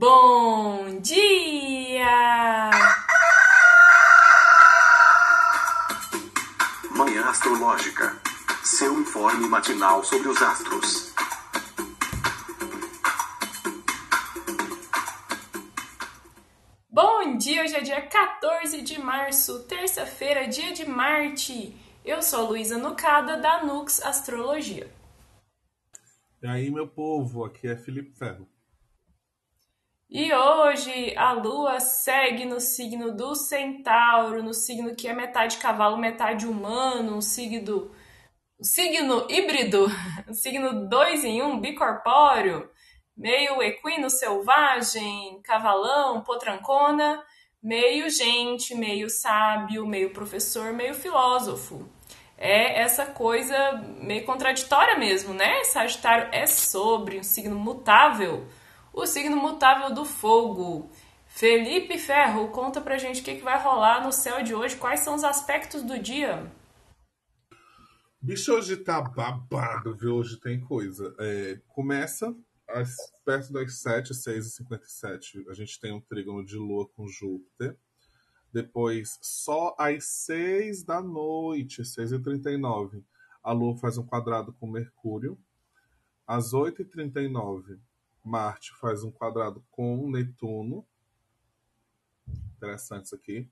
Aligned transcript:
Bom 0.00 1.00
dia! 1.00 2.70
Manhã 6.94 7.24
Astrológica. 7.28 8.16
Seu 8.62 9.00
informe 9.00 9.48
matinal 9.48 10.04
sobre 10.04 10.28
os 10.28 10.40
astros. 10.40 11.12
Bom 16.88 17.36
dia, 17.36 17.64
hoje 17.64 17.74
é 17.74 17.80
dia 17.80 18.00
14 18.00 18.80
de 18.82 19.00
março, 19.00 19.64
terça-feira, 19.64 20.46
dia 20.46 20.72
de 20.72 20.88
Marte. 20.88 21.74
Eu 22.04 22.22
sou 22.22 22.50
Luísa 22.50 22.78
Nucada, 22.78 23.36
da 23.36 23.64
Nux 23.64 24.00
Astrologia. 24.00 24.88
E 26.40 26.46
aí, 26.46 26.70
meu 26.70 26.86
povo, 26.86 27.44
aqui 27.44 27.66
é 27.66 27.76
Felipe 27.76 28.16
Ferro. 28.16 28.48
E 30.10 30.32
hoje 30.32 31.14
a 31.18 31.32
Lua 31.32 31.80
segue 31.80 32.46
no 32.46 32.60
signo 32.60 33.14
do 33.14 33.34
Centauro, 33.34 34.42
no 34.42 34.54
signo 34.54 34.96
que 34.96 35.06
é 35.06 35.12
metade 35.12 35.58
cavalo, 35.58 35.98
metade 35.98 36.46
humano, 36.46 37.16
um 37.16 37.20
signo, 37.20 37.90
um 38.58 38.64
signo 38.64 39.26
híbrido, 39.28 39.86
um 40.26 40.32
signo 40.32 40.88
dois 40.88 41.24
em 41.24 41.42
um, 41.42 41.60
bicorpóreo, 41.60 42.70
meio 43.14 43.60
equino 43.60 44.08
selvagem, 44.08 45.42
cavalão, 45.44 46.22
potrancona, 46.22 47.22
meio 47.62 48.08
gente, 48.08 48.74
meio 48.74 49.10
sábio, 49.10 49.86
meio 49.86 50.14
professor, 50.14 50.72
meio 50.72 50.94
filósofo. 50.94 51.86
É 52.38 52.80
essa 52.80 53.04
coisa 53.04 53.72
meio 54.00 54.24
contraditória 54.24 54.96
mesmo, 54.96 55.34
né? 55.34 55.64
Sagitário 55.64 56.30
é 56.32 56.46
sobre 56.46 57.18
um 57.18 57.22
signo 57.22 57.56
mutável 57.56 58.46
o 58.92 59.06
signo 59.06 59.36
mutável 59.36 59.94
do 59.94 60.04
fogo. 60.04 60.90
Felipe 61.26 61.98
Ferro, 61.98 62.48
conta 62.48 62.80
pra 62.80 62.98
gente 62.98 63.20
o 63.20 63.24
que, 63.24 63.36
que 63.36 63.44
vai 63.44 63.62
rolar 63.62 64.02
no 64.02 64.12
céu 64.12 64.42
de 64.42 64.54
hoje, 64.54 64.76
quais 64.76 65.00
são 65.00 65.14
os 65.14 65.24
aspectos 65.24 65.82
do 65.82 65.98
dia. 65.98 66.50
Bicho, 68.20 68.52
hoje 68.52 68.76
tá 68.76 69.00
babado, 69.00 69.94
viu? 69.94 70.16
Hoje 70.16 70.40
tem 70.40 70.60
coisa. 70.60 71.14
É, 71.20 71.60
começa 71.68 72.34
às, 72.68 72.96
perto 73.24 73.52
das 73.52 73.80
7, 73.80 74.14
6 74.14 74.46
e 74.46 74.50
57 74.50 75.44
a 75.48 75.54
gente 75.54 75.78
tem 75.78 75.92
um 75.92 76.00
trígono 76.00 76.44
de 76.44 76.56
lua 76.56 76.88
com 76.88 77.06
Júpiter. 77.06 77.76
Depois, 78.52 79.18
só 79.22 79.76
às 79.78 80.04
6 80.04 80.82
da 80.82 81.00
noite, 81.00 81.84
6 81.84 82.12
e 82.12 82.18
39 82.18 83.04
a 83.42 83.52
lua 83.52 83.76
faz 83.76 83.96
um 83.96 84.04
quadrado 84.04 84.52
com 84.52 84.66
Mercúrio. 84.66 85.38
Às 86.26 86.52
8 86.52 86.82
e 86.82 86.84
39 86.84 87.78
Marte 88.28 88.72
faz 88.80 89.02
um 89.02 89.10
quadrado 89.10 89.64
com 89.70 90.10
Netuno. 90.10 90.86
Interessante 92.56 93.06
isso 93.06 93.14
aqui. 93.14 93.48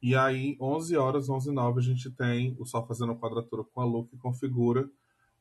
E 0.00 0.14
aí, 0.14 0.56
11 0.60 0.96
horas, 0.96 1.28
11 1.28 1.50
e 1.50 1.52
9, 1.52 1.80
a 1.80 1.82
gente 1.82 2.10
tem 2.10 2.56
o 2.58 2.66
Sol 2.66 2.86
fazendo 2.86 3.16
quadratura 3.16 3.64
com 3.64 3.80
a 3.80 3.84
Lua, 3.84 4.06
que 4.06 4.16
configura 4.16 4.88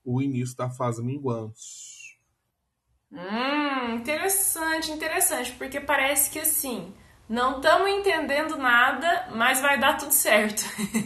o 0.03 0.21
início 0.21 0.55
da 0.55 0.69
fase 0.69 1.03
minguante. 1.03 2.19
Hum, 3.11 3.95
interessante, 3.95 4.91
interessante, 4.91 5.51
porque 5.53 5.79
parece 5.79 6.29
que 6.29 6.39
assim, 6.39 6.93
não 7.29 7.57
estamos 7.57 7.89
entendendo 7.89 8.57
nada, 8.57 9.29
mas 9.35 9.61
vai 9.61 9.77
dar 9.77 9.97
tudo 9.97 10.11
certo. 10.11 10.63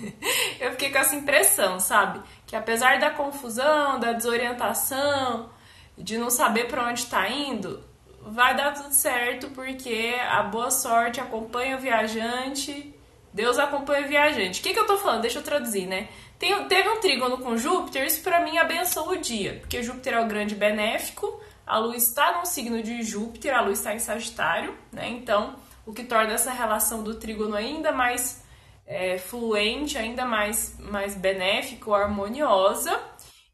Eu 0.60 0.72
fiquei 0.72 0.92
com 0.92 1.00
essa 1.00 1.16
impressão, 1.16 1.80
sabe? 1.80 2.22
Que 2.46 2.56
apesar 2.56 3.00
da 3.00 3.10
confusão, 3.12 4.00
da 4.00 4.14
desorientação, 4.14 5.50
de 5.98 6.18
não 6.18 6.30
saber 6.30 6.68
para 6.68 6.88
onde 6.88 7.00
está 7.00 7.30
indo, 7.30 7.84
vai 8.22 8.56
dar 8.56 8.74
tudo 8.74 8.94
certo, 8.94 9.50
porque 9.50 10.16
a 10.30 10.44
boa 10.44 10.72
sorte 10.72 11.20
acompanha 11.20 11.78
o 11.78 11.80
viajante, 11.80 12.94
Deus 13.34 13.58
acompanha 13.58 14.06
o 14.06 14.10
viajante. 14.10 14.60
O 14.60 14.64
que, 14.64 14.74
que 14.74 14.80
eu 14.80 14.88
tô 14.88 14.98
falando? 14.98 15.22
Deixa 15.22 15.40
eu 15.40 15.44
traduzir, 15.44 15.88
né? 15.88 16.10
Tem, 16.38 16.66
teve 16.66 16.90
um 16.90 17.00
trígono 17.00 17.38
com 17.38 17.56
Júpiter, 17.56 18.06
isso 18.06 18.22
para 18.24 18.42
mim 18.42 18.58
abençoa 18.58 19.14
o 19.14 19.18
dia, 19.18 19.58
porque 19.60 19.84
Júpiter 19.84 20.14
é 20.14 20.22
o 20.22 20.28
grande 20.28 20.56
benéfico, 20.56 21.40
a 21.66 21.78
Lua 21.78 21.96
está 21.96 22.40
no 22.40 22.46
signo 22.46 22.82
de 22.82 23.04
Júpiter, 23.04 23.56
a 23.56 23.62
Lua 23.62 23.74
está 23.74 23.94
em 23.94 24.00
Sagitário, 24.00 24.76
né? 24.92 25.08
Então, 25.08 25.56
o 25.86 25.94
que 25.94 26.04
torna 26.04 26.34
essa 26.34 26.52
relação 26.52 27.04
do 27.04 27.16
trígono 27.16 27.56
ainda 27.56 27.92
mais 27.92 28.44
é, 28.86 29.18
fluente, 29.18 29.98
ainda 29.98 30.26
mais, 30.26 30.78
mais 30.80 31.16
benéfica, 31.16 31.96
harmoniosa. 31.96 33.00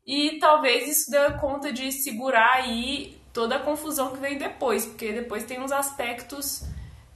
E 0.07 0.39
talvez 0.39 0.87
isso 0.87 1.11
dê 1.11 1.33
conta 1.33 1.73
de 1.73 1.91
segurar 1.91 2.53
aí 2.53 3.19
toda 3.33 3.57
a 3.57 3.59
confusão 3.61 4.13
que 4.13 4.21
vem 4.21 4.37
depois, 4.37 4.85
porque 4.85 5.11
depois 5.11 5.43
tem 5.43 5.59
uns 5.61 5.73
aspectos 5.73 6.63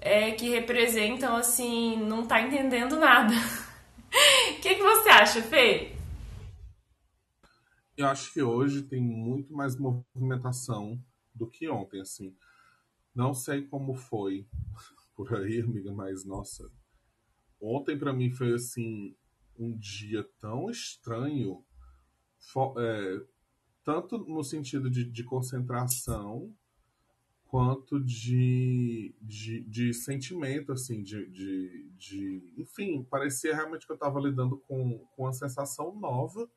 é, 0.02 0.32
que 0.32 0.50
representam 0.50 1.38
assim, 1.38 1.96
não 1.96 2.28
tá 2.28 2.42
entendendo 2.42 3.00
nada. 3.00 3.34
O 3.34 4.60
que, 4.62 4.76
que 4.76 4.84
você 4.84 5.10
acha, 5.10 5.42
Fê? 5.42 5.96
Eu 7.96 8.08
acho 8.08 8.34
que 8.34 8.42
hoje 8.42 8.82
tem 8.82 9.02
muito 9.02 9.54
mais 9.54 9.78
movimentação 9.78 11.02
do 11.34 11.48
que 11.48 11.70
ontem, 11.70 12.02
assim. 12.02 12.36
Não 13.16 13.34
sei 13.34 13.62
como 13.62 13.94
foi 13.94 14.46
por 15.16 15.34
aí, 15.34 15.62
amiga, 15.62 15.94
mas 15.94 16.26
nossa. 16.26 16.70
Ontem 17.62 17.98
para 17.98 18.12
mim 18.12 18.32
foi 18.32 18.54
assim 18.54 19.16
um 19.58 19.78
dia 19.78 20.28
tão 20.40 20.70
estranho 20.70 21.64
é, 22.78 23.22
tanto 23.84 24.18
no 24.20 24.44
sentido 24.44 24.90
de, 24.90 25.04
de 25.04 25.24
concentração 25.24 26.54
quanto 27.46 28.00
de, 28.00 29.14
de, 29.22 29.62
de, 29.64 29.94
sentimento, 29.94 30.72
assim, 30.72 31.04
de, 31.04 31.30
de, 31.30 31.92
de, 31.98 32.54
Enfim, 32.58 33.04
parecia 33.04 33.54
realmente 33.54 33.86
que 33.86 33.92
eu 33.92 33.96
estava 33.96 34.22
lidando 34.22 34.58
com, 34.58 35.00
com 35.14 35.24
uma 35.24 35.34
sensação 35.34 35.94
nova, 35.94 36.50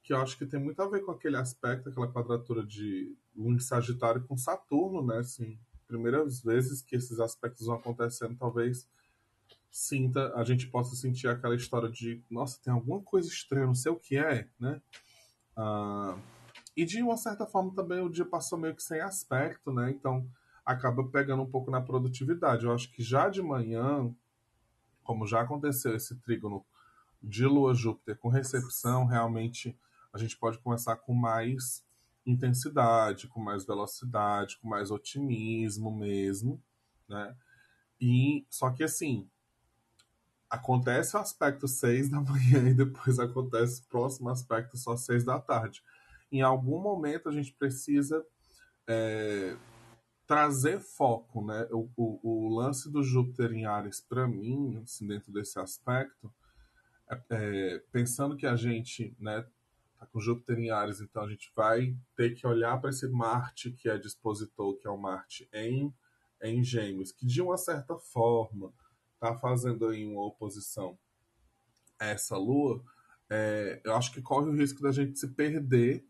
que 0.00 0.12
eu 0.12 0.18
acho 0.18 0.38
que 0.38 0.46
tem 0.46 0.60
muito 0.60 0.80
a 0.80 0.88
ver 0.88 1.00
com 1.00 1.10
aquele 1.10 1.36
aspecto, 1.36 1.88
aquela 1.88 2.06
quadratura 2.06 2.64
de 2.64 3.16
Lua 3.34 3.58
Sagitário 3.58 4.24
com 4.24 4.36
Saturno, 4.36 5.04
né? 5.04 5.18
Assim, 5.18 5.58
primeiras 5.88 6.40
vezes 6.40 6.82
que 6.82 6.94
esses 6.94 7.18
aspectos 7.18 7.66
vão 7.66 7.76
acontecendo, 7.76 8.36
talvez 8.36 8.88
sinta, 9.72 10.34
a 10.36 10.44
gente 10.44 10.66
possa 10.68 10.94
sentir 10.94 11.28
aquela 11.28 11.56
história 11.56 11.88
de, 11.88 12.22
nossa, 12.30 12.60
tem 12.62 12.70
alguma 12.70 13.00
coisa 13.00 13.26
estranha, 13.26 13.66
não 13.66 13.74
sei 13.74 13.90
o 13.90 13.96
que 13.96 14.18
é, 14.18 14.46
né? 14.60 14.82
Uh, 15.56 16.20
e 16.76 16.84
de 16.84 17.02
uma 17.02 17.16
certa 17.16 17.46
forma 17.46 17.74
também 17.74 18.00
o 18.00 18.10
dia 18.10 18.26
passou 18.26 18.58
meio 18.58 18.74
que 18.74 18.82
sem 18.82 19.00
aspecto, 19.00 19.72
né? 19.72 19.90
Então 19.90 20.28
acaba 20.64 21.02
pegando 21.08 21.42
um 21.42 21.50
pouco 21.50 21.70
na 21.70 21.80
produtividade. 21.80 22.66
Eu 22.66 22.74
acho 22.74 22.92
que 22.92 23.02
já 23.02 23.30
de 23.30 23.40
manhã, 23.40 24.14
como 25.02 25.26
já 25.26 25.40
aconteceu 25.40 25.96
esse 25.96 26.16
trígono 26.16 26.64
de 27.22 27.46
Lua 27.46 27.74
Júpiter 27.74 28.18
com 28.18 28.28
recepção, 28.28 29.06
realmente 29.06 29.76
a 30.12 30.18
gente 30.18 30.36
pode 30.36 30.58
começar 30.58 30.96
com 30.96 31.14
mais 31.14 31.82
intensidade, 32.26 33.26
com 33.26 33.40
mais 33.40 33.64
velocidade, 33.64 34.58
com 34.58 34.68
mais 34.68 34.90
otimismo 34.90 35.90
mesmo, 35.90 36.62
né? 37.08 37.34
E 37.98 38.44
só 38.50 38.70
que 38.70 38.84
assim, 38.84 39.28
acontece 40.52 41.16
o 41.16 41.18
aspecto 41.18 41.66
6 41.66 42.10
da 42.10 42.20
manhã 42.20 42.68
e 42.68 42.74
depois 42.74 43.18
acontece 43.18 43.80
o 43.80 43.84
próximo 43.86 44.28
aspecto 44.28 44.76
só 44.76 44.94
6 44.96 45.24
da 45.24 45.40
tarde. 45.40 45.82
Em 46.30 46.42
algum 46.42 46.78
momento 46.78 47.30
a 47.30 47.32
gente 47.32 47.54
precisa 47.54 48.24
é, 48.86 49.56
trazer 50.26 50.78
foco, 50.78 51.42
né? 51.42 51.66
O, 51.70 51.88
o, 51.96 52.20
o, 52.22 52.54
lance 52.54 52.90
do 52.90 53.02
Júpiter 53.02 53.52
em 53.52 53.64
Ares, 53.64 54.00
para 54.00 54.28
mim, 54.28 54.78
assim, 54.82 55.06
dentro 55.06 55.32
desse 55.32 55.58
aspecto, 55.58 56.30
é, 57.10 57.22
é, 57.30 57.78
pensando 57.90 58.36
que 58.36 58.46
a 58.46 58.54
gente, 58.54 59.16
né, 59.18 59.46
tá 59.98 60.04
com 60.06 60.20
Júpiter 60.20 60.58
em 60.58 60.70
Ares, 60.70 61.00
então 61.00 61.22
a 61.24 61.30
gente 61.30 61.50
vai 61.56 61.96
ter 62.14 62.34
que 62.34 62.46
olhar 62.46 62.78
para 62.78 62.90
esse 62.90 63.08
Marte 63.08 63.70
que 63.72 63.88
é 63.88 63.96
dispositor, 63.96 64.76
que 64.76 64.86
é 64.86 64.90
o 64.90 64.98
Marte 64.98 65.48
em, 65.52 65.94
em 66.42 66.62
Gêmeos, 66.62 67.10
que 67.10 67.24
de 67.24 67.40
uma 67.40 67.56
certa 67.56 67.96
forma 67.96 68.70
está 69.22 69.38
fazendo 69.38 69.86
aí 69.86 70.04
uma 70.04 70.26
oposição 70.26 70.98
a 71.98 72.06
essa 72.06 72.36
lua, 72.36 72.82
é, 73.30 73.80
eu 73.84 73.94
acho 73.94 74.12
que 74.12 74.20
corre 74.20 74.50
o 74.50 74.54
risco 74.54 74.82
da 74.82 74.90
gente 74.90 75.18
se 75.18 75.28
perder 75.28 76.04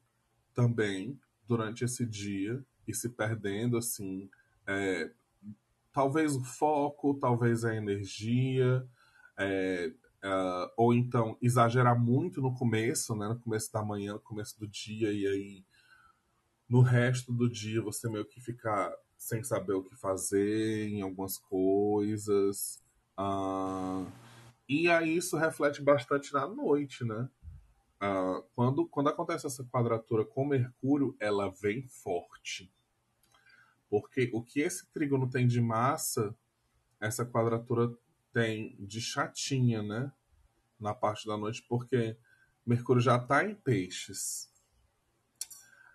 também 0.54 1.20
durante 1.46 1.84
esse 1.84 2.06
dia 2.06 2.64
e 2.88 2.94
se 2.94 3.10
perdendo 3.10 3.76
assim, 3.76 4.30
é, 4.66 5.10
talvez 5.92 6.34
o 6.34 6.42
foco, 6.42 7.14
talvez 7.14 7.64
a 7.64 7.76
energia, 7.76 8.88
é, 9.36 9.92
é, 10.22 10.72
ou 10.76 10.94
então 10.94 11.36
exagerar 11.42 11.98
muito 12.00 12.40
no 12.40 12.54
começo, 12.54 13.14
né, 13.14 13.28
no 13.28 13.38
começo 13.38 13.70
da 13.70 13.82
manhã, 13.82 14.14
no 14.14 14.20
começo 14.20 14.58
do 14.58 14.66
dia 14.66 15.12
e 15.12 15.26
aí 15.26 15.64
no 16.66 16.80
resto 16.80 17.30
do 17.32 17.50
dia 17.50 17.82
você 17.82 18.08
meio 18.08 18.24
que 18.24 18.40
ficar 18.40 18.90
sem 19.18 19.44
saber 19.44 19.74
o 19.74 19.84
que 19.84 19.94
fazer 19.94 20.88
em 20.88 21.02
algumas 21.02 21.36
coisas. 21.36 22.82
Uh, 23.18 24.10
e 24.68 24.88
aí 24.88 25.16
isso 25.16 25.36
reflete 25.36 25.82
bastante 25.82 26.32
na 26.32 26.46
noite, 26.46 27.04
né? 27.04 27.28
Uh, 28.02 28.42
quando, 28.54 28.86
quando 28.88 29.08
acontece 29.08 29.46
essa 29.46 29.64
quadratura 29.64 30.24
com 30.24 30.44
Mercúrio, 30.44 31.16
ela 31.20 31.50
vem 31.50 31.86
forte. 31.86 32.72
Porque 33.88 34.30
o 34.32 34.42
que 34.42 34.60
esse 34.60 34.86
trígono 34.92 35.28
tem 35.28 35.46
de 35.46 35.60
massa, 35.60 36.34
essa 36.98 37.24
quadratura 37.24 37.94
tem 38.32 38.74
de 38.78 39.00
chatinha, 39.00 39.82
né? 39.82 40.10
Na 40.80 40.94
parte 40.94 41.26
da 41.26 41.36
noite, 41.36 41.64
porque 41.68 42.16
Mercúrio 42.66 43.02
já 43.02 43.16
está 43.16 43.44
em 43.44 43.54
peixes. 43.54 44.50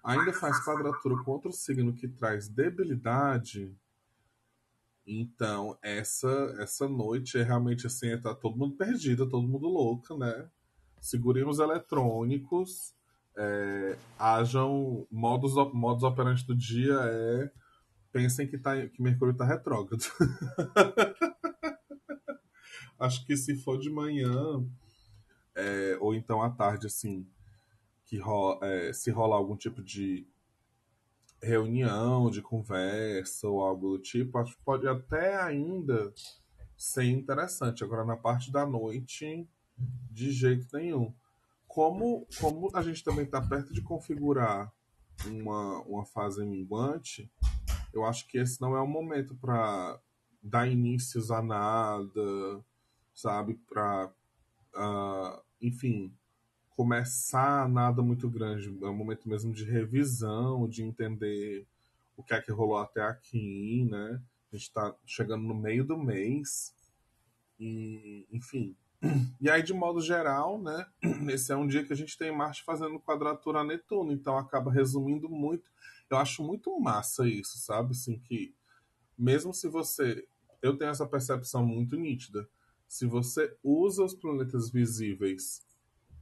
Ainda 0.04 0.32
faz 0.32 0.64
quadratura 0.64 1.22
com 1.24 1.32
outro 1.32 1.52
signo 1.52 1.94
que 1.94 2.08
traz 2.08 2.48
debilidade. 2.48 3.76
Então, 5.08 5.78
essa 5.82 6.28
essa 6.60 6.88
noite 6.88 7.38
é 7.38 7.44
realmente 7.44 7.88
assim, 7.88 8.20
tá 8.20 8.36
todo 8.36 8.58
mundo 8.58 8.76
perdido, 8.76 9.30
todo 9.30 9.48
mundo 9.48 9.68
louco, 9.68 10.18
né? 10.18 10.50
Segurem 11.00 11.48
os 11.48 11.60
eletrônicos, 11.60 12.94
é, 13.38 13.98
hajam 14.20 15.08
modos, 15.10 15.54
modos 15.74 16.04
operantes 16.04 16.44
do 16.44 16.56
dia 16.56 16.94
é 16.94 17.52
pensem 18.12 18.48
que, 18.48 18.58
tá, 18.58 18.88
que 18.88 19.02
Mercúrio 19.02 19.32
está 19.32 19.46
retrógrado. 19.46 20.02
Acho 23.00 23.24
que 23.28 23.38
se 23.38 23.56
for 23.56 23.78
de 23.78 23.92
manhã, 23.92 24.66
é, 25.54 25.96
ou 26.00 26.16
então 26.16 26.42
à 26.42 26.50
tarde, 26.50 26.88
assim, 26.88 27.28
que 28.06 28.18
rola, 28.18 28.58
é, 28.66 28.92
se 28.92 29.12
rolar 29.12 29.36
algum 29.36 29.56
tipo 29.56 29.84
de 29.84 30.28
reunião, 31.42 32.30
de 32.30 32.42
conversa 32.42 33.48
ou 33.48 33.62
algo 33.62 33.98
do 33.98 34.00
tipo, 34.00 34.38
acho 34.38 34.56
que 34.56 34.64
pode 34.64 34.88
até 34.88 35.42
ainda 35.42 36.14
ser 36.78 37.06
interessante. 37.06 37.84
Agora, 37.84 38.06
na 38.06 38.18
parte 38.18 38.52
da 38.52 38.66
noite, 38.66 39.48
de 40.12 40.32
jeito 40.32 40.68
nenhum. 40.76 41.14
Como, 41.68 42.28
como 42.40 42.70
a 42.74 42.82
gente 42.82 43.04
também 43.04 43.26
está 43.26 43.42
perto 43.42 43.74
de 43.74 43.82
configurar 43.82 44.72
uma, 45.26 45.82
uma 45.82 46.06
fase 46.06 46.46
minguante, 46.46 47.32
eu 47.94 48.06
acho 48.06 48.28
que 48.28 48.38
esse 48.38 48.60
não 48.62 48.76
é 48.76 48.82
o 48.82 48.88
momento 48.88 49.36
para 49.36 50.00
dar 50.42 50.68
inícios 50.68 51.30
a 51.30 51.42
nada, 51.42 52.64
sabe? 53.14 53.56
Para, 53.68 54.08
uh, 54.08 54.12
ah, 54.76 55.44
enfim, 55.62 56.14
começar 56.78 57.68
nada 57.68 58.04
muito 58.04 58.30
grande. 58.30 58.68
É 58.68 58.86
um 58.86 58.94
momento 58.94 59.28
mesmo 59.28 59.52
de 59.52 59.66
revisão, 59.66 60.70
de 60.70 60.84
entender 60.84 61.66
o 62.16 62.22
que 62.22 62.36
é 62.36 62.40
que 62.40 62.52
rolou 62.52 62.78
até 62.78 63.02
aqui, 63.02 63.88
né? 63.90 64.22
A 64.54 64.56
gente 64.56 64.68
está 64.68 64.96
chegando 65.04 65.44
no 65.44 65.56
meio 65.56 65.84
do 65.84 65.98
mês. 65.98 66.76
E, 67.60 68.28
enfim. 68.32 68.76
E 69.42 69.50
aí, 69.50 69.64
de 69.64 69.74
modo 69.74 70.00
geral, 70.00 70.62
né? 70.62 70.86
Esse 71.34 71.52
é 71.52 71.56
um 71.56 71.66
dia 71.66 71.84
que 71.84 71.94
a 71.94 71.96
gente 71.96 72.16
tem 72.16 72.32
Marte 72.32 72.64
fazendo 72.64 73.00
quadratura 73.00 73.62
a 73.62 73.64
Netuno, 73.64 74.12
então 74.12 74.38
acaba 74.38 74.72
resumindo 74.72 75.28
muito. 75.28 75.64
Eu 76.08 76.18
acho 76.18 76.44
muito 76.44 76.80
massa 76.80 77.28
isso, 77.28 77.58
sabe? 77.58 77.92
Assim, 77.92 78.20
que 78.20 78.54
mesmo 79.18 79.52
se 79.52 79.68
você. 79.68 80.28
Eu 80.62 80.78
tenho 80.78 80.92
essa 80.92 81.08
percepção 81.08 81.66
muito 81.66 81.96
nítida. 81.96 82.48
Se 82.88 83.08
você 83.08 83.56
usa 83.64 84.04
os 84.04 84.14
planetas 84.14 84.70
visíveis 84.70 85.67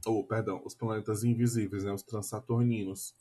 ou 0.06 0.24
perdão, 0.24 0.62
os 0.64 0.74
planetas 0.74 1.24
invisíveis, 1.24 1.84
né, 1.84 1.92
os 1.92 2.02
transaturninos, 2.02 3.14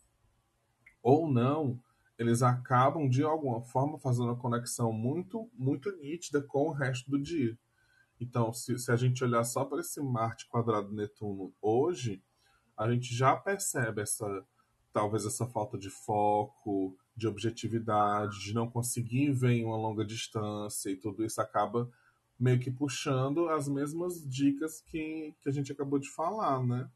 ou 1.01 1.29
não, 1.29 1.79
eles 2.17 2.41
acabam 2.41 3.09
de 3.09 3.23
alguma 3.23 3.61
forma 3.61 3.99
fazendo 3.99 4.25
uma 4.25 4.37
conexão 4.37 4.93
muito, 4.93 5.49
muito 5.53 5.91
nítida 5.97 6.41
com 6.41 6.69
o 6.69 6.71
resto 6.71 7.09
do 7.09 7.19
dia. 7.19 7.57
Então, 8.19 8.53
se, 8.53 8.79
se 8.79 8.91
a 8.91 8.95
gente 8.95 9.23
olhar 9.23 9.43
só 9.43 9.65
para 9.65 9.81
esse 9.81 10.01
Marte 10.01 10.47
quadrado 10.47 10.93
Netuno 10.93 11.53
hoje, 11.61 12.23
a 12.77 12.89
gente 12.89 13.13
já 13.13 13.35
percebe 13.35 14.01
essa 14.01 14.45
talvez 14.93 15.25
essa 15.25 15.45
falta 15.45 15.77
de 15.77 15.89
foco, 15.89 16.97
de 17.17 17.27
objetividade, 17.27 18.39
de 18.39 18.53
não 18.53 18.69
conseguir 18.69 19.33
ver 19.33 19.51
em 19.51 19.65
uma 19.65 19.75
longa 19.75 20.05
distância 20.05 20.89
e 20.89 20.95
tudo 20.95 21.25
isso 21.25 21.41
acaba 21.41 21.91
meio 22.39 22.59
que 22.59 22.69
puxando 22.69 23.49
as 23.49 23.67
mesmas 23.67 24.21
dicas 24.27 24.81
que, 24.81 25.33
que 25.41 25.49
a 25.49 25.51
gente 25.51 25.71
acabou 25.71 25.99
de 25.99 26.09
falar, 26.09 26.61
né? 26.63 26.87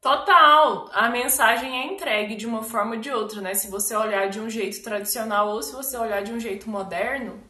Total! 0.00 0.90
A 0.92 1.08
mensagem 1.08 1.78
é 1.78 1.92
entregue 1.92 2.34
de 2.34 2.44
uma 2.44 2.62
forma 2.64 2.96
ou 2.96 3.00
de 3.00 3.10
outra, 3.10 3.40
né? 3.40 3.54
Se 3.54 3.70
você 3.70 3.94
olhar 3.94 4.28
de 4.28 4.40
um 4.40 4.50
jeito 4.50 4.82
tradicional 4.82 5.48
ou 5.50 5.62
se 5.62 5.72
você 5.72 5.96
olhar 5.96 6.22
de 6.22 6.32
um 6.32 6.40
jeito 6.40 6.68
moderno, 6.68 7.40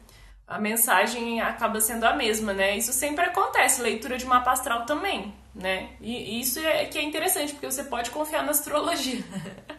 a 0.45 0.59
mensagem 0.59 1.41
acaba 1.41 1.81
sendo 1.81 2.03
a 2.03 2.13
mesma, 2.13 2.53
né? 2.53 2.77
Isso 2.77 2.93
sempre 2.93 3.25
acontece, 3.25 3.81
leitura 3.81 4.17
de 4.17 4.25
mapa 4.25 4.51
astral 4.51 4.85
também, 4.85 5.33
né? 5.55 5.95
E 5.99 6.39
isso 6.39 6.59
é 6.59 6.85
que 6.85 6.99
é 6.99 7.03
interessante, 7.03 7.53
porque 7.53 7.65
você 7.65 7.83
pode 7.83 8.11
confiar 8.11 8.43
na 8.43 8.51
astrologia, 8.51 9.23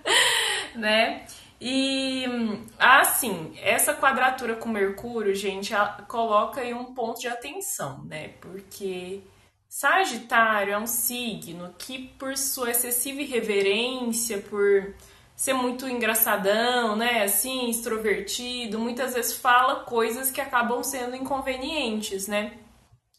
né? 0.74 1.26
E 1.66 2.26
assim, 2.78 3.54
essa 3.62 3.94
quadratura 3.94 4.54
com 4.54 4.68
Mercúrio, 4.68 5.34
gente, 5.34 5.72
coloca 6.06 6.60
aí 6.60 6.74
um 6.74 6.92
ponto 6.92 7.18
de 7.18 7.26
atenção, 7.26 8.04
né? 8.04 8.34
Porque 8.38 9.22
Sagitário 9.66 10.74
é 10.74 10.78
um 10.78 10.86
signo 10.86 11.74
que, 11.78 12.08
por 12.18 12.36
sua 12.36 12.70
excessiva 12.70 13.22
irreverência, 13.22 14.40
por 14.40 14.94
ser 15.34 15.54
muito 15.54 15.88
engraçadão, 15.88 16.96
né? 16.96 17.22
Assim, 17.22 17.70
extrovertido, 17.70 18.78
muitas 18.78 19.14
vezes 19.14 19.32
fala 19.32 19.86
coisas 19.86 20.30
que 20.30 20.42
acabam 20.42 20.82
sendo 20.84 21.16
inconvenientes, 21.16 22.28
né? 22.28 22.58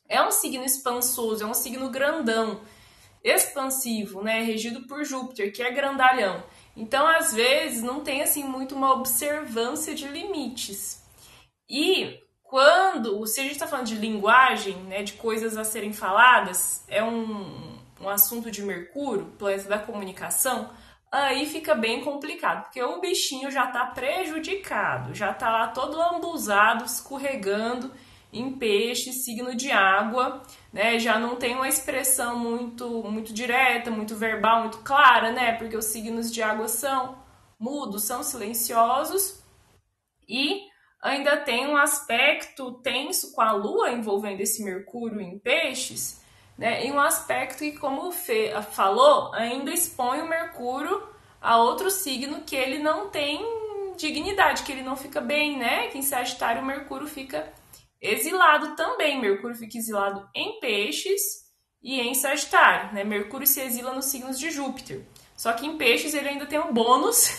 É 0.07 0.21
um 0.21 0.29
signo 0.29 0.63
expansoso, 0.63 1.43
é 1.43 1.47
um 1.47 1.53
signo 1.55 1.89
grandão, 1.89 2.61
expansivo, 3.23 4.21
né? 4.21 4.43
Regido 4.43 4.87
por 4.87 5.03
Júpiter, 5.03 5.51
que 5.51 5.63
é 5.63 5.71
grandalhão. 5.71 6.43
Então, 6.75 7.07
às 7.07 7.33
vezes, 7.33 7.81
não 7.81 8.01
tem 8.01 8.21
assim 8.21 8.43
muito 8.43 8.75
uma 8.75 8.93
observância 8.93 9.95
de 9.95 10.07
limites. 10.07 11.03
E 11.69 12.19
quando, 12.43 13.25
se 13.25 13.39
a 13.39 13.43
gente 13.43 13.53
está 13.53 13.67
falando 13.67 13.87
de 13.87 13.95
linguagem, 13.95 14.75
né, 14.83 15.03
de 15.03 15.13
coisas 15.13 15.57
a 15.57 15.63
serem 15.63 15.93
faladas, 15.93 16.83
é 16.87 17.03
um, 17.03 17.77
um 17.99 18.09
assunto 18.09 18.51
de 18.51 18.61
Mercúrio, 18.61 19.33
planeta 19.37 19.69
da 19.69 19.79
comunicação, 19.79 20.69
aí 21.11 21.45
fica 21.45 21.73
bem 21.73 22.03
complicado, 22.03 22.63
porque 22.63 22.83
o 22.83 22.99
bichinho 22.99 23.49
já 23.49 23.65
está 23.65 23.85
prejudicado, 23.85 25.13
já 25.13 25.31
está 25.31 25.49
lá 25.49 25.67
todo 25.67 25.97
lambuzado, 25.97 26.83
escorregando 26.85 27.91
em 28.33 28.51
peixe, 28.51 29.13
signo 29.13 29.55
de 29.55 29.71
água, 29.71 30.41
né? 30.75 30.99
Já 30.99 31.17
não 31.17 31.37
tem 31.37 31.55
uma 31.55 31.69
expressão 31.69 32.37
muito 32.37 33.01
muito 33.03 33.31
direta, 33.31 33.89
muito 33.89 34.13
verbal, 34.13 34.59
muito 34.59 34.79
clara, 34.79 35.31
né? 35.31 35.53
Porque 35.53 35.77
os 35.77 35.85
signos 35.85 36.29
de 36.29 36.43
água 36.43 36.67
são 36.67 37.17
mudos, 37.57 38.03
são 38.03 38.21
silenciosos 38.21 39.41
e 40.27 40.63
ainda 41.01 41.37
tem 41.37 41.65
um 41.65 41.77
aspecto 41.77 42.73
tenso 42.83 43.33
com 43.33 43.39
a 43.39 43.53
lua 43.53 43.93
envolvendo 43.93 44.41
esse 44.41 44.61
Mercúrio 44.65 45.21
em 45.21 45.39
peixes, 45.39 46.21
né? 46.57 46.85
E 46.85 46.91
um 46.91 46.99
aspecto 46.99 47.59
que, 47.59 47.71
como 47.77 48.09
o 48.09 48.11
Fê 48.11 48.51
falou, 48.73 49.33
ainda 49.33 49.71
expõe 49.71 50.21
o 50.21 50.27
Mercúrio 50.27 51.07
a 51.41 51.57
outro 51.57 51.89
signo 51.89 52.41
que 52.41 52.55
ele 52.55 52.79
não 52.79 53.07
tem 53.09 53.39
dignidade, 53.95 54.63
que 54.63 54.73
ele 54.73 54.83
não 54.83 54.97
fica 54.97 55.21
bem, 55.21 55.57
né? 55.57 55.87
Que 55.87 55.97
em 55.97 56.01
Sagitário 56.01 56.61
o 56.61 56.65
Mercúrio 56.65 57.07
fica 57.07 57.49
Exilado 58.01 58.75
também, 58.75 59.19
Mercúrio 59.19 59.55
fica 59.55 59.77
exilado 59.77 60.27
em 60.33 60.59
Peixes 60.59 61.45
e 61.81 61.99
em 61.99 62.13
Sagitário, 62.13 62.93
né? 62.93 63.03
Mercúrio 63.03 63.47
se 63.47 63.61
exila 63.61 63.93
nos 63.93 64.05
signos 64.05 64.39
de 64.39 64.51
Júpiter. 64.51 65.05
Só 65.35 65.51
que 65.53 65.65
em 65.65 65.77
Peixes 65.77 66.13
ele 66.13 66.29
ainda 66.29 66.45
tem 66.45 66.59
o 66.59 66.71
bônus, 66.71 67.29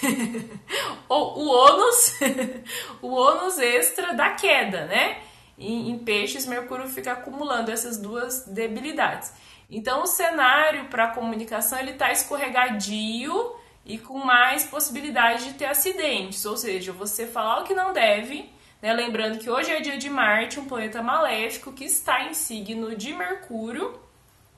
ou 1.08 1.38
o 1.38 1.48
ônus, 1.48 2.12
o 3.00 3.08
ônus 3.08 3.58
extra 3.58 4.12
da 4.14 4.30
queda, 4.30 4.84
né? 4.86 5.22
E 5.56 5.90
em 5.90 5.98
Peixes, 5.98 6.46
Mercúrio 6.46 6.86
fica 6.88 7.12
acumulando 7.12 7.70
essas 7.70 7.96
duas 7.96 8.44
debilidades. 8.46 9.32
Então, 9.70 10.02
o 10.02 10.06
cenário 10.06 10.88
para 10.88 11.04
a 11.04 11.14
comunicação 11.14 11.78
ele 11.78 11.92
está 11.92 12.12
escorregadio 12.12 13.56
e 13.84 13.98
com 13.98 14.18
mais 14.18 14.64
possibilidade 14.64 15.46
de 15.46 15.54
ter 15.54 15.66
acidentes, 15.66 16.44
ou 16.44 16.56
seja, 16.56 16.92
você 16.92 17.26
falar 17.26 17.60
o 17.60 17.64
que 17.64 17.74
não 17.74 17.92
deve 17.92 18.50
né? 18.80 18.92
Lembrando 18.92 19.38
que 19.38 19.50
hoje 19.50 19.70
é 19.70 19.80
dia 19.80 19.98
de 19.98 20.10
Marte, 20.10 20.60
um 20.60 20.66
planeta 20.66 21.02
maléfico 21.02 21.72
que 21.72 21.84
está 21.84 22.24
em 22.24 22.34
signo 22.34 22.94
de 22.94 23.12
Mercúrio, 23.12 23.98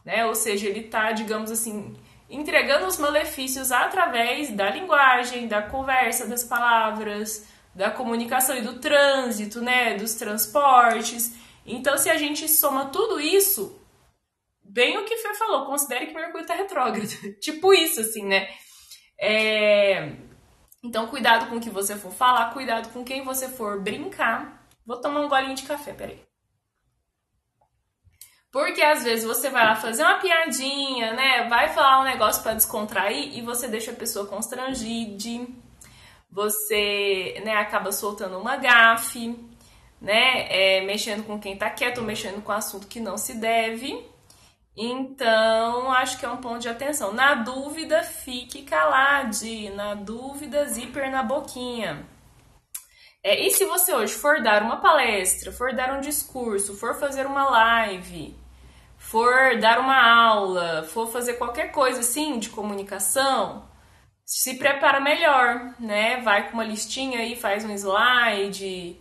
né? 0.05 0.25
ou 0.27 0.35
seja, 0.35 0.69
ele 0.69 0.81
está, 0.81 1.13
digamos 1.13 1.51
assim, 1.51 1.97
entregando 2.31 2.87
os 2.87 2.99
malefícios 2.99 3.71
através 3.71 4.51
da 4.51 4.71
linguagem, 4.71 5.47
da 5.47 5.63
conversa, 5.63 6.27
das 6.27 6.45
palavras, 6.45 7.47
da 7.75 7.91
comunicação 7.91 8.57
e 8.57 8.63
do 8.63 8.79
trânsito, 8.79 9.61
né? 9.61 9.95
dos 9.95 10.15
transportes. 10.15 11.35
Então, 11.65 11.97
se 11.99 12.09
a 12.09 12.17
gente 12.17 12.49
soma 12.49 12.87
tudo 12.87 13.21
isso, 13.21 13.81
bem 14.65 14.99
o 14.99 15.05
que 15.05 15.17
Fê 15.17 15.35
falou, 15.35 15.67
considere 15.67 16.07
que 16.07 16.15
Mercúrio 16.15 16.43
está 16.43 16.55
retrógrado. 16.55 17.09
tipo 17.41 17.73
isso, 17.73 18.01
assim, 18.01 18.25
né? 18.25 18.49
É... 19.21 20.28
Então, 20.83 21.09
cuidado 21.09 21.49
com 21.49 21.57
o 21.57 21.61
que 21.61 21.71
você 21.71 21.97
for 21.97 22.13
falar, 22.13 22.53
cuidado 22.53 22.93
com 22.93 23.05
quem 23.05 23.25
você 23.25 23.49
for 23.49 23.81
brincar. 23.81 24.67
Vou 24.87 25.01
tomar 25.01 25.21
um 25.21 25.29
golinho 25.29 25.55
de 25.55 25.65
café, 25.65 25.93
peraí. 25.93 26.29
Porque 28.51 28.83
às 28.83 29.05
vezes 29.05 29.27
você 29.27 29.51
vai 29.51 29.65
lá 29.65 29.77
fazer 29.77 30.03
uma 30.03 30.19
piadinha, 30.19 31.13
né? 31.13 31.49
Vai 31.49 31.69
falar 31.69 32.01
um 32.01 32.05
negócio 32.05 32.43
para 32.43 32.55
descontrair 32.55 33.37
e 33.37 33.43
você 33.43 33.69
deixa 33.69 33.91
a 33.91 33.95
pessoa 33.95 34.27
constrangida. 34.27 35.47
você 36.31 37.41
né, 37.45 37.55
acaba 37.57 37.93
soltando 37.93 38.39
uma 38.39 38.57
gafe, 38.57 39.39
né? 40.01 40.47
É, 40.49 40.81
mexendo 40.83 41.27
com 41.27 41.39
quem 41.39 41.57
tá 41.59 41.69
quieto, 41.71 42.03
mexendo 42.03 42.43
com 42.43 42.53
assunto 42.53 42.87
que 42.87 43.01
não 43.01 43.19
se 43.19 43.35
deve. 43.35 44.03
Então, 44.81 45.91
acho 45.93 46.19
que 46.21 46.25
é 46.25 46.31
um 46.31 46.37
ponto 46.37 46.61
de 46.61 46.69
atenção. 46.69 47.13
Na 47.13 47.35
dúvida, 47.35 48.05
fique 48.05 48.63
calade. 48.63 49.71
Na 49.71 49.95
dúvida, 49.95 50.67
zíper 50.67 51.11
na 51.11 51.21
boquinha. 51.25 52.07
É, 53.21 53.45
e 53.45 53.51
se 53.51 53.65
você 53.65 53.93
hoje 53.93 54.15
for 54.15 54.41
dar 54.41 54.63
uma 54.63 54.77
palestra, 54.77 55.51
for 55.51 55.75
dar 55.75 55.93
um 55.99 56.01
discurso, 56.01 56.77
for 56.77 56.95
fazer 56.95 57.27
uma 57.27 57.51
live, 57.51 58.37
for 58.97 59.59
dar 59.59 59.81
uma 59.81 60.01
aula, 60.01 60.85
for 60.85 61.09
fazer 61.09 61.35
qualquer 61.35 61.73
coisa 61.73 61.99
assim 62.01 62.39
de 62.39 62.49
comunicação, 62.49 63.69
se 64.25 64.59
prepara 64.59 65.01
melhor, 65.01 65.75
né? 65.81 66.21
Vai 66.21 66.49
com 66.49 66.55
uma 66.55 66.65
listinha 66.65 67.19
aí, 67.19 67.35
faz 67.35 67.65
um 67.65 67.73
slide, 67.73 68.97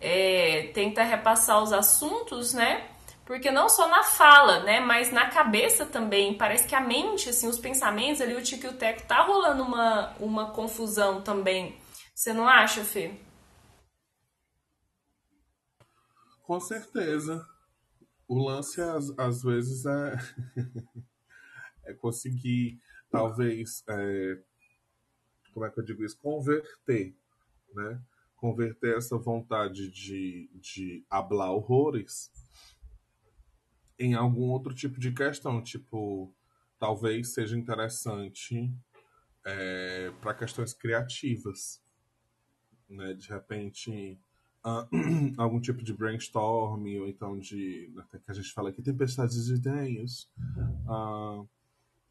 é, 0.00 0.70
tenta 0.72 1.02
repassar 1.02 1.62
os 1.62 1.72
assuntos, 1.72 2.54
né? 2.54 2.86
Porque 3.28 3.50
não 3.50 3.68
só 3.68 3.86
na 3.90 4.02
fala, 4.02 4.64
né, 4.64 4.80
mas 4.80 5.12
na 5.12 5.28
cabeça 5.28 5.84
também, 5.84 6.38
parece 6.38 6.66
que 6.66 6.74
a 6.74 6.80
mente, 6.80 7.28
assim, 7.28 7.46
os 7.46 7.58
pensamentos 7.58 8.22
ali, 8.22 8.34
o 8.34 8.42
tico 8.42 8.64
e 8.64 8.70
o 8.70 8.78
teco, 8.78 9.06
tá 9.06 9.22
rolando 9.22 9.62
uma, 9.64 10.16
uma 10.16 10.50
confusão 10.52 11.20
também. 11.20 11.78
Você 12.14 12.32
não 12.32 12.48
acha, 12.48 12.82
Fê? 12.82 13.20
Com 16.42 16.58
certeza. 16.58 17.46
O 18.26 18.42
lance, 18.42 18.80
às, 18.80 19.10
às 19.18 19.42
vezes, 19.42 19.84
é, 19.84 20.16
é 21.84 21.92
conseguir, 21.92 22.80
talvez, 23.10 23.84
é... 23.90 24.38
como 25.52 25.66
é 25.66 25.70
que 25.70 25.78
eu 25.78 25.84
digo 25.84 26.02
isso? 26.02 26.18
Converter, 26.18 27.14
né? 27.74 28.00
Converter 28.36 28.96
essa 28.96 29.18
vontade 29.18 29.90
de, 29.90 30.48
de 30.54 31.04
hablar 31.10 31.52
horrores 31.52 32.32
em 33.98 34.14
algum 34.14 34.50
outro 34.50 34.74
tipo 34.74 35.00
de 35.00 35.12
questão, 35.12 35.62
tipo, 35.62 36.32
talvez 36.78 37.34
seja 37.34 37.56
interessante 37.56 38.72
é, 39.44 40.12
para 40.20 40.34
questões 40.34 40.72
criativas, 40.72 41.82
né? 42.88 43.14
De 43.14 43.28
repente, 43.28 44.18
uh, 44.64 44.88
algum 45.36 45.60
tipo 45.60 45.82
de 45.82 45.92
brainstorm, 45.92 46.84
ou 46.98 47.08
então 47.08 47.38
de, 47.38 47.92
até 47.98 48.18
que 48.18 48.30
a 48.30 48.34
gente 48.34 48.52
fala 48.52 48.70
aqui, 48.70 48.82
tempestades 48.82 49.46
de 49.46 49.54
ideias, 49.54 50.28
uh, 50.86 51.48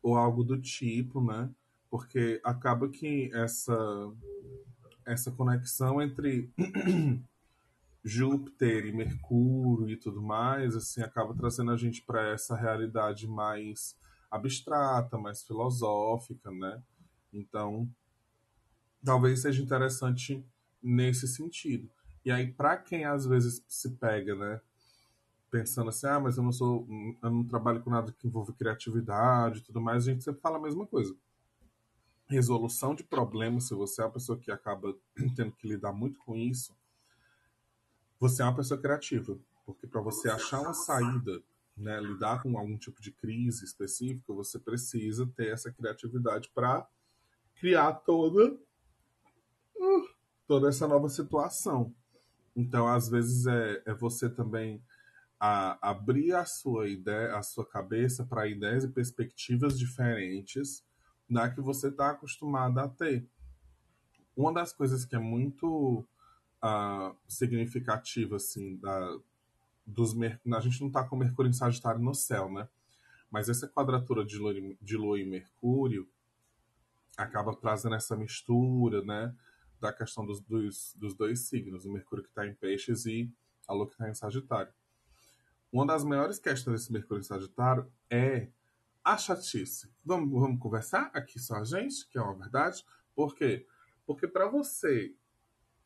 ou 0.02 0.16
algo 0.18 0.44
do 0.44 0.60
tipo, 0.60 1.22
né? 1.22 1.50
Porque 1.90 2.42
acaba 2.44 2.90
que 2.90 3.32
essa, 3.34 3.78
essa 5.06 5.32
conexão 5.32 6.02
entre 6.02 6.52
Júpiter 8.08 8.86
e 8.86 8.94
Mercúrio 8.94 9.90
e 9.90 9.98
tudo 9.98 10.22
mais, 10.22 10.76
assim, 10.76 11.02
acaba 11.02 11.36
trazendo 11.36 11.72
a 11.72 11.78
gente 11.78 12.02
para 12.02 12.30
essa 12.30 12.56
realidade 12.56 13.28
mais 13.28 13.98
abstrata, 14.32 15.18
mais 15.18 15.44
filosófica, 15.44 16.50
né? 16.50 16.82
Então, 17.34 17.90
talvez 19.04 19.42
seja 19.42 19.62
interessante 19.62 20.42
nesse 20.82 21.28
sentido. 21.28 21.90
E 22.24 22.32
aí, 22.32 22.52
para 22.52 22.78
quem 22.78 23.04
às 23.04 23.26
vezes 23.26 23.64
se 23.68 23.92
pega, 23.92 24.36
né, 24.36 24.62
pensando 25.52 25.90
assim, 25.90 26.08
ah, 26.08 26.20
mas 26.20 26.38
eu 26.38 26.44
não 26.44 26.52
sou, 26.52 26.88
eu 27.22 27.30
não 27.30 27.44
trabalho 27.46 27.82
com 27.82 27.90
nada 27.90 28.12
que 28.12 28.28
envolva 28.28 28.54
criatividade 28.54 29.60
e 29.60 29.64
tudo 29.64 29.82
mais, 29.82 30.08
a 30.08 30.12
gente 30.12 30.24
sempre 30.24 30.42
fala 30.42 30.58
a 30.58 30.62
mesma 30.62 30.86
coisa. 30.86 31.14
Resolução 32.30 32.96
de 32.96 33.04
problemas, 33.04 33.66
se 33.66 33.74
você 33.74 34.02
é 34.02 34.06
a 34.06 34.10
pessoa 34.10 34.38
que 34.38 34.52
acaba 34.52 34.96
tendo 35.36 35.52
que 35.52 35.68
lidar 35.68 35.92
muito 35.92 36.20
com 36.20 36.36
isso, 36.36 36.74
você 38.20 38.42
é 38.42 38.46
uma 38.46 38.56
pessoa 38.56 38.80
criativa, 38.80 39.38
porque 39.66 39.88
para 39.88 40.02
você 40.02 40.30
achar 40.30 40.62
uma 40.62 40.74
saída, 40.74 41.42
né, 41.76 42.00
lidar 42.02 42.42
com 42.42 42.58
algum 42.58 42.78
tipo 42.78 43.02
de 43.02 43.12
crise 43.12 43.64
específica, 43.64 44.34
você 44.34 44.58
precisa 44.58 45.28
ter 45.36 45.50
essa 45.50 45.72
criatividade 45.72 46.50
para 46.54 46.88
criar 47.60 47.94
toda 47.94 48.54
uh, 49.76 50.10
toda 50.48 50.70
essa 50.70 50.88
nova 50.88 51.10
situação. 51.10 51.94
Então, 52.56 52.88
às 52.88 53.10
vezes 53.10 53.46
é, 53.46 53.84
é 53.86 53.94
você 53.94 54.30
também 54.30 54.82
a, 55.40 55.90
abrir 55.90 56.34
a 56.34 56.46
sua 56.46 56.88
ideia, 56.88 57.36
a 57.36 57.44
sua 57.44 57.66
cabeça 57.66 58.26
para 58.26 58.48
ideias 58.48 58.84
e 58.84 58.90
perspectivas 58.90 59.78
diferentes 59.78 60.84
da 61.30 61.50
que 61.50 61.62
você 61.62 61.90
está 61.90 62.12
acostumado 62.12 62.80
a 62.80 62.88
ter. 62.88 63.28
Uma 64.36 64.54
das 64.54 64.74
coisas 64.74 65.06
que 65.06 65.16
é 65.16 65.20
muito 65.20 66.08
significativa, 67.28 68.38
assim, 68.38 68.78
da, 68.78 69.18
dos 69.86 70.14
a 70.20 70.60
gente 70.60 70.82
não 70.82 70.88
está 70.88 71.04
com 71.04 71.16
Mercúrio 71.16 71.50
em 71.50 71.54
Sagitário 71.54 72.02
no 72.02 72.14
céu, 72.14 72.52
né? 72.52 72.68
Mas 73.32 73.50
essa 73.50 73.68
quadratura 73.68 74.26
de 74.26 74.38
Lua, 74.38 74.54
de 74.82 74.98
Lua 74.98 75.20
e 75.20 75.26
Mercúrio 75.26 76.08
acaba 77.18 77.56
trazendo 77.56 77.96
essa 77.96 78.16
mistura, 78.16 79.02
né? 79.04 79.34
Da 79.80 79.94
questão 79.94 80.26
dos, 80.26 80.42
dos, 80.42 80.94
dos 80.98 81.14
dois 81.14 81.42
signos, 81.42 81.86
o 81.86 81.92
Mercúrio 81.92 82.24
que 82.24 82.30
está 82.30 82.46
em 82.46 82.54
Peixes 82.54 83.06
e 83.06 83.32
a 83.68 83.74
Lua 83.74 83.88
que 83.88 83.94
está 83.94 84.10
em 84.10 84.14
Sagitário. 84.14 84.74
Uma 85.72 85.86
das 85.86 86.04
maiores 86.04 86.40
questões 86.40 86.82
desse 86.82 86.94
Mercúrio 86.94 87.22
em 87.22 87.24
Sagitário 87.24 87.92
é 88.10 88.48
a 89.04 89.18
chatice. 89.18 89.90
Vamos, 90.04 90.30
vamos 90.32 90.60
conversar 90.60 91.12
aqui 91.14 91.40
só 91.40 91.56
a 91.56 91.64
gente, 91.64 92.08
que 92.08 92.18
é 92.18 92.22
uma 92.22 92.34
verdade. 92.34 92.86
Por 93.16 93.36
quê? 93.36 93.66
Porque 94.06 94.28
para 94.28 94.48
você 94.48 95.14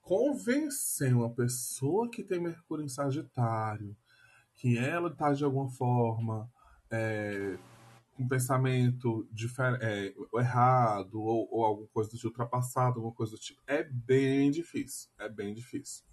convencer 0.01 1.15
uma 1.15 1.33
pessoa 1.33 2.09
que 2.09 2.23
tem 2.23 2.39
Mercúrio 2.39 2.83
em 2.83 2.89
Sagitário 2.89 3.95
que 4.55 4.77
ela 4.77 5.09
está 5.09 5.33
de 5.33 5.43
alguma 5.43 5.69
forma 5.69 6.47
é, 6.91 7.57
com 8.15 8.27
pensamento 8.27 9.27
é, 9.81 10.13
errado 10.35 11.19
ou, 11.19 11.47
ou 11.51 11.65
alguma 11.65 11.87
coisa 11.87 12.11
de 12.11 12.27
ultrapassado, 12.27 12.97
alguma 12.97 13.13
coisa 13.13 13.31
do 13.31 13.39
tipo, 13.39 13.59
é 13.65 13.83
bem 13.83 14.51
difícil. 14.51 15.09
É 15.17 15.27
bem 15.27 15.53
difícil. 15.53 16.03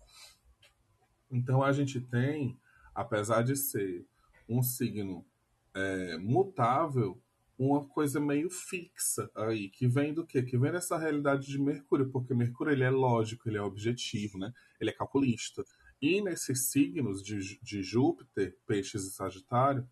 Então 1.30 1.62
a 1.62 1.72
gente 1.72 2.00
tem, 2.00 2.58
apesar 2.94 3.42
de 3.42 3.54
ser 3.54 4.06
um 4.48 4.62
signo 4.62 5.26
é, 5.74 6.16
mutável, 6.16 7.20
uma 7.58 7.84
coisa 7.84 8.20
meio 8.20 8.48
fixa 8.48 9.28
aí, 9.34 9.68
que 9.68 9.88
vem 9.88 10.14
do 10.14 10.24
quê? 10.24 10.42
Que 10.42 10.56
vem 10.56 10.70
dessa 10.70 10.96
realidade 10.96 11.48
de 11.48 11.58
Mercúrio, 11.60 12.08
porque 12.08 12.32
Mercúrio 12.32 12.72
ele 12.72 12.84
é 12.84 12.90
lógico, 12.90 13.48
ele 13.48 13.58
é 13.58 13.62
objetivo, 13.62 14.38
né? 14.38 14.52
Ele 14.80 14.90
é 14.90 14.92
calculista. 14.92 15.64
E 16.00 16.22
nesses 16.22 16.70
signos 16.70 17.20
de, 17.22 17.58
de 17.60 17.82
Júpiter, 17.82 18.56
Peixes 18.64 19.04
e 19.04 19.10
Sagitário, 19.10 19.88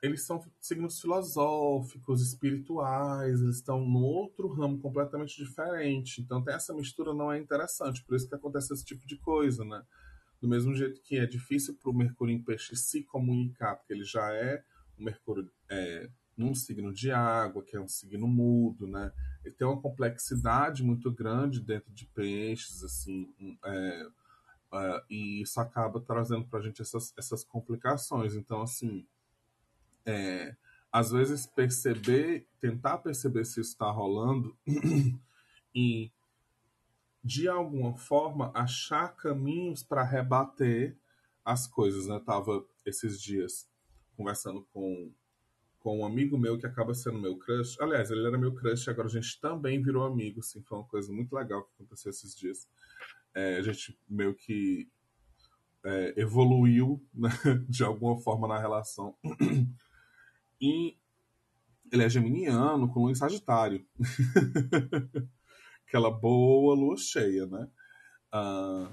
eles 0.00 0.24
são 0.24 0.42
signos 0.60 1.00
filosóficos, 1.00 2.22
espirituais, 2.22 3.42
eles 3.42 3.56
estão 3.56 3.80
num 3.84 4.02
outro 4.02 4.48
ramo 4.48 4.78
completamente 4.78 5.36
diferente. 5.36 6.22
Então 6.22 6.42
tem 6.42 6.54
essa 6.54 6.72
mistura 6.72 7.12
não 7.12 7.30
é 7.30 7.38
interessante, 7.38 8.02
por 8.04 8.16
isso 8.16 8.28
que 8.28 8.34
acontece 8.34 8.72
esse 8.72 8.84
tipo 8.84 9.06
de 9.06 9.16
coisa, 9.18 9.64
né? 9.64 9.82
Do 10.40 10.48
mesmo 10.48 10.74
jeito 10.74 11.02
que 11.02 11.18
é 11.18 11.26
difícil 11.26 11.76
para 11.76 11.90
o 11.90 11.94
Mercúrio 11.94 12.32
em 12.32 12.42
Peixe 12.42 12.76
se 12.76 13.02
comunicar, 13.02 13.76
porque 13.76 13.92
ele 13.92 14.04
já 14.04 14.32
é 14.32 14.62
o 14.96 15.02
Mercúrio 15.02 15.50
é, 15.68 16.08
num 16.38 16.54
signo 16.54 16.94
de 16.94 17.10
água, 17.10 17.64
que 17.64 17.76
é 17.76 17.80
um 17.80 17.88
signo 17.88 18.28
mudo, 18.28 18.86
né? 18.86 19.12
Ele 19.44 19.54
tem 19.54 19.66
uma 19.66 19.80
complexidade 19.80 20.84
muito 20.84 21.10
grande 21.10 21.60
dentro 21.60 21.92
de 21.92 22.06
peixes, 22.06 22.84
assim, 22.84 23.28
é, 23.64 24.06
é, 24.72 25.04
e 25.10 25.42
isso 25.42 25.60
acaba 25.60 26.00
trazendo 26.00 26.46
para 26.46 26.60
a 26.60 26.62
gente 26.62 26.80
essas, 26.80 27.12
essas 27.18 27.42
complicações. 27.42 28.36
Então, 28.36 28.62
assim, 28.62 29.04
é, 30.06 30.54
às 30.92 31.10
vezes 31.10 31.44
perceber, 31.44 32.46
tentar 32.60 32.98
perceber 32.98 33.44
se 33.44 33.60
isso 33.60 33.72
está 33.72 33.90
rolando 33.90 34.56
e, 35.74 36.12
de 37.22 37.48
alguma 37.48 37.96
forma, 37.96 38.52
achar 38.54 39.08
caminhos 39.08 39.82
para 39.82 40.04
rebater 40.04 40.96
as 41.44 41.66
coisas, 41.66 42.06
né? 42.06 42.20
tava 42.24 42.64
esses 42.86 43.20
dias 43.20 43.68
conversando 44.16 44.66
com 44.72 45.12
com 45.88 46.00
um 46.00 46.04
amigo 46.04 46.36
meu 46.36 46.58
que 46.58 46.66
acaba 46.66 46.92
sendo 46.92 47.18
meu 47.18 47.38
crush. 47.38 47.80
Aliás, 47.80 48.10
ele 48.10 48.26
era 48.26 48.36
meu 48.36 48.54
crush, 48.54 48.90
agora 48.90 49.08
a 49.08 49.10
gente 49.10 49.40
também 49.40 49.82
virou 49.82 50.04
amigo, 50.04 50.40
assim, 50.40 50.62
foi 50.62 50.76
uma 50.76 50.86
coisa 50.86 51.10
muito 51.10 51.34
legal 51.34 51.64
que 51.64 51.72
aconteceu 51.72 52.10
esses 52.10 52.36
dias. 52.36 52.68
É, 53.34 53.56
a 53.56 53.62
gente 53.62 53.98
meio 54.06 54.34
que 54.34 54.86
é, 55.82 56.20
evoluiu 56.20 57.02
né, 57.14 57.30
de 57.66 57.82
alguma 57.82 58.20
forma 58.20 58.46
na 58.46 58.58
relação. 58.58 59.16
E 60.60 60.98
ele 61.92 62.02
é 62.02 62.10
geminiano, 62.10 62.92
com 62.92 62.98
lua 62.98 63.12
em 63.12 63.14
Sagitário. 63.14 63.86
Aquela 65.86 66.10
boa 66.10 66.74
lua 66.74 66.96
cheia, 66.96 67.46
né? 67.46 67.70
Uh, 68.34 68.90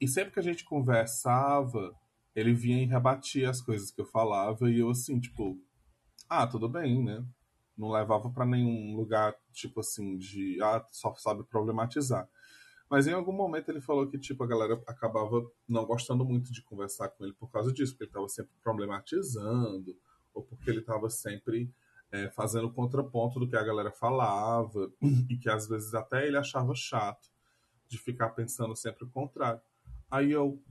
e 0.00 0.08
sempre 0.08 0.32
que 0.32 0.40
a 0.40 0.42
gente 0.42 0.64
conversava, 0.64 1.94
ele 2.34 2.52
vinha 2.52 2.82
e 2.82 2.86
rebatia 2.86 3.50
as 3.50 3.60
coisas 3.60 3.90
que 3.90 4.00
eu 4.00 4.06
falava 4.06 4.70
e 4.70 4.78
eu 4.78 4.90
assim, 4.90 5.20
tipo, 5.20 5.58
ah, 6.28 6.46
tudo 6.46 6.68
bem, 6.68 7.02
né? 7.02 7.24
não 7.76 7.90
levava 7.90 8.30
para 8.30 8.46
nenhum 8.46 8.96
lugar, 8.96 9.34
tipo 9.52 9.80
assim, 9.80 10.16
de 10.16 10.60
ah, 10.62 10.84
só 10.90 11.14
sabe 11.14 11.42
problematizar. 11.44 12.28
Mas 12.88 13.06
em 13.06 13.12
algum 13.12 13.32
momento 13.32 13.70
ele 13.70 13.80
falou 13.80 14.06
que, 14.06 14.18
tipo, 14.18 14.44
a 14.44 14.46
galera 14.46 14.80
acabava 14.86 15.50
não 15.66 15.84
gostando 15.84 16.24
muito 16.24 16.52
de 16.52 16.62
conversar 16.62 17.08
com 17.08 17.24
ele 17.24 17.32
por 17.32 17.50
causa 17.50 17.72
disso, 17.72 17.92
porque 17.92 18.04
ele 18.04 18.10
estava 18.10 18.28
sempre 18.28 18.52
problematizando, 18.62 19.96
ou 20.34 20.42
porque 20.42 20.68
ele 20.68 20.80
estava 20.80 21.08
sempre 21.08 21.72
é, 22.10 22.28
fazendo 22.30 22.70
contraponto 22.70 23.40
do 23.40 23.48
que 23.48 23.56
a 23.56 23.62
galera 23.62 23.90
falava, 23.90 24.92
e 25.28 25.36
que 25.36 25.48
às 25.48 25.66
vezes 25.66 25.94
até 25.94 26.26
ele 26.26 26.36
achava 26.36 26.74
chato 26.74 27.30
de 27.88 27.96
ficar 27.98 28.30
pensando 28.30 28.76
sempre 28.76 29.04
o 29.04 29.10
contrário. 29.10 29.60
Aí 30.10 30.30
eu, 30.30 30.62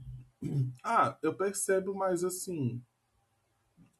ah, 0.82 1.16
eu 1.22 1.34
percebo, 1.34 1.94
mas 1.94 2.24
assim, 2.24 2.82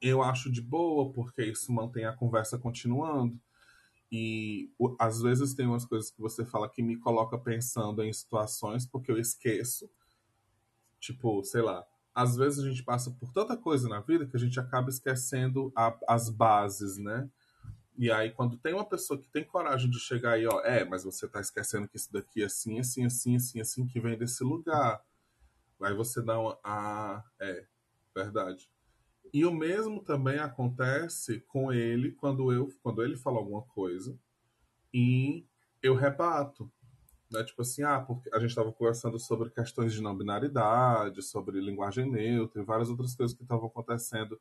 eu 0.01 0.23
acho 0.23 0.51
de 0.51 0.61
boa, 0.61 1.13
porque 1.13 1.45
isso 1.45 1.73
mantém 1.73 2.05
a 2.05 2.13
conversa 2.13 2.59
continuando. 2.59 3.39
E 4.11 4.71
às 4.99 5.23
vezes 5.23 5.55
tem 5.55 5.67
umas 5.67 5.87
coisas 5.87 6.11
que 6.11 6.21
você 6.21 6.45
fala 6.45 6.69
que 6.69 6.83
me 6.83 6.97
coloca 6.97 7.39
pensando 7.39 8.03
em 8.03 8.13
situações 8.13 8.85
porque 8.85 9.11
eu 9.11 9.19
esqueço. 9.19 9.89
Tipo, 11.01 11.43
sei 11.45 11.63
lá, 11.63 11.87
às 12.15 12.37
vezes 12.37 12.59
a 12.63 12.69
gente 12.69 12.83
passa 12.83 13.11
por 13.11 13.33
tanta 13.33 13.57
coisa 13.57 13.89
na 13.89 14.01
vida 14.01 14.27
que 14.27 14.37
a 14.37 14.41
gente 14.41 14.61
acaba 14.61 14.91
esquecendo 14.91 15.73
a, 15.75 15.97
as 16.07 16.29
bases, 16.29 16.99
né? 16.99 17.29
E 17.97 18.11
aí, 18.11 18.31
quando 18.31 18.57
tem 18.57 18.75
uma 18.75 18.85
pessoa 18.85 19.19
que 19.19 19.29
tem 19.29 19.45
coragem 19.45 19.91
de 19.91 19.99
chegar 19.99 20.33
aí, 20.33 20.47
ó, 20.47 20.61
é, 20.61 20.85
mas 20.85 21.05
você 21.05 21.29
tá 21.29 21.41
esquecendo 21.41 21.89
que 21.89 21.97
isso 21.97 22.13
daqui 22.13 22.43
é 22.43 22.47
assim, 22.47 22.79
assim, 22.81 23.05
assim, 23.05 23.37
assim, 23.37 23.61
assim, 23.61 23.87
que 23.87 24.01
vem 24.01 24.17
desse 24.17 24.43
lugar. 24.43 25.03
Aí 25.83 25.95
você 25.95 26.23
dá 26.23 26.39
uma. 26.39 26.59
Ah, 26.63 27.25
é, 27.41 27.67
verdade. 28.15 28.71
E 29.33 29.45
o 29.47 29.53
mesmo 29.53 30.03
também 30.03 30.39
acontece 30.39 31.41
com 31.41 31.73
ele 31.73 32.13
quando 32.13 32.53
eu 32.53 32.69
quando 32.83 33.03
ele 33.03 33.17
fala 33.17 33.39
alguma 33.39 33.63
coisa 33.63 34.19
e 34.93 35.47
eu 35.83 35.95
rebato. 35.95 36.71
Né? 37.31 37.43
Tipo 37.43 37.63
assim, 37.63 37.83
ah, 37.83 37.99
porque 37.99 38.29
a 38.35 38.39
gente 38.39 38.51
estava 38.51 38.71
conversando 38.71 39.19
sobre 39.19 39.49
questões 39.49 39.95
de 39.95 40.03
não 40.03 40.17
binaridade, 40.17 41.23
sobre 41.23 41.61
linguagem 41.61 42.11
neutra 42.11 42.61
e 42.61 42.65
várias 42.65 42.91
outras 42.91 43.15
coisas 43.15 43.35
que 43.35 43.43
estavam 43.43 43.67
acontecendo 43.67 44.39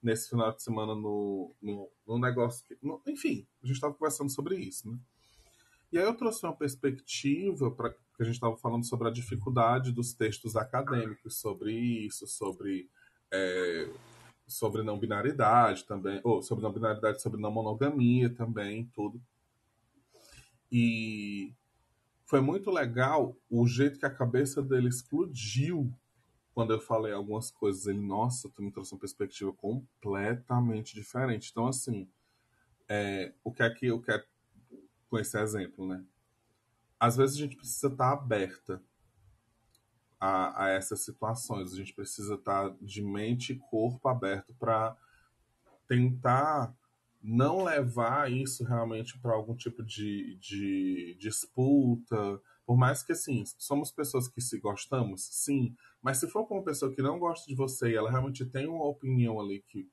nesse 0.00 0.30
final 0.30 0.52
de 0.54 0.62
semana 0.62 0.94
no, 0.94 1.52
no, 1.60 1.90
no 2.06 2.18
negócio. 2.18 2.64
Que, 2.64 2.78
no, 2.80 3.02
enfim, 3.08 3.44
a 3.62 3.66
gente 3.66 3.74
estava 3.74 3.92
conversando 3.92 4.30
sobre 4.30 4.56
isso, 4.56 4.88
né? 4.88 4.96
E 5.90 5.98
aí 5.98 6.04
eu 6.04 6.14
trouxe 6.14 6.44
uma 6.44 6.54
perspectiva 6.54 7.70
para 7.70 7.90
que 7.90 8.22
a 8.22 8.24
gente 8.24 8.34
estava 8.34 8.56
falando 8.56 8.84
sobre 8.84 9.08
a 9.08 9.12
dificuldade 9.12 9.92
dos 9.92 10.12
textos 10.12 10.56
acadêmicos 10.56 11.36
sobre 11.36 11.72
isso, 11.72 12.26
sobre 12.26 12.90
é, 13.32 13.90
sobre 14.46 14.82
não 14.82 14.98
binaridade 14.98 15.84
também, 15.84 16.20
ou 16.24 16.42
sobre 16.42 16.64
não 16.64 16.72
binaridade, 16.72 17.22
sobre 17.22 17.40
não 17.40 17.50
monogamia 17.50 18.30
também, 18.30 18.90
tudo. 18.94 19.20
E 20.72 21.54
foi 22.26 22.40
muito 22.40 22.70
legal 22.70 23.36
o 23.48 23.66
jeito 23.66 23.98
que 23.98 24.06
a 24.06 24.14
cabeça 24.14 24.62
dele 24.62 24.88
explodiu 24.88 25.92
quando 26.52 26.72
eu 26.72 26.80
falei 26.80 27.12
algumas 27.12 27.50
coisas. 27.50 27.86
Ele, 27.86 28.00
nossa, 28.00 28.50
tu 28.50 28.62
me 28.62 28.70
trouxe 28.70 28.92
uma 28.92 29.00
perspectiva 29.00 29.52
completamente 29.52 30.94
diferente. 30.94 31.50
Então, 31.50 31.66
assim, 31.66 32.08
é, 32.88 33.32
o 33.44 33.52
que 33.52 33.62
é 33.62 33.70
que 33.70 33.86
eu 33.86 34.00
quero 34.00 34.24
com 35.08 35.18
esse 35.18 35.38
exemplo, 35.38 35.86
né? 35.86 36.04
Às 36.98 37.16
vezes 37.16 37.36
a 37.36 37.40
gente 37.40 37.56
precisa 37.56 37.88
estar 37.88 38.12
aberta 38.12 38.82
a, 40.20 40.64
a 40.64 40.68
essas 40.70 41.00
situações. 41.00 41.72
A 41.72 41.76
gente 41.76 41.94
precisa 41.94 42.34
estar 42.34 42.74
de 42.80 43.02
mente 43.02 43.52
e 43.52 43.58
corpo 43.58 44.08
aberto 44.08 44.52
para 44.58 44.96
tentar 45.86 46.74
não 47.22 47.64
levar 47.64 48.30
isso 48.30 48.64
realmente 48.64 49.18
para 49.18 49.32
algum 49.32 49.54
tipo 49.54 49.82
de, 49.82 50.36
de 50.36 51.16
disputa. 51.18 52.40
Por 52.64 52.76
mais 52.76 53.02
que, 53.02 53.12
assim, 53.12 53.44
somos 53.56 53.90
pessoas 53.90 54.28
que 54.28 54.40
se 54.40 54.58
gostamos, 54.58 55.22
sim, 55.22 55.74
mas 56.02 56.18
se 56.18 56.28
for 56.28 56.46
com 56.46 56.56
uma 56.56 56.64
pessoa 56.64 56.92
que 56.92 57.02
não 57.02 57.18
gosta 57.18 57.46
de 57.46 57.54
você 57.54 57.90
e 57.90 57.96
ela 57.96 58.10
realmente 58.10 58.44
tem 58.44 58.68
uma 58.68 58.84
opinião 58.84 59.40
ali 59.40 59.64
que 59.68 59.90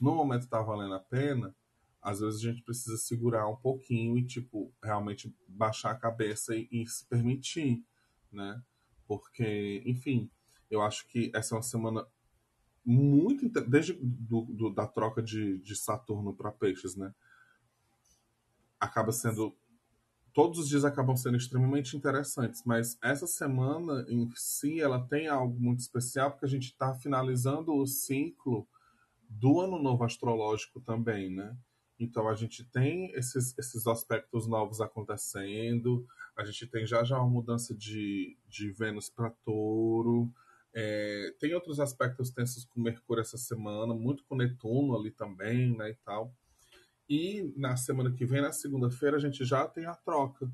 no 0.00 0.14
momento 0.14 0.42
está 0.42 0.60
valendo 0.62 0.94
a 0.94 1.00
pena, 1.00 1.54
às 2.00 2.20
vezes 2.20 2.40
a 2.40 2.50
gente 2.50 2.62
precisa 2.62 2.96
segurar 2.96 3.48
um 3.48 3.56
pouquinho 3.56 4.16
e, 4.16 4.24
tipo, 4.24 4.72
realmente 4.82 5.34
baixar 5.46 5.90
a 5.90 5.98
cabeça 5.98 6.54
e, 6.54 6.68
e 6.70 6.86
se 6.86 7.04
permitir, 7.06 7.84
né? 8.32 8.62
porque, 9.08 9.82
enfim, 9.86 10.30
eu 10.70 10.82
acho 10.82 11.08
que 11.08 11.32
essa 11.34 11.54
é 11.54 11.56
uma 11.56 11.62
semana 11.62 12.06
muito 12.84 13.48
desde 13.48 13.94
do, 13.94 14.42
do, 14.42 14.70
da 14.70 14.86
troca 14.86 15.22
de, 15.22 15.58
de 15.58 15.74
Saturno 15.74 16.34
para 16.34 16.52
Peixes, 16.52 16.94
né? 16.94 17.12
Acaba 18.78 19.10
sendo 19.10 19.56
todos 20.32 20.58
os 20.58 20.68
dias 20.68 20.84
acabam 20.84 21.16
sendo 21.16 21.36
extremamente 21.36 21.96
interessantes, 21.96 22.62
mas 22.64 22.96
essa 23.02 23.26
semana 23.26 24.04
em 24.08 24.30
si 24.36 24.80
ela 24.80 25.00
tem 25.00 25.26
algo 25.26 25.58
muito 25.58 25.80
especial 25.80 26.30
porque 26.30 26.46
a 26.46 26.48
gente 26.48 26.66
está 26.66 26.94
finalizando 26.94 27.74
o 27.74 27.86
ciclo 27.86 28.68
do 29.28 29.60
ano 29.60 29.82
novo 29.82 30.04
astrológico 30.04 30.80
também, 30.80 31.30
né? 31.30 31.56
Então 31.98 32.28
a 32.28 32.34
gente 32.34 32.64
tem 32.64 33.10
esses, 33.12 33.56
esses 33.58 33.86
aspectos 33.86 34.46
novos 34.46 34.80
acontecendo, 34.80 36.06
a 36.36 36.44
gente 36.44 36.66
tem 36.66 36.86
já 36.86 37.02
já 37.02 37.18
uma 37.18 37.28
mudança 37.28 37.74
de, 37.74 38.36
de 38.48 38.70
Vênus 38.70 39.10
para 39.10 39.30
Touro, 39.44 40.32
é, 40.72 41.34
tem 41.40 41.54
outros 41.54 41.80
aspectos 41.80 42.30
tensos 42.30 42.64
com 42.64 42.80
Mercúrio 42.80 43.20
essa 43.20 43.36
semana, 43.36 43.94
muito 43.94 44.24
com 44.24 44.36
Netuno 44.36 44.96
ali 44.96 45.10
também, 45.10 45.76
né, 45.76 45.90
e 45.90 45.94
tal. 46.04 46.32
E 47.08 47.52
na 47.56 47.76
semana 47.76 48.12
que 48.12 48.26
vem, 48.26 48.42
na 48.42 48.52
segunda-feira, 48.52 49.16
a 49.16 49.20
gente 49.20 49.44
já 49.44 49.66
tem 49.66 49.86
a 49.86 49.94
troca 49.94 50.48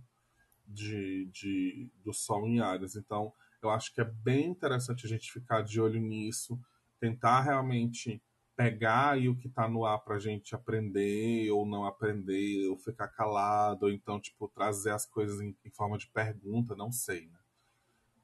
de, 0.67 1.27
de, 1.27 1.91
do 2.03 2.13
Sol 2.13 2.47
em 2.47 2.61
Ares. 2.61 2.95
Então, 2.95 3.33
eu 3.61 3.71
acho 3.71 3.93
que 3.93 4.01
é 4.01 4.05
bem 4.05 4.51
interessante 4.51 5.05
a 5.05 5.09
gente 5.09 5.33
ficar 5.33 5.63
de 5.63 5.81
olho 5.81 6.01
nisso, 6.01 6.59
tentar 7.01 7.41
realmente 7.41 8.23
pegar 8.57 9.13
aí 9.13 9.29
o 9.29 9.37
que 9.37 9.49
está 9.49 9.69
no 9.69 9.85
ar 9.85 9.99
para 9.99 10.17
a 10.17 10.21
gente 10.21 10.55
aprender 10.55 11.51
ou 11.51 11.67
não 11.67 11.85
aprender, 11.85 12.69
ou 12.69 12.77
ficar 12.77 13.09
calado, 13.09 13.87
ou 13.87 13.93
então, 13.93 14.21
tipo, 14.21 14.49
trazer 14.49 14.91
as 14.91 15.07
coisas 15.07 15.41
em, 15.41 15.57
em 15.65 15.71
forma 15.71 15.99
de 15.99 16.07
pergunta, 16.09 16.77
não 16.77 16.93
sei, 16.93 17.27
né? 17.27 17.39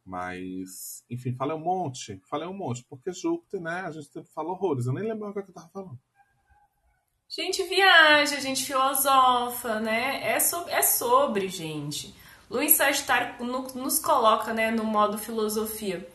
Mas, 0.05 1.05
enfim, 1.11 1.35
falei 1.35 1.55
um 1.57 1.61
monte, 1.61 2.21
falei 2.29 2.49
um 2.49 2.55
monte, 2.55 2.85
porque 2.89 3.13
Júpiter, 3.13 3.61
né, 3.61 3.83
a 3.83 3.91
gente 3.91 4.25
fala 4.35 4.51
horrores, 4.51 4.87
eu 4.87 4.93
nem 4.93 5.05
lembro 5.05 5.29
o 5.29 5.33
que 5.33 5.39
eu 5.41 5.53
tava 5.53 5.69
falando. 5.69 5.99
A 7.39 7.43
gente 7.43 7.63
viaja, 7.63 8.37
a 8.37 8.41
gente 8.41 8.65
filosofa, 8.65 9.79
né? 9.79 10.33
É 10.33 10.41
sobre, 10.41 10.73
é 10.73 10.83
sobre 10.83 11.47
gente. 11.47 12.13
Luiz 12.51 12.73
Sagitário 12.73 13.45
nos 13.45 14.01
coloca, 14.01 14.53
né, 14.53 14.73
no 14.73 14.83
modo 14.83 15.17
filosofia. 15.17 16.09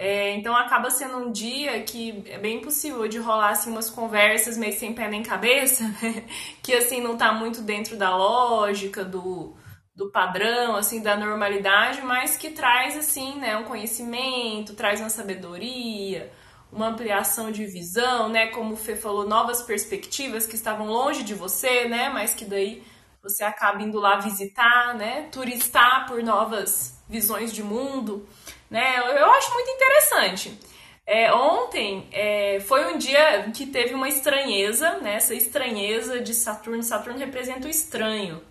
É, 0.00 0.32
então 0.36 0.56
acaba 0.56 0.90
sendo 0.90 1.16
um 1.18 1.32
dia 1.32 1.82
que 1.82 2.22
é 2.28 2.38
bem 2.38 2.60
possível 2.60 3.08
de 3.08 3.18
rolar 3.18 3.50
assim, 3.50 3.68
umas 3.68 3.90
conversas 3.90 4.56
meio 4.56 4.72
sem 4.72 4.94
pé 4.94 5.08
nem 5.08 5.24
cabeça, 5.24 5.82
né? 6.00 6.24
que 6.62 6.72
assim 6.72 7.00
não 7.02 7.16
tá 7.16 7.32
muito 7.32 7.60
dentro 7.62 7.96
da 7.96 8.16
lógica, 8.16 9.04
do, 9.04 9.56
do 9.96 10.08
padrão, 10.12 10.76
assim, 10.76 11.02
da 11.02 11.16
normalidade, 11.16 12.00
mas 12.02 12.36
que 12.36 12.50
traz 12.50 12.96
assim, 12.96 13.40
né, 13.40 13.56
um 13.56 13.64
conhecimento, 13.64 14.76
traz 14.76 15.00
uma 15.00 15.10
sabedoria, 15.10 16.32
uma 16.70 16.86
ampliação 16.90 17.50
de 17.50 17.66
visão, 17.66 18.28
né, 18.28 18.46
como 18.48 18.74
o 18.74 18.76
Fê 18.76 18.94
falou, 18.94 19.26
novas 19.26 19.62
perspectivas 19.62 20.46
que 20.46 20.54
estavam 20.54 20.86
longe 20.86 21.24
de 21.24 21.34
você, 21.34 21.88
né, 21.88 22.08
mas 22.08 22.34
que 22.34 22.44
daí 22.44 22.84
você 23.20 23.42
acaba 23.42 23.82
indo 23.82 23.98
lá 23.98 24.20
visitar, 24.20 24.94
né, 24.94 25.28
turistar 25.32 26.06
por 26.06 26.22
novas 26.22 27.02
visões 27.08 27.52
de 27.52 27.64
mundo 27.64 28.24
né? 28.70 28.98
Eu 28.98 29.30
acho 29.32 29.52
muito 29.54 29.70
interessante. 29.70 30.58
É, 31.06 31.32
ontem 31.32 32.06
é, 32.12 32.60
foi 32.60 32.92
um 32.92 32.98
dia 32.98 33.50
que 33.54 33.64
teve 33.64 33.94
uma 33.94 34.08
estranheza, 34.08 34.98
né? 34.98 35.14
Essa 35.14 35.34
estranheza 35.34 36.20
de 36.20 36.34
Saturno. 36.34 36.82
Saturno 36.82 37.18
representa 37.18 37.66
o 37.66 37.70
estranho, 37.70 38.42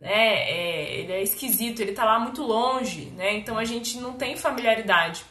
né? 0.00 0.50
É, 0.50 0.94
ele 0.98 1.12
é 1.12 1.22
esquisito, 1.22 1.80
ele 1.80 1.92
tá 1.92 2.04
lá 2.04 2.18
muito 2.18 2.42
longe, 2.42 3.10
né? 3.16 3.34
Então 3.34 3.58
a 3.58 3.64
gente 3.64 3.98
não 3.98 4.14
tem 4.14 4.34
familiaridade. 4.34 5.24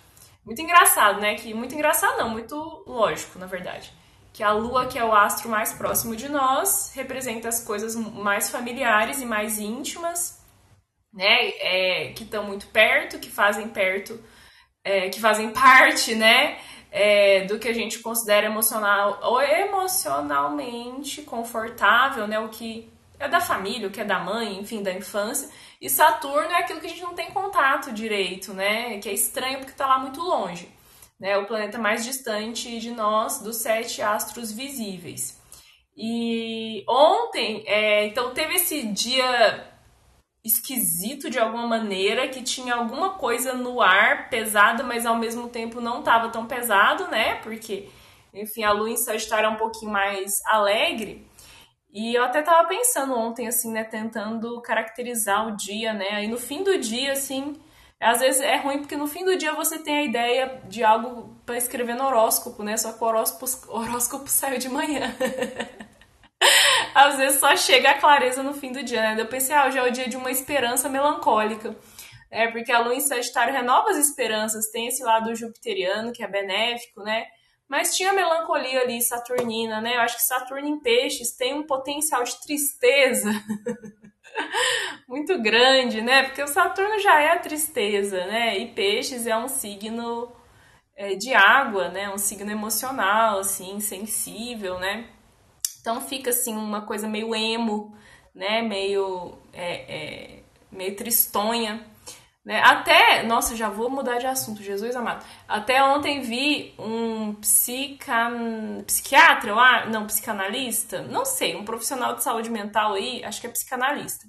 Muito 0.46 0.62
engraçado, 0.62 1.20
né? 1.20 1.34
Que 1.36 1.56
muito 1.56 1.74
engraçado 1.74 2.20
não, 2.20 2.30
muito 2.30 2.84
lógico, 2.86 3.40
na 3.40 3.48
verdade. 3.48 3.92
Que 4.32 4.44
a 4.44 4.52
Lua, 4.52 4.86
que 4.86 5.00
é 5.00 5.04
o 5.04 5.14
astro 5.14 5.50
mais 5.50 5.74
próximo 5.74 6.16
de 6.16 6.30
nós, 6.30 6.92
representa 6.94 7.50
as 7.50 7.64
coisas 7.64 7.96
mais 7.96 8.52
familiares 8.52 9.22
e 9.22 9.26
mais 9.26 9.58
íntimas, 9.58 10.39
né, 11.14 11.50
é, 11.60 12.14
que 12.16 12.24
estão 12.24 12.44
muito 12.44 12.68
perto, 12.68 13.20
que 13.20 13.30
fazem 13.30 13.68
perto, 13.70 14.24
é, 14.84 15.10
que 15.10 15.20
fazem 15.20 15.52
parte, 15.52 16.16
né, 16.16 16.58
é, 16.92 17.46
do 17.46 17.60
que 17.60 17.68
a 17.68 17.74
gente 17.74 18.00
considera 18.00 18.46
emocional 18.46 19.20
ou 19.24 19.42
emocionalmente 19.42 21.22
confortável, 21.24 22.28
né, 22.28 22.40
o 22.40 22.50
que 22.50 22.92
é 23.20 23.28
da 23.28 23.42
família, 23.42 23.88
o 23.88 23.92
que 23.92 24.00
é 24.00 24.06
da 24.06 24.20
mãe, 24.20 24.58
enfim, 24.58 24.82
da 24.82 24.94
infância. 24.94 25.50
E 25.82 25.90
Saturno 25.90 26.52
é 26.52 26.60
aquilo 26.60 26.80
que 26.80 26.88
a 26.88 26.90
gente 26.90 27.02
não 27.02 27.14
tem 27.14 27.32
contato 27.32 27.92
direito, 27.92 28.54
né, 28.54 28.98
que 29.00 29.10
é 29.10 29.14
estranho 29.14 29.58
porque 29.58 29.72
está 29.72 29.88
lá 29.88 30.00
muito 30.00 30.22
longe, 30.22 30.70
né, 31.20 31.38
o 31.38 31.46
planeta 31.46 31.78
mais 31.78 32.06
distante 32.06 32.80
de 32.80 32.92
nós 32.92 33.42
dos 33.42 33.58
sete 33.58 34.02
astros 34.02 34.52
visíveis. 34.52 35.38
E 35.98 36.86
ontem, 36.88 37.64
é, 37.68 38.06
então 38.06 38.34
teve 38.34 38.56
esse 38.56 38.84
dia 38.88 39.79
esquisito 40.50 41.30
de 41.30 41.40
alguma 41.40 41.68
maneira, 41.68 42.28
que 42.28 42.42
tinha 42.42 42.76
alguma 42.76 43.12
coisa 43.12 43.54
no 43.54 43.82
ar 43.82 44.30
pesada, 44.30 44.84
mas 44.84 45.06
ao 45.06 45.18
mesmo 45.18 45.48
tempo 45.48 45.80
não 45.80 46.00
estava 46.00 46.30
tão 46.30 46.46
pesado, 46.46 47.08
né? 47.08 47.36
Porque, 47.36 47.90
enfim, 48.34 48.64
a 48.64 48.72
lua 48.72 48.90
em 48.90 48.98
Sagitário 48.98 49.48
é 49.48 49.50
um 49.50 49.56
pouquinho 49.56 49.92
mais 49.92 50.34
alegre. 50.48 51.26
E 51.92 52.14
eu 52.16 52.24
até 52.24 52.42
tava 52.42 52.68
pensando 52.68 53.16
ontem, 53.16 53.48
assim, 53.48 53.72
né, 53.72 53.84
tentando 53.84 54.62
caracterizar 54.62 55.48
o 55.48 55.56
dia, 55.56 55.94
né? 55.94 56.10
Aí 56.12 56.28
no 56.28 56.38
fim 56.38 56.64
do 56.64 56.78
dia, 56.78 57.14
assim, 57.14 57.60
às 58.00 58.20
vezes 58.20 58.42
é 58.42 58.58
ruim 58.58 58.80
porque 58.80 58.96
no 58.96 59.08
fim 59.08 59.26
do 59.26 59.38
dia 59.38 59.54
você 59.54 59.80
tem 59.80 59.98
a 59.98 60.04
ideia 60.04 60.62
de 60.68 60.84
algo 60.84 61.36
para 61.46 61.58
escrever 61.58 61.96
no 61.96 62.06
horóscopo, 62.06 62.64
né? 62.64 62.78
Só 62.78 62.94
que 62.94 63.04
o 63.04 63.08
horóscopo, 63.08 63.46
o 63.72 63.80
horóscopo 63.80 64.28
saiu 64.30 64.60
de 64.60 64.70
manhã. 64.70 65.16
Às 67.08 67.18
vezes 67.18 67.40
só 67.40 67.56
chega 67.56 67.92
a 67.92 67.98
clareza 67.98 68.44
no 68.44 68.54
fim 68.54 68.72
do 68.72 68.84
dia, 68.84 69.02
né? 69.02 69.22
Eu 69.22 69.28
pensei, 69.28 69.56
ah, 69.56 69.66
hoje 69.66 69.78
é 69.78 69.84
o 69.84 69.92
dia 69.92 70.08
de 70.08 70.18
uma 70.18 70.32
esperança 70.32 70.90
melancólica. 70.90 71.76
É, 72.32 72.48
porque 72.48 72.72
a 72.72 72.80
lua 72.80 72.96
em 72.96 73.00
Sagitário 73.00 73.54
renova 73.54 73.90
as 73.90 73.98
esperanças, 73.98 74.70
tem 74.72 74.88
esse 74.88 75.04
lado 75.04 75.34
jupiteriano 75.36 76.12
que 76.12 76.24
é 76.24 76.28
benéfico, 76.28 77.02
né? 77.02 77.26
Mas 77.68 77.96
tinha 77.96 78.14
melancolia 78.14 78.82
ali 78.82 79.02
saturnina, 79.02 79.80
né? 79.80 79.96
Eu 79.96 80.02
acho 80.02 80.18
que 80.18 80.24
Saturno 80.24 80.68
em 80.68 80.80
Peixes 80.80 81.36
tem 81.36 81.54
um 81.54 81.66
potencial 81.66 82.24
de 82.24 82.40
tristeza 82.42 83.32
muito 85.08 85.40
grande, 85.42 86.02
né? 86.02 86.24
Porque 86.24 86.42
o 86.42 86.48
Saturno 86.48 87.00
já 87.00 87.22
é 87.22 87.32
a 87.32 87.40
tristeza, 87.40 88.26
né? 88.26 88.58
E 88.58 88.74
Peixes 88.74 89.28
é 89.28 89.38
um 89.38 89.48
signo 89.48 90.36
é, 90.96 91.16
de 91.16 91.34
água, 91.34 91.90
né? 91.90 92.10
Um 92.10 92.18
signo 92.18 92.52
emocional, 92.52 93.40
assim, 93.40 93.80
sensível, 93.80 94.80
né? 94.80 95.08
Então 95.82 96.02
fica 96.02 96.30
assim 96.30 96.56
uma 96.56 96.82
coisa 96.82 97.08
meio 97.08 97.36
emo, 97.36 97.96
né? 98.34 98.62
Meio 98.62 99.38
é, 99.54 99.96
é, 99.96 100.44
meio 100.72 100.96
tristonha. 100.96 101.86
Né? 102.44 102.62
Até, 102.62 103.24
nossa, 103.24 103.56
já 103.56 103.70
vou 103.70 103.90
mudar 103.90 104.18
de 104.18 104.26
assunto, 104.26 104.64
Jesus 104.64 104.96
amado. 104.96 105.26
Até 105.48 105.84
ontem 105.84 106.22
vi 106.22 106.74
um 106.80 107.36
psican... 107.36 108.84
psiquiatra, 108.88 109.54
não, 109.88 110.08
psicanalista, 110.08 111.02
não 111.04 111.26
sei, 111.26 111.56
um 111.56 111.66
profissional 111.66 112.16
de 112.16 112.24
saúde 112.24 112.50
mental 112.50 112.94
aí, 112.94 113.24
acho 113.24 113.42
que 113.42 113.48
é 113.48 113.52
psicanalista. 113.52 114.26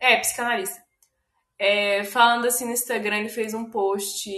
É, 0.00 0.16
psicanalista. 0.18 0.82
É, 1.58 2.04
falando 2.04 2.46
assim 2.46 2.66
no 2.66 2.72
Instagram, 2.72 3.18
ele 3.18 3.28
fez 3.28 3.54
um 3.54 3.70
post. 3.70 4.28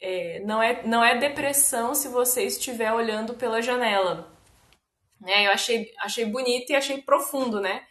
É, 0.00 0.40
não, 0.44 0.62
é, 0.62 0.86
não 0.86 1.02
é 1.02 1.16
depressão 1.18 1.94
se 1.94 2.08
você 2.08 2.44
estiver 2.44 2.92
olhando 2.92 3.34
pela 3.34 3.62
janela. 3.62 4.37
Né? 5.20 5.46
Eu 5.46 5.52
achei, 5.52 5.90
achei 6.00 6.24
bonito 6.24 6.70
e 6.70 6.76
achei 6.76 7.02
profundo, 7.02 7.60
né? 7.60 7.82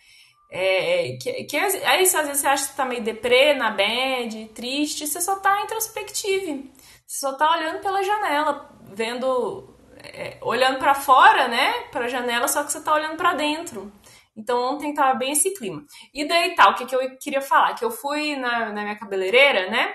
É, 0.49 1.17
que, 1.21 1.43
que 1.43 1.57
aí 1.57 2.03
às 2.03 2.13
vezes 2.13 2.39
você 2.39 2.47
acha 2.47 2.63
que 2.63 2.69
você 2.69 2.77
tá 2.77 2.85
meio 2.85 3.03
deprê, 3.03 3.53
na 3.53 3.69
bad, 3.69 4.45
triste, 4.55 5.05
você 5.05 5.19
só 5.19 5.35
tá 5.35 5.61
introspectivo. 5.61 6.69
Você 7.05 7.19
só 7.19 7.33
tá 7.33 7.51
olhando 7.51 7.81
pela 7.81 8.03
janela, 8.03 8.69
vendo. 8.93 9.73
É, 10.03 10.37
olhando 10.41 10.79
para 10.79 10.93
fora, 10.93 11.47
né? 11.47 11.73
Pra 11.91 12.07
janela, 12.07 12.47
só 12.47 12.63
que 12.63 12.71
você 12.71 12.81
tá 12.81 12.93
olhando 12.93 13.17
para 13.17 13.33
dentro. 13.33 13.91
Então 14.35 14.75
ontem 14.75 14.93
tava 14.93 15.15
bem 15.15 15.31
esse 15.31 15.53
clima. 15.55 15.83
E 16.13 16.25
daí 16.25 16.55
tá, 16.55 16.69
o 16.69 16.75
que, 16.75 16.85
que 16.85 16.95
eu 16.95 17.17
queria 17.17 17.41
falar? 17.41 17.73
Que 17.73 17.83
eu 17.83 17.91
fui 17.91 18.35
na, 18.35 18.71
na 18.71 18.83
minha 18.83 18.95
cabeleireira, 18.95 19.69
né? 19.69 19.93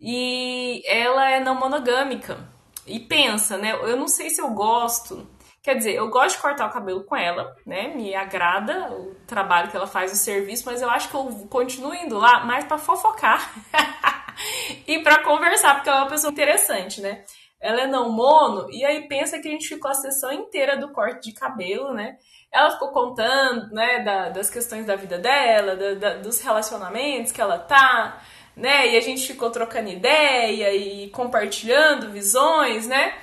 E 0.00 0.82
ela 0.86 1.30
é 1.30 1.40
não 1.40 1.54
monogâmica. 1.54 2.48
E 2.86 3.00
pensa, 3.00 3.58
né? 3.58 3.72
Eu 3.72 3.96
não 3.96 4.06
sei 4.06 4.30
se 4.30 4.40
eu 4.40 4.50
gosto 4.50 5.26
Quer 5.66 5.78
dizer, 5.78 5.96
eu 5.96 6.08
gosto 6.08 6.36
de 6.36 6.42
cortar 6.42 6.68
o 6.68 6.72
cabelo 6.72 7.02
com 7.02 7.16
ela, 7.16 7.56
né? 7.66 7.88
Me 7.88 8.14
agrada 8.14 8.88
o 8.92 9.16
trabalho 9.26 9.68
que 9.68 9.76
ela 9.76 9.88
faz, 9.88 10.12
o 10.12 10.14
serviço, 10.14 10.62
mas 10.64 10.80
eu 10.80 10.88
acho 10.88 11.08
que 11.08 11.16
eu 11.16 11.24
continuo 11.50 11.92
indo 11.92 12.16
lá 12.16 12.44
mais 12.44 12.64
para 12.64 12.78
fofocar 12.78 13.52
e 14.86 15.00
para 15.00 15.24
conversar, 15.24 15.74
porque 15.74 15.88
ela 15.88 15.98
é 15.98 16.02
uma 16.02 16.08
pessoa 16.08 16.32
interessante, 16.32 17.00
né? 17.00 17.24
Ela 17.60 17.80
é 17.80 17.86
não 17.88 18.12
mono, 18.12 18.70
e 18.70 18.84
aí 18.84 19.08
pensa 19.08 19.40
que 19.40 19.48
a 19.48 19.50
gente 19.50 19.66
ficou 19.66 19.90
a 19.90 19.94
sessão 19.94 20.30
inteira 20.30 20.76
do 20.76 20.92
corte 20.92 21.30
de 21.30 21.34
cabelo, 21.34 21.92
né? 21.92 22.16
Ela 22.52 22.70
ficou 22.70 22.92
contando, 22.92 23.68
né, 23.74 24.04
da, 24.04 24.28
das 24.28 24.48
questões 24.48 24.86
da 24.86 24.94
vida 24.94 25.18
dela, 25.18 25.74
da, 25.74 25.94
da, 25.94 26.14
dos 26.18 26.40
relacionamentos 26.40 27.32
que 27.32 27.40
ela 27.40 27.58
tá, 27.58 28.22
né? 28.54 28.92
E 28.92 28.96
a 28.96 29.00
gente 29.00 29.26
ficou 29.26 29.50
trocando 29.50 29.88
ideia 29.88 30.72
e 30.72 31.10
compartilhando 31.10 32.12
visões, 32.12 32.86
né? 32.86 33.14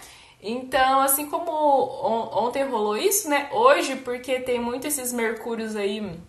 Então, 0.44 1.00
assim 1.00 1.30
como 1.30 1.52
ontem 1.52 2.64
rolou 2.66 2.98
isso, 2.98 3.30
né? 3.30 3.50
Hoje, 3.54 3.96
porque 3.96 4.42
tem 4.42 4.60
muito 4.60 4.86
esses 4.86 5.14
mercúrios 5.14 5.76
aí 5.76 6.20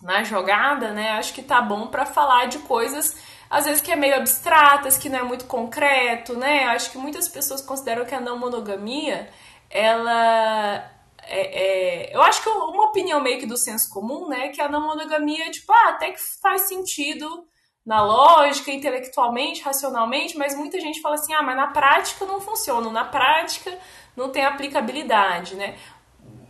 na 0.00 0.22
jogada, 0.22 0.92
né? 0.92 1.10
Acho 1.10 1.34
que 1.34 1.42
tá 1.42 1.60
bom 1.60 1.88
para 1.88 2.06
falar 2.06 2.46
de 2.46 2.60
coisas 2.60 3.16
às 3.50 3.64
vezes 3.64 3.82
que 3.82 3.90
é 3.90 3.96
meio 3.96 4.14
abstratas, 4.14 4.96
que 4.96 5.08
não 5.08 5.18
é 5.18 5.22
muito 5.24 5.46
concreto, 5.46 6.36
né? 6.36 6.66
Acho 6.66 6.92
que 6.92 6.98
muitas 6.98 7.28
pessoas 7.28 7.60
consideram 7.60 8.04
que 8.04 8.14
a 8.14 8.20
não 8.20 8.38
monogamia, 8.38 9.28
ela 9.68 10.88
é, 11.24 12.10
é, 12.10 12.16
eu 12.16 12.22
acho 12.22 12.42
que 12.42 12.48
uma 12.48 12.86
opinião 12.86 13.20
meio 13.20 13.40
que 13.40 13.46
do 13.46 13.56
senso 13.56 13.90
comum, 13.90 14.28
né, 14.28 14.48
que 14.48 14.60
a 14.60 14.68
não 14.68 14.80
monogamia, 14.80 15.50
tipo, 15.50 15.72
ah, 15.72 15.90
até 15.90 16.12
que 16.12 16.20
faz 16.40 16.62
sentido 16.62 17.44
na 17.84 18.02
lógica, 18.02 18.70
intelectualmente, 18.70 19.62
racionalmente, 19.62 20.36
mas 20.36 20.56
muita 20.56 20.80
gente 20.80 21.00
fala 21.00 21.14
assim: 21.14 21.32
ah, 21.34 21.42
mas 21.42 21.56
na 21.56 21.68
prática 21.68 22.24
não 22.24 22.40
funciona, 22.40 22.90
na 22.90 23.04
prática 23.04 23.76
não 24.16 24.30
tem 24.30 24.44
aplicabilidade, 24.44 25.54
né? 25.54 25.76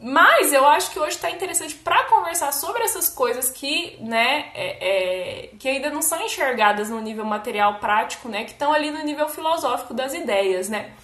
Mas 0.03 0.53
eu 0.53 0.67
acho 0.67 0.91
que 0.93 0.99
hoje 0.99 1.17
está 1.17 1.31
interessante 1.31 1.75
para 1.75 2.05
conversar 2.05 2.53
sobre 2.53 2.83
essas 2.83 3.11
coisas 3.11 3.51
que, 3.51 3.99
né, 4.01 4.51
é, 4.55 4.79
é, 4.81 5.47
que 5.59 5.69
ainda 5.69 5.91
não 5.91 6.01
são 6.01 6.23
enxergadas 6.25 6.89
no 6.89 7.01
nível 7.01 7.25
material 7.25 7.79
prático, 7.79 8.27
né, 8.27 8.45
que 8.45 8.53
estão 8.53 8.73
ali 8.73 8.91
no 8.91 9.05
nível 9.05 9.29
filosófico 9.29 9.93
das 9.93 10.15
ideias, 10.15 10.71
né? 10.71 10.95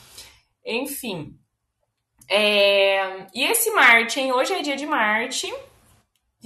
Enfim. 0.65 1.39
É, 2.29 3.27
e 3.35 3.45
esse 3.45 3.71
Marte, 3.71 4.19
hein? 4.19 4.33
Hoje 4.33 4.55
é 4.55 4.63
dia 4.63 4.77
de 4.77 4.87
Marte, 4.87 5.53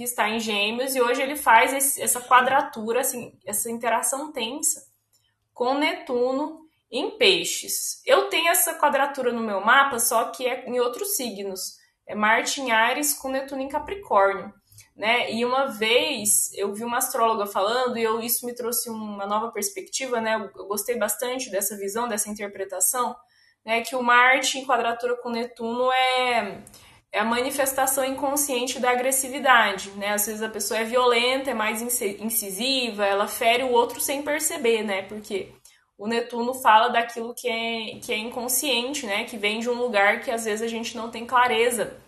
que 0.01 0.09
está 0.09 0.27
em 0.27 0.39
Gêmeos, 0.39 0.95
e 0.95 1.01
hoje 1.01 1.21
ele 1.21 1.35
faz 1.35 1.73
esse, 1.73 2.01
essa 2.01 2.19
quadratura, 2.21 3.01
assim, 3.01 3.37
essa 3.45 3.69
interação 3.69 4.31
tensa 4.31 4.83
com 5.53 5.75
Netuno 5.75 6.61
em 6.89 7.11
Peixes. 7.17 8.01
Eu 8.03 8.27
tenho 8.27 8.49
essa 8.49 8.73
quadratura 8.73 9.31
no 9.31 9.43
meu 9.43 9.61
mapa, 9.61 9.99
só 9.99 10.25
que 10.25 10.47
é 10.47 10.67
em 10.67 10.79
outros 10.79 11.15
signos. 11.15 11.77
É 12.07 12.15
Marte 12.15 12.61
em 12.61 12.71
Ares 12.71 13.13
com 13.13 13.29
Netuno 13.29 13.61
em 13.61 13.69
Capricórnio. 13.69 14.51
Né? 14.95 15.31
E 15.31 15.45
uma 15.45 15.67
vez 15.67 16.51
eu 16.55 16.73
vi 16.73 16.83
uma 16.83 16.97
astróloga 16.97 17.45
falando 17.45 17.97
e 17.97 18.03
eu, 18.03 18.19
isso 18.19 18.45
me 18.45 18.55
trouxe 18.55 18.89
uma 18.89 19.25
nova 19.25 19.51
perspectiva, 19.51 20.19
né? 20.19 20.35
Eu, 20.35 20.61
eu 20.61 20.67
gostei 20.67 20.97
bastante 20.97 21.49
dessa 21.49 21.77
visão, 21.77 22.07
dessa 22.07 22.29
interpretação, 22.29 23.15
né? 23.63 23.81
Que 23.81 23.95
o 23.95 24.03
Marte 24.03 24.59
em 24.59 24.65
quadratura 24.65 25.15
com 25.17 25.29
Netuno 25.29 25.91
é 25.91 26.61
é 27.11 27.19
a 27.19 27.25
manifestação 27.25 28.05
inconsciente 28.05 28.79
da 28.79 28.91
agressividade, 28.91 29.91
né? 29.91 30.13
Às 30.13 30.27
vezes 30.27 30.41
a 30.41 30.49
pessoa 30.49 30.79
é 30.79 30.85
violenta, 30.85 31.51
é 31.51 31.53
mais 31.53 31.81
incisiva, 31.81 33.05
ela 33.05 33.27
fere 33.27 33.63
o 33.63 33.71
outro 33.71 33.99
sem 33.99 34.23
perceber, 34.23 34.83
né? 34.83 35.01
Porque 35.03 35.51
o 35.97 36.07
Netuno 36.07 36.53
fala 36.53 36.87
daquilo 36.87 37.35
que 37.35 37.49
é, 37.49 37.99
que 37.99 38.13
é 38.13 38.17
inconsciente, 38.17 39.05
né? 39.05 39.25
Que 39.25 39.37
vem 39.37 39.59
de 39.59 39.69
um 39.69 39.73
lugar 39.73 40.21
que 40.21 40.31
às 40.31 40.45
vezes 40.45 40.61
a 40.61 40.69
gente 40.69 40.95
não 40.95 41.11
tem 41.11 41.25
clareza, 41.25 41.99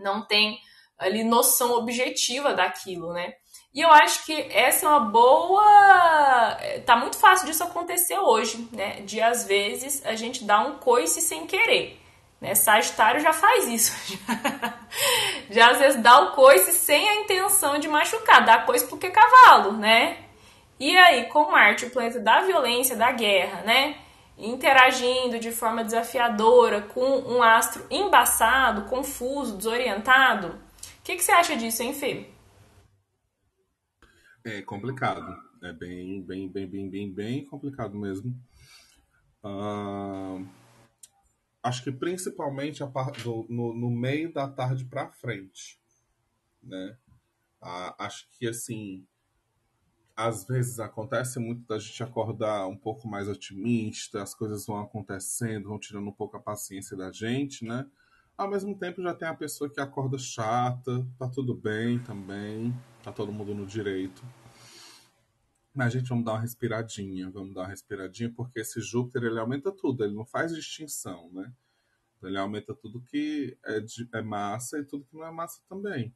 não 0.00 0.26
tem 0.26 0.58
ali 0.98 1.22
noção 1.22 1.72
objetiva 1.72 2.52
daquilo, 2.54 3.12
né? 3.12 3.34
E 3.72 3.80
eu 3.80 3.90
acho 3.90 4.24
que 4.24 4.32
essa 4.50 4.86
é 4.86 4.88
uma 4.88 5.00
boa. 5.00 6.58
Tá 6.86 6.96
muito 6.96 7.18
fácil 7.18 7.46
disso 7.46 7.62
acontecer 7.62 8.18
hoje, 8.18 8.68
né? 8.72 9.00
De 9.02 9.20
às 9.20 9.44
vezes 9.46 10.04
a 10.04 10.14
gente 10.14 10.44
dar 10.44 10.60
um 10.66 10.78
coice 10.78 11.20
sem 11.20 11.46
querer. 11.46 12.03
Né? 12.44 12.54
Sagitário 12.54 13.22
já 13.22 13.32
faz 13.32 13.66
isso. 13.68 14.18
já 15.48 15.70
às 15.70 15.78
vezes 15.78 16.02
dá 16.02 16.20
o 16.20 16.32
coice 16.32 16.72
sem 16.72 17.08
a 17.08 17.22
intenção 17.22 17.78
de 17.78 17.88
machucar, 17.88 18.44
dá 18.44 18.58
coice 18.58 18.86
porque 18.86 19.06
é 19.06 19.10
cavalo, 19.10 19.72
né? 19.72 20.26
E 20.78 20.94
aí, 20.94 21.24
com 21.28 21.50
Marte, 21.50 21.86
o 21.86 21.90
planeta 21.90 22.20
da 22.20 22.42
violência, 22.42 22.94
da 22.96 23.10
guerra, 23.12 23.62
né? 23.62 23.96
Interagindo 24.36 25.38
de 25.38 25.52
forma 25.52 25.82
desafiadora 25.82 26.82
com 26.82 27.20
um 27.20 27.42
astro 27.42 27.86
embaçado, 27.90 28.90
confuso, 28.90 29.56
desorientado. 29.56 30.48
O 30.48 31.02
que, 31.02 31.16
que 31.16 31.24
você 31.24 31.32
acha 31.32 31.56
disso, 31.56 31.82
hein, 31.82 31.94
Fê? 31.94 32.28
É 34.44 34.60
complicado. 34.60 35.34
É 35.62 35.72
bem, 35.72 36.20
bem, 36.20 36.46
bem, 36.46 36.68
bem, 36.68 36.90
bem, 36.90 37.10
bem 37.10 37.44
complicado 37.46 37.96
mesmo. 37.96 38.34
Uh 39.42 40.44
acho 41.64 41.82
que 41.82 41.90
principalmente 41.90 42.82
a 42.82 42.86
do, 42.86 43.46
no, 43.48 43.74
no, 43.74 43.90
meio 43.90 44.30
da 44.30 44.46
tarde 44.46 44.84
para 44.84 45.08
frente, 45.08 45.80
né? 46.62 46.98
Ah, 47.60 47.94
acho 47.98 48.28
que 48.32 48.46
assim, 48.46 49.06
às 50.14 50.44
vezes 50.46 50.78
acontece 50.78 51.40
muito 51.40 51.66
da 51.66 51.78
gente 51.78 52.02
acordar 52.02 52.66
um 52.68 52.76
pouco 52.76 53.08
mais 53.08 53.26
otimista, 53.28 54.22
as 54.22 54.34
coisas 54.34 54.66
vão 54.66 54.78
acontecendo, 54.78 55.70
vão 55.70 55.78
tirando 55.78 56.06
um 56.06 56.12
pouco 56.12 56.36
a 56.36 56.40
paciência 56.40 56.94
da 56.94 57.10
gente, 57.10 57.64
né? 57.64 57.86
Ao 58.36 58.50
mesmo 58.50 58.76
tempo, 58.76 59.02
já 59.02 59.14
tem 59.14 59.28
a 59.28 59.34
pessoa 59.34 59.70
que 59.70 59.80
acorda 59.80 60.18
chata, 60.18 61.06
tá 61.18 61.28
tudo 61.28 61.54
bem 61.54 61.98
também, 62.00 62.74
tá 63.02 63.10
todo 63.10 63.32
mundo 63.32 63.54
no 63.54 63.64
direito. 63.64 64.22
Mas, 65.74 65.92
gente, 65.92 66.08
vamos 66.08 66.24
dar 66.24 66.34
uma 66.34 66.40
respiradinha, 66.40 67.28
vamos 67.30 67.52
dar 67.52 67.62
uma 67.62 67.68
respiradinha, 67.68 68.32
porque 68.32 68.60
esse 68.60 68.80
Júpiter, 68.80 69.24
ele 69.24 69.40
aumenta 69.40 69.72
tudo, 69.72 70.04
ele 70.04 70.14
não 70.14 70.24
faz 70.24 70.54
distinção, 70.54 71.28
né? 71.32 71.52
Ele 72.22 72.38
aumenta 72.38 72.72
tudo 72.74 73.02
que 73.02 73.58
é, 73.64 73.80
de, 73.80 74.08
é 74.12 74.22
massa 74.22 74.78
e 74.78 74.84
tudo 74.84 75.04
que 75.04 75.16
não 75.16 75.26
é 75.26 75.32
massa 75.32 75.60
também. 75.68 76.14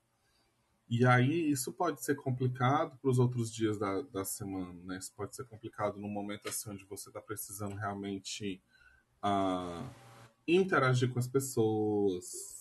E 0.88 1.04
aí 1.04 1.50
isso 1.50 1.72
pode 1.72 2.02
ser 2.02 2.14
complicado 2.14 2.96
para 2.98 3.10
os 3.10 3.18
outros 3.18 3.52
dias 3.52 3.78
da, 3.78 4.00
da 4.02 4.24
semana, 4.24 4.80
né? 4.84 4.96
Isso 4.96 5.12
pode 5.14 5.36
ser 5.36 5.44
complicado 5.44 5.98
no 5.98 6.08
momento 6.08 6.48
assim 6.48 6.70
onde 6.70 6.84
você 6.84 7.10
está 7.10 7.20
precisando 7.20 7.74
realmente 7.74 8.62
uh, 9.22 9.86
interagir 10.46 11.12
com 11.12 11.18
as 11.18 11.26
pessoas. 11.26 12.57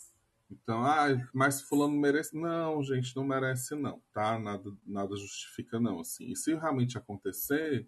Então, 0.49 0.83
ah, 0.83 1.07
mas 1.33 1.61
fulano 1.61 1.95
merece. 1.95 2.37
Não, 2.37 2.81
gente, 2.83 3.15
não 3.15 3.25
merece 3.25 3.75
não, 3.75 4.01
tá? 4.13 4.39
Nada, 4.39 4.71
nada 4.85 5.15
justifica 5.15 5.79
não, 5.79 5.99
assim. 5.99 6.31
E 6.31 6.35
se 6.35 6.53
realmente 6.55 6.97
acontecer, 6.97 7.87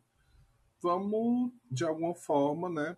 vamos, 0.82 1.52
de 1.72 1.86
alguma 1.86 2.15
forma, 2.15 2.69
né, 2.69 2.98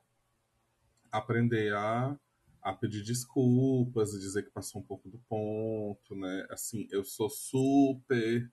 aprender 1.12 1.74
a 1.76 2.18
a 2.62 2.74
pedir 2.74 3.04
desculpas 3.04 4.14
e 4.14 4.20
dizer 4.20 4.44
que 4.44 4.52
passou 4.52 4.82
um 4.82 4.86
pouco 4.86 5.10
do 5.10 5.18
ponto, 5.28 6.16
né? 6.16 6.46
Assim, 6.50 6.88
eu 6.92 7.04
sou 7.04 7.30
super, 7.30 8.52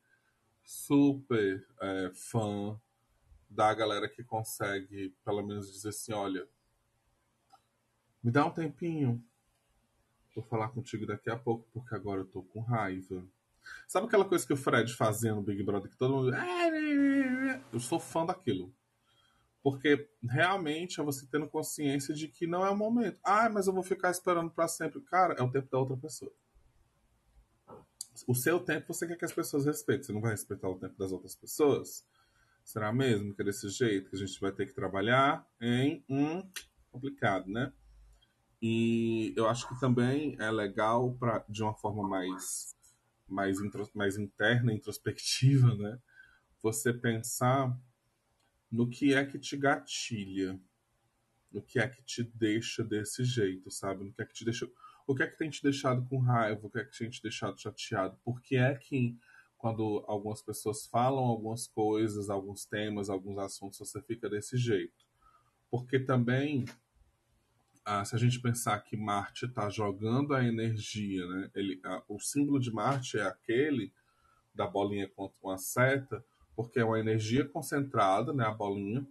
super 0.64 1.66
é, 1.81 2.11
fã 2.14 2.81
da 3.51 3.73
galera 3.75 4.09
que 4.09 4.25
consegue, 4.25 5.14
pelo 5.25 5.42
menos, 5.42 5.71
dizer 5.71 5.90
assim: 5.90 6.12
olha, 6.12 6.49
me 8.23 8.31
dá 8.31 8.47
um 8.47 8.51
tempinho, 8.51 9.23
vou 10.40 10.42
falar 10.48 10.68
contigo 10.68 11.07
daqui 11.07 11.29
a 11.29 11.37
pouco, 11.37 11.68
porque 11.72 11.94
agora 11.94 12.20
eu 12.20 12.27
tô 12.27 12.42
com 12.42 12.61
raiva. 12.61 13.24
Sabe 13.87 14.07
aquela 14.07 14.24
coisa 14.24 14.46
que 14.46 14.53
o 14.53 14.57
Fred 14.57 14.94
fazia 14.94 15.35
no 15.35 15.42
Big 15.42 15.62
Brother, 15.62 15.90
que 15.90 15.96
todo 15.96 16.14
mundo. 16.14 16.33
Eu 17.72 17.81
sou 17.81 17.98
fã 17.98 18.24
daquilo. 18.24 18.72
Porque 19.62 20.09
realmente 20.22 21.01
é 21.01 21.05
você 21.05 21.27
tendo 21.27 21.48
consciência 21.48 22.14
de 22.14 22.29
que 22.29 22.46
não 22.46 22.64
é 22.64 22.70
o 22.70 22.77
momento. 22.77 23.18
Ah, 23.24 23.51
mas 23.51 23.66
eu 23.66 23.72
vou 23.72 23.83
ficar 23.83 24.11
esperando 24.11 24.51
para 24.51 24.68
sempre. 24.68 25.01
Cara, 25.03 25.35
é 25.35 25.42
o 25.42 25.51
tempo 25.51 25.68
da 25.70 25.79
outra 25.79 25.96
pessoa. 25.96 26.33
O 28.27 28.35
seu 28.35 28.61
tempo 28.61 28.94
você 28.94 29.07
quer 29.07 29.16
que 29.16 29.24
as 29.24 29.33
pessoas 29.33 29.66
respeitem. 29.66 30.05
Você 30.05 30.12
não 30.12 30.20
vai 30.20 30.31
respeitar 30.31 30.68
o 30.68 30.79
tempo 30.79 30.96
das 30.96 31.12
outras 31.12 31.35
pessoas? 31.35 32.07
Será 32.64 32.92
mesmo 32.92 33.35
que 33.35 33.42
é 33.42 33.44
desse 33.44 33.68
jeito 33.68 34.11
que 34.11 34.16
a 34.16 34.18
gente 34.18 34.40
vai 34.40 34.53
ter 34.53 34.66
que 34.66 34.72
trabalhar 34.72 35.46
em 35.61 36.05
um 36.09 36.48
complicado, 36.90 37.51
né? 37.51 37.72
E 38.61 39.33
eu 39.37 39.49
acho 39.49 39.68
que 39.68 39.79
também 39.79 40.37
é 40.40 40.51
legal 40.51 41.14
para 41.14 41.44
de 41.49 41.62
uma 41.62 41.75
forma 41.75 42.07
mais 42.09 42.77
mais, 43.29 43.59
mais 43.94 44.16
interna, 44.16 44.73
introspectiva, 44.73 45.75
né? 45.75 46.01
Você 46.62 46.92
pensar 46.92 47.79
no 48.71 48.88
que 48.88 49.14
é 49.14 49.25
que 49.25 49.38
te 49.38 49.57
gatilha, 49.57 50.59
no 51.53 51.62
que 51.62 51.79
é 51.79 51.88
que 51.88 52.03
te 52.03 52.23
deixa 52.23 52.83
desse 52.83 53.25
jeito, 53.25 53.71
sabe? 53.71 54.05
No 54.05 54.12
que 54.12 54.23
é 54.23 54.25
que 54.25 54.35
te 54.35 54.44
deixa, 54.44 54.68
o 55.07 55.14
que 55.14 55.23
é 55.23 55.27
que 55.27 55.38
tem 55.38 55.51
te 55.51 55.62
deixado 55.62 56.05
com 56.07 56.18
raiva, 56.18 56.66
o 56.66 56.71
que 56.71 56.79
é 56.79 56.85
que 56.85 56.99
tem 56.99 57.11
te 57.11 57.23
deixado 57.23 57.61
chateado? 57.61 58.18
Por 58.25 58.40
que 58.40 58.57
é 58.57 58.75
que 58.75 59.16
quando 59.57 60.05
algumas 60.07 60.42
pessoas 60.42 60.87
falam 60.87 61.25
algumas 61.25 61.66
coisas, 61.66 62.31
alguns 62.31 62.64
temas, 62.64 63.11
alguns 63.11 63.38
assuntos, 63.38 63.79
você 63.79 64.01
fica 64.03 64.29
desse 64.29 64.57
jeito? 64.57 65.07
Porque 65.71 65.99
também 65.99 66.64
ah, 67.90 68.05
se 68.05 68.14
a 68.14 68.18
gente 68.18 68.38
pensar 68.38 68.79
que 68.81 68.98
Marte 68.98 69.46
está 69.46 69.70
jogando 69.70 70.35
a 70.35 70.44
energia, 70.44 71.27
né? 71.27 71.51
Ele, 71.55 71.81
o 72.07 72.20
símbolo 72.20 72.61
de 72.61 72.70
Marte 72.70 73.18
é 73.18 73.22
aquele 73.22 73.90
da 74.55 74.66
bolinha 74.66 75.09
com 75.09 75.51
a 75.51 75.57
seta, 75.57 76.22
porque 76.55 76.79
é 76.79 76.85
uma 76.85 77.01
energia 77.01 77.48
concentrada, 77.48 78.31
né, 78.35 78.44
a 78.44 78.51
bolinha, 78.51 79.07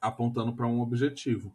apontando 0.00 0.52
para 0.56 0.66
um 0.66 0.80
objetivo. 0.80 1.54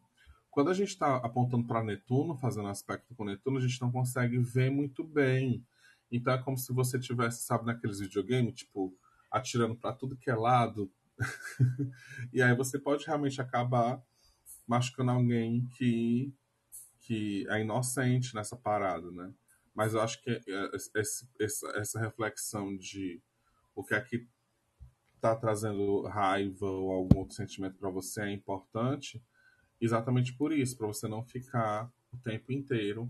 Quando 0.49 0.69
a 0.69 0.73
gente 0.73 0.87
está 0.87 1.17
apontando 1.17 1.67
para 1.67 1.83
Netuno, 1.83 2.37
fazendo 2.37 2.69
aspecto 2.69 3.13
com 3.13 3.25
Netuno, 3.25 3.57
a 3.57 3.61
gente 3.61 3.81
não 3.81 3.91
consegue 3.91 4.37
ver 4.37 4.71
muito 4.71 5.03
bem. 5.03 5.65
Então 6.09 6.33
é 6.33 6.37
como 6.37 6.57
se 6.57 6.71
você 6.71 6.97
tivesse, 6.97 7.43
sabe, 7.43 7.65
naqueles 7.65 7.99
videogames, 7.99 8.53
tipo, 8.53 8.97
atirando 9.29 9.75
para 9.75 9.91
tudo 9.91 10.15
que 10.15 10.31
é 10.31 10.35
lado. 10.35 10.89
e 12.31 12.41
aí 12.41 12.55
você 12.55 12.79
pode 12.79 13.05
realmente 13.05 13.41
acabar 13.41 14.01
machucando 14.67 15.11
alguém 15.11 15.67
que, 15.77 16.33
que 17.01 17.45
é 17.49 17.61
inocente 17.61 18.33
nessa 18.33 18.55
parada, 18.55 19.11
né? 19.11 19.33
Mas 19.73 19.93
eu 19.93 20.01
acho 20.01 20.21
que 20.21 20.29
é, 20.29 20.71
esse, 20.95 21.27
essa, 21.39 21.67
essa 21.75 21.99
reflexão 21.99 22.75
de 22.77 23.21
o 23.75 23.83
que 23.83 23.95
é 23.95 24.01
que 24.01 24.27
está 25.15 25.35
trazendo 25.35 26.03
raiva 26.03 26.65
ou 26.65 26.91
algum 26.91 27.19
outro 27.19 27.35
sentimento 27.35 27.77
para 27.77 27.89
você 27.89 28.21
é 28.21 28.31
importante, 28.31 29.23
exatamente 29.79 30.33
por 30.33 30.51
isso, 30.51 30.77
para 30.77 30.87
você 30.87 31.07
não 31.07 31.23
ficar 31.23 31.91
o 32.11 32.17
tempo 32.17 32.51
inteiro 32.51 33.09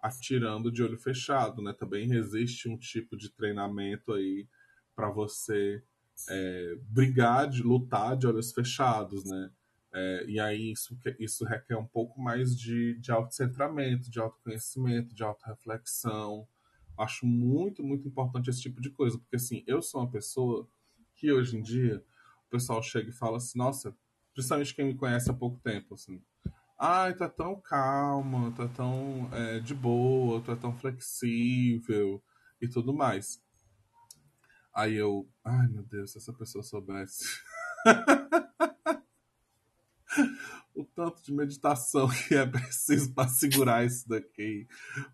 atirando 0.00 0.70
de 0.70 0.82
olho 0.82 0.98
fechado, 0.98 1.62
né? 1.62 1.72
Também 1.72 2.12
existe 2.12 2.68
um 2.68 2.76
tipo 2.76 3.16
de 3.16 3.30
treinamento 3.30 4.12
aí 4.12 4.48
para 4.94 5.08
você 5.08 5.82
é, 6.28 6.76
brigar, 6.82 7.48
de 7.48 7.62
lutar 7.62 8.16
de 8.16 8.26
olhos 8.26 8.52
fechados, 8.52 9.24
né? 9.24 9.50
É, 9.94 10.24
e 10.26 10.40
aí 10.40 10.72
isso, 10.72 10.98
isso 11.18 11.44
requer 11.44 11.76
um 11.76 11.86
pouco 11.86 12.20
mais 12.20 12.56
de, 12.56 12.98
de 12.98 13.12
autocentramento, 13.12 14.10
de 14.10 14.18
autoconhecimento, 14.18 15.14
de 15.14 15.22
autorreflexão. 15.22 16.48
Acho 16.98 17.26
muito, 17.26 17.82
muito 17.82 18.08
importante 18.08 18.48
esse 18.48 18.62
tipo 18.62 18.80
de 18.80 18.90
coisa, 18.90 19.18
porque 19.18 19.36
assim, 19.36 19.62
eu 19.66 19.82
sou 19.82 20.00
uma 20.00 20.10
pessoa 20.10 20.66
que 21.14 21.30
hoje 21.30 21.56
em 21.56 21.62
dia 21.62 22.02
o 22.46 22.50
pessoal 22.50 22.82
chega 22.82 23.10
e 23.10 23.14
fala 23.14 23.36
assim, 23.36 23.58
nossa, 23.58 23.94
principalmente 24.32 24.74
quem 24.74 24.86
me 24.86 24.94
conhece 24.94 25.30
há 25.30 25.34
pouco 25.34 25.60
tempo, 25.60 25.94
assim, 25.94 26.22
ai, 26.78 27.14
tá 27.14 27.28
tão 27.28 27.60
calma, 27.60 28.50
tá 28.52 28.68
tão 28.68 29.28
é, 29.32 29.60
de 29.60 29.74
boa, 29.74 30.40
tá 30.40 30.56
tão 30.56 30.76
flexível 30.76 32.22
e 32.60 32.68
tudo 32.68 32.94
mais. 32.94 33.42
Aí 34.74 34.94
eu, 34.94 35.28
ai 35.44 35.68
meu 35.68 35.82
Deus, 35.82 36.12
se 36.12 36.18
essa 36.18 36.32
pessoa 36.32 36.62
soubesse. 36.64 37.24
tanto 41.02 41.20
de 41.20 41.32
meditação 41.32 42.08
que 42.28 42.34
é 42.34 42.46
preciso 42.46 43.12
para 43.12 43.28
segurar 43.28 43.84
isso 43.84 44.08
daqui, 44.08 44.68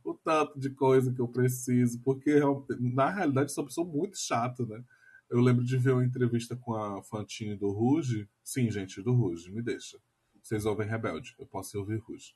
o 0.04 0.12
tanto 0.12 0.58
de 0.60 0.68
coisa 0.70 1.12
que 1.12 1.20
eu 1.20 1.28
preciso, 1.28 1.98
porque 2.02 2.38
na 2.78 3.10
realidade 3.10 3.52
sou 3.52 3.64
uma 3.64 3.68
pessoa 3.68 3.86
muito 3.86 4.18
chata, 4.18 4.66
né? 4.66 4.84
Eu 5.30 5.40
lembro 5.40 5.64
de 5.64 5.76
ver 5.76 5.92
uma 5.92 6.04
entrevista 6.04 6.56
com 6.56 6.74
a 6.74 7.02
Fantine 7.02 7.54
do 7.54 7.70
Ruge. 7.70 8.28
Sim, 8.42 8.70
gente, 8.70 9.02
do 9.02 9.12
Ruge, 9.12 9.50
me 9.50 9.62
deixa. 9.62 9.98
Vocês 10.42 10.64
ouvem 10.64 10.88
Rebelde, 10.88 11.34
eu 11.38 11.46
posso 11.46 11.78
ouvir 11.78 11.98
Ruge. 11.98 12.34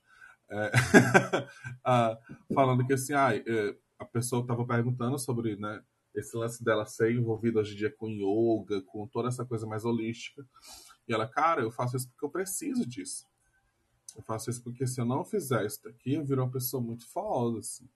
É, 0.50 0.70
ah, 1.84 2.18
falando 2.54 2.86
que 2.86 2.92
assim, 2.92 3.14
ah, 3.14 3.30
a 3.98 4.04
pessoa 4.04 4.42
estava 4.42 4.66
perguntando 4.66 5.18
sobre 5.18 5.56
né, 5.56 5.82
esse 6.14 6.36
lance 6.36 6.62
dela 6.62 6.84
ser 6.84 7.14
envolvida 7.14 7.60
hoje 7.60 7.74
em 7.74 7.78
dia 7.78 7.90
com 7.90 8.08
yoga, 8.08 8.82
com 8.82 9.06
toda 9.06 9.28
essa 9.28 9.44
coisa 9.44 9.66
mais 9.66 9.84
holística. 9.86 10.46
E 11.08 11.14
ela, 11.14 11.26
cara, 11.26 11.62
eu 11.62 11.70
faço 11.70 11.96
isso 11.96 12.08
porque 12.10 12.24
eu 12.26 12.30
preciso 12.30 12.86
disso. 12.86 13.31
Eu 14.16 14.22
faço 14.22 14.50
isso 14.50 14.62
porque 14.62 14.86
se 14.86 15.00
eu 15.00 15.04
não 15.04 15.24
fizer 15.24 15.64
isso 15.64 15.82
daqui, 15.82 16.14
eu 16.14 16.24
viro 16.24 16.42
uma 16.42 16.50
pessoa 16.50 16.82
muito 16.82 17.06
foda, 17.08 17.58
assim. 17.58 17.88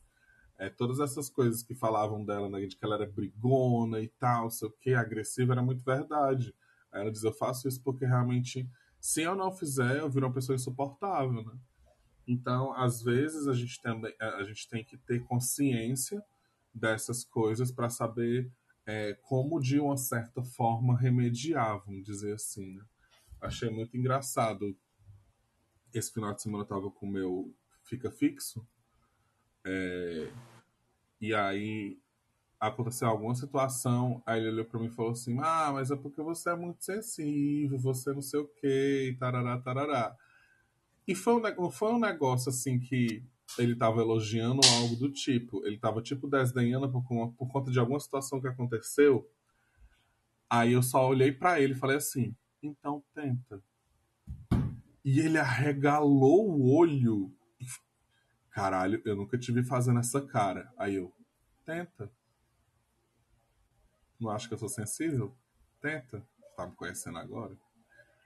É, 0.59 0.71
todas 0.71 1.01
essas 1.01 1.29
coisas 1.29 1.63
que 1.63 1.75
falavam 1.75 2.25
dela, 2.25 2.49
né, 2.49 2.65
de 2.65 2.77
que 2.77 2.85
ela 2.85 2.95
era 2.95 3.07
brigona 3.07 4.01
e 4.01 4.09
tal, 4.09 4.51
sei 4.51 4.69
o 4.69 4.71
que, 4.71 4.95
agressiva, 4.95 5.53
era 5.53 5.63
muito 5.63 5.85
verdade. 5.85 6.55
Aí 6.91 7.03
ela 7.03 7.13
diz, 7.13 7.23
eu 7.23 7.33
faço 7.33 7.69
isso 7.69 7.83
porque 7.83 8.07
realmente, 8.07 8.69
se 8.99 9.23
eu 9.23 9.35
não 9.35 9.53
fizer, 9.53 9.99
eu 9.99 10.09
viro 10.09 10.27
uma 10.27 10.33
pessoa 10.33 10.57
insuportável, 10.57 11.45
né? 11.45 11.53
Então, 12.27 12.73
às 12.73 13.03
vezes, 13.03 13.47
a 13.47 13.53
gente, 13.53 13.81
também, 13.81 14.15
a 14.19 14.43
gente 14.43 14.69
tem 14.69 14.83
que 14.83 14.97
ter 14.97 15.23
consciência 15.25 16.25
dessas 16.75 17.23
coisas 17.23 17.71
para 17.71 17.89
saber 17.89 18.51
é, 18.85 19.15
como, 19.15 19.61
de 19.61 19.79
uma 19.79 19.97
certa 19.97 20.43
forma, 20.43 20.97
remediar, 20.97 21.83
vamos 21.85 22.05
dizer 22.05 22.35
assim, 22.35 22.75
né? 22.75 22.85
Achei 23.41 23.71
muito 23.71 23.97
engraçado. 23.97 24.77
Esse 25.99 26.13
final 26.13 26.35
de 26.35 26.43
semana 26.43 26.65
eu 26.65 26.69
tava 26.69 26.91
com 26.91 27.07
o 27.07 27.11
meu 27.11 27.55
Fica 27.85 28.11
Fixo, 28.11 28.67
é, 29.65 30.31
e 31.21 31.35
aí 31.35 31.99
aconteceu 32.59 33.09
alguma 33.09 33.35
situação, 33.35 34.23
aí 34.27 34.41
ele 34.41 34.51
olhou 34.51 34.65
para 34.65 34.81
mim 34.81 34.87
e 34.87 34.91
falou 34.91 35.13
assim: 35.13 35.39
Ah, 35.41 35.71
mas 35.73 35.91
é 35.91 35.97
porque 35.97 36.23
você 36.23 36.51
é 36.51 36.57
muito 36.57 36.85
sensível, 36.85 37.79
você 37.79 38.13
não 38.13 38.23
sei 38.23 38.41
o 38.41 38.49
que, 38.49 39.17
tarará, 39.19 39.59
tarará. 39.59 40.17
E 41.07 41.15
foi 41.15 41.35
um, 41.35 41.71
foi 41.71 41.93
um 41.93 41.99
negócio 41.99 42.51
assim 42.51 42.79
que 42.79 43.25
ele 43.59 43.73
estava 43.75 44.01
elogiando 44.01 44.61
algo 44.81 44.97
do 44.97 45.11
tipo. 45.11 45.65
Ele 45.65 45.77
estava 45.77 46.03
tipo 46.03 46.29
desdenhando 46.29 46.91
por, 46.91 47.03
por 47.33 47.49
conta 47.49 47.71
de 47.71 47.79
alguma 47.79 48.01
situação 48.01 48.41
que 48.41 48.49
aconteceu. 48.49 49.29
Aí 50.51 50.73
eu 50.73 50.83
só 50.83 51.07
olhei 51.09 51.33
para 51.33 51.61
ele 51.61 51.73
e 51.73 51.77
falei 51.77 51.97
assim: 51.97 52.35
então 52.63 53.03
tenta. 53.15 53.63
E 55.07 55.21
ele 55.21 55.39
arregalou 55.39 56.51
o 56.51 56.77
olho 56.77 57.35
caralho, 58.57 59.03
eu 59.05 59.15
nunca 59.15 59.37
te 59.37 59.53
vi 59.53 59.63
fazendo 59.63 60.01
essa 60.01 60.19
cara. 60.19 60.73
Aí 60.79 60.95
eu, 60.95 61.13
tenta. 61.63 62.11
Não 64.19 64.31
acha 64.31 64.49
que 64.49 64.55
eu 64.55 64.59
sou 64.59 64.71
sensível? 64.71 65.37
Tenta. 65.79 66.27
Tá 66.57 66.67
me 66.67 66.75
conhecendo 66.75 67.19
agora? 67.19 67.55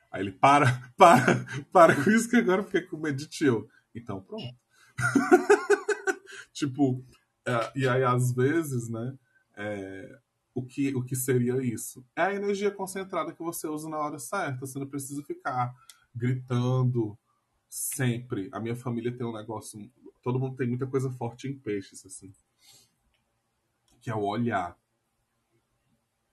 Aí 0.08 0.22
ele, 0.22 0.30
para, 0.30 0.66
para, 0.96 1.44
para 1.72 1.96
com 2.04 2.10
isso 2.10 2.30
que 2.30 2.36
agora 2.36 2.60
eu 2.60 2.64
fiquei 2.64 2.82
com 2.82 2.96
medo 2.96 3.16
de 3.16 3.26
tio. 3.26 3.68
Então, 3.92 4.22
pronto. 4.22 4.56
tipo, 6.54 7.04
é, 7.44 7.72
e 7.74 7.88
aí 7.88 8.04
às 8.04 8.32
vezes, 8.32 8.88
né, 8.88 9.18
é, 9.56 10.16
o, 10.54 10.64
que, 10.64 10.94
o 10.94 11.02
que 11.02 11.16
seria 11.16 11.60
isso? 11.60 12.06
É 12.14 12.22
a 12.22 12.34
energia 12.34 12.70
concentrada 12.70 13.32
que 13.32 13.42
você 13.42 13.66
usa 13.66 13.88
na 13.88 13.98
hora 13.98 14.20
certa. 14.20 14.60
Você 14.60 14.78
não 14.78 14.86
precisa 14.86 15.24
ficar 15.24 15.74
gritando 16.14 17.18
sempre. 17.68 18.48
A 18.52 18.60
minha 18.60 18.76
família 18.76 19.16
tem 19.16 19.26
um 19.26 19.32
negócio. 19.32 19.90
Todo 20.22 20.38
mundo 20.38 20.56
tem 20.56 20.68
muita 20.68 20.86
coisa 20.86 21.10
forte 21.10 21.48
em 21.48 21.58
peixes, 21.58 22.04
assim. 22.04 22.32
Que 24.00 24.10
é 24.10 24.14
o 24.14 24.22
olhar. 24.22 24.76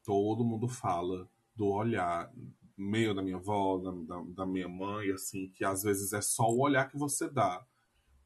Todo 0.03 0.45
mundo 0.45 0.67
fala 0.67 1.29
do 1.55 1.67
olhar. 1.67 2.31
Meio 2.77 3.13
da 3.15 3.23
minha 3.23 3.37
avó, 3.37 3.79
da, 3.79 3.91
da, 3.91 4.23
da 4.29 4.45
minha 4.45 4.69
mãe, 4.69 5.11
assim, 5.11 5.49
que 5.49 5.65
às 5.65 5.81
vezes 5.81 6.13
é 6.13 6.21
só 6.21 6.47
o 6.47 6.59
olhar 6.59 6.87
que 6.89 6.97
você 6.97 7.29
dá. 7.29 7.65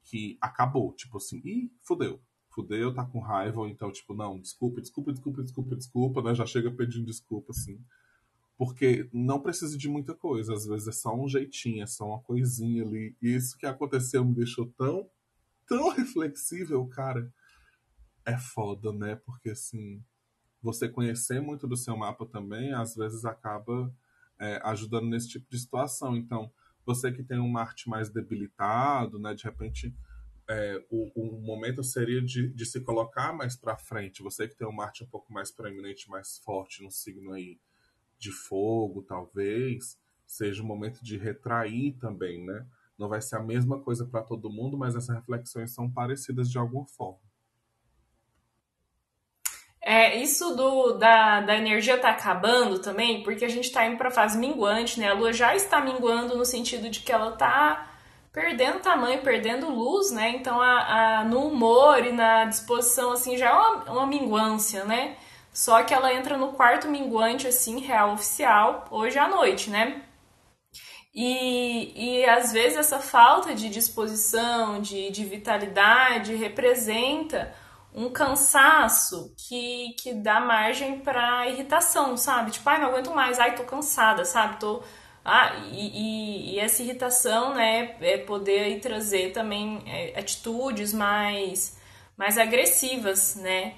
Que 0.03 0.37
acabou. 0.41 0.93
Tipo 0.93 1.17
assim, 1.17 1.41
ih, 1.45 1.71
fudeu 1.81 2.21
fudeu, 2.51 2.93
tá 2.93 3.05
com 3.05 3.19
raiva, 3.19 3.61
ou 3.61 3.67
então, 3.67 3.91
tipo, 3.91 4.13
não, 4.13 4.39
desculpa, 4.39 4.81
desculpa, 4.81 5.11
desculpa, 5.11 5.41
desculpa, 5.41 5.75
desculpa, 5.75 6.21
né? 6.21 6.35
Já 6.35 6.45
chega 6.45 6.69
pedindo 6.69 7.05
desculpa, 7.05 7.51
assim. 7.51 7.79
Porque 8.61 9.09
não 9.11 9.41
precisa 9.41 9.75
de 9.75 9.89
muita 9.89 10.13
coisa, 10.13 10.53
às 10.53 10.67
vezes 10.67 10.87
é 10.87 10.91
só 10.91 11.15
um 11.15 11.27
jeitinho, 11.27 11.81
é 11.81 11.87
só 11.87 12.05
uma 12.05 12.21
coisinha 12.21 12.83
ali. 12.83 13.17
E 13.19 13.33
isso 13.33 13.57
que 13.57 13.65
aconteceu 13.65 14.23
me 14.23 14.35
deixou 14.35 14.67
tão, 14.77 15.09
tão 15.65 15.89
reflexível, 15.89 16.85
cara. 16.85 17.33
É 18.23 18.37
foda, 18.37 18.93
né? 18.93 19.15
Porque, 19.15 19.49
assim, 19.49 19.99
você 20.61 20.87
conhecer 20.87 21.41
muito 21.41 21.67
do 21.67 21.75
seu 21.75 21.97
mapa 21.97 22.23
também, 22.23 22.71
às 22.71 22.95
vezes 22.95 23.25
acaba 23.25 23.91
é, 24.39 24.61
ajudando 24.63 25.07
nesse 25.07 25.29
tipo 25.29 25.49
de 25.49 25.57
situação. 25.57 26.15
Então, 26.15 26.51
você 26.85 27.11
que 27.11 27.23
tem 27.23 27.39
um 27.39 27.49
Marte 27.49 27.89
mais 27.89 28.11
debilitado, 28.11 29.17
né? 29.17 29.33
De 29.33 29.43
repente 29.43 29.91
é, 30.47 30.85
o, 30.87 31.11
o, 31.15 31.41
momento 31.41 31.83
seria 31.83 32.21
de, 32.21 32.47
de 32.49 32.65
se 32.67 32.79
colocar 32.81 33.33
mais 33.33 33.55
para 33.55 33.75
frente. 33.75 34.21
Você 34.21 34.47
que 34.47 34.55
tem 34.55 34.67
um 34.67 34.71
Marte 34.71 35.03
um 35.03 35.07
pouco 35.07 35.33
mais 35.33 35.49
proeminente, 35.49 36.07
mais 36.07 36.37
forte 36.37 36.83
no 36.83 36.91
signo 36.91 37.33
aí 37.33 37.59
de 38.21 38.31
fogo, 38.31 39.01
talvez, 39.01 39.97
seja 40.27 40.61
o 40.61 40.65
momento 40.65 41.03
de 41.03 41.17
retrair 41.17 41.97
também, 41.99 42.45
né? 42.45 42.65
Não 42.97 43.09
vai 43.09 43.19
ser 43.19 43.35
a 43.35 43.41
mesma 43.41 43.79
coisa 43.79 44.05
para 44.05 44.21
todo 44.21 44.51
mundo, 44.51 44.77
mas 44.77 44.95
essas 44.95 45.15
reflexões 45.15 45.73
são 45.73 45.89
parecidas 45.89 46.49
de 46.49 46.59
alguma 46.59 46.87
forma. 46.87 47.19
É, 49.83 50.15
isso 50.15 50.55
do, 50.55 50.93
da, 50.93 51.41
da 51.41 51.57
energia 51.57 51.97
tá 51.97 52.11
acabando 52.11 52.77
também, 52.77 53.23
porque 53.23 53.43
a 53.43 53.49
gente 53.49 53.71
tá 53.71 53.83
indo 53.87 53.97
pra 53.97 54.11
fase 54.11 54.37
minguante, 54.37 54.99
né? 54.99 55.09
A 55.09 55.15
lua 55.15 55.33
já 55.33 55.55
está 55.55 55.81
minguando 55.81 56.37
no 56.37 56.45
sentido 56.45 56.87
de 56.87 56.99
que 56.99 57.11
ela 57.11 57.31
tá 57.31 57.91
perdendo 58.31 58.79
tamanho, 58.79 59.23
perdendo 59.23 59.71
luz, 59.71 60.11
né? 60.11 60.29
Então, 60.29 60.61
a, 60.61 61.21
a, 61.21 61.23
no 61.25 61.47
humor 61.47 62.05
e 62.05 62.11
na 62.11 62.45
disposição, 62.45 63.11
assim, 63.13 63.35
já 63.35 63.49
é 63.49 63.53
uma, 63.53 63.91
uma 63.91 64.07
minguância, 64.07 64.85
né? 64.85 65.17
Só 65.53 65.83
que 65.83 65.93
ela 65.93 66.13
entra 66.13 66.37
no 66.37 66.53
quarto 66.53 66.87
minguante, 66.87 67.47
assim, 67.47 67.79
real 67.79 68.13
oficial, 68.13 68.85
hoje 68.91 69.19
à 69.19 69.27
noite, 69.27 69.69
né? 69.69 70.03
E, 71.13 72.21
e 72.21 72.25
às 72.25 72.51
vezes 72.53 72.77
essa 72.77 72.99
falta 72.99 73.53
de 73.53 73.69
disposição, 73.69 74.81
de, 74.81 75.11
de 75.11 75.25
vitalidade, 75.25 76.35
representa 76.35 77.53
um 77.93 78.09
cansaço 78.09 79.33
que, 79.37 79.93
que 79.99 80.13
dá 80.13 80.39
margem 80.39 80.99
para 80.99 81.49
irritação, 81.49 82.15
sabe? 82.15 82.51
Tipo, 82.51 82.69
ai, 82.69 82.79
não 82.79 82.87
aguento 82.87 83.11
mais, 83.13 83.37
ai, 83.39 83.55
tô 83.55 83.63
cansada, 83.65 84.23
sabe? 84.23 84.57
Tô, 84.59 84.81
ah, 85.25 85.53
e, 85.71 86.53
e, 86.53 86.55
e, 86.55 86.59
essa 86.59 86.81
irritação, 86.81 87.53
né, 87.53 87.95
é 88.01 88.17
poder 88.17 88.79
trazer 88.79 89.33
também 89.33 89.83
é, 89.85 90.17
atitudes 90.19 90.93
mais, 90.93 91.77
mais 92.17 92.37
agressivas, 92.37 93.35
né? 93.35 93.75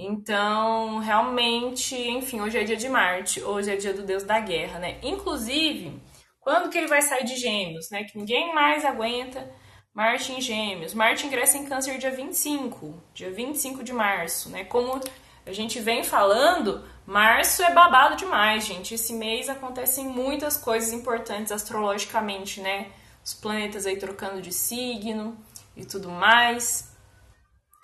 Então, 0.00 0.98
realmente, 0.98 1.96
enfim, 1.96 2.40
hoje 2.40 2.56
é 2.56 2.62
dia 2.62 2.76
de 2.76 2.88
Marte, 2.88 3.42
hoje 3.42 3.72
é 3.72 3.74
dia 3.74 3.92
do 3.92 4.04
Deus 4.04 4.22
da 4.22 4.38
Guerra, 4.38 4.78
né? 4.78 4.96
Inclusive, 5.02 6.00
quando 6.38 6.70
que 6.70 6.78
ele 6.78 6.86
vai 6.86 7.02
sair 7.02 7.24
de 7.24 7.34
Gêmeos, 7.34 7.90
né? 7.90 8.04
Que 8.04 8.16
ninguém 8.16 8.54
mais 8.54 8.84
aguenta 8.84 9.50
Marte 9.92 10.30
em 10.30 10.40
Gêmeos. 10.40 10.94
Marte 10.94 11.26
ingressa 11.26 11.58
em 11.58 11.64
Câncer 11.64 11.98
dia 11.98 12.12
25, 12.12 12.94
dia 13.12 13.32
25 13.32 13.82
de 13.82 13.92
março, 13.92 14.50
né? 14.50 14.62
Como 14.62 15.00
a 15.44 15.52
gente 15.52 15.80
vem 15.80 16.04
falando, 16.04 16.84
março 17.04 17.64
é 17.64 17.74
babado 17.74 18.14
demais, 18.14 18.66
gente. 18.66 18.94
Esse 18.94 19.12
mês 19.12 19.48
acontecem 19.48 20.04
muitas 20.04 20.56
coisas 20.56 20.92
importantes 20.92 21.50
astrologicamente, 21.50 22.60
né? 22.60 22.92
Os 23.24 23.34
planetas 23.34 23.84
aí 23.84 23.96
trocando 23.96 24.40
de 24.40 24.52
signo 24.52 25.36
e 25.76 25.84
tudo 25.84 26.08
mais. 26.08 26.87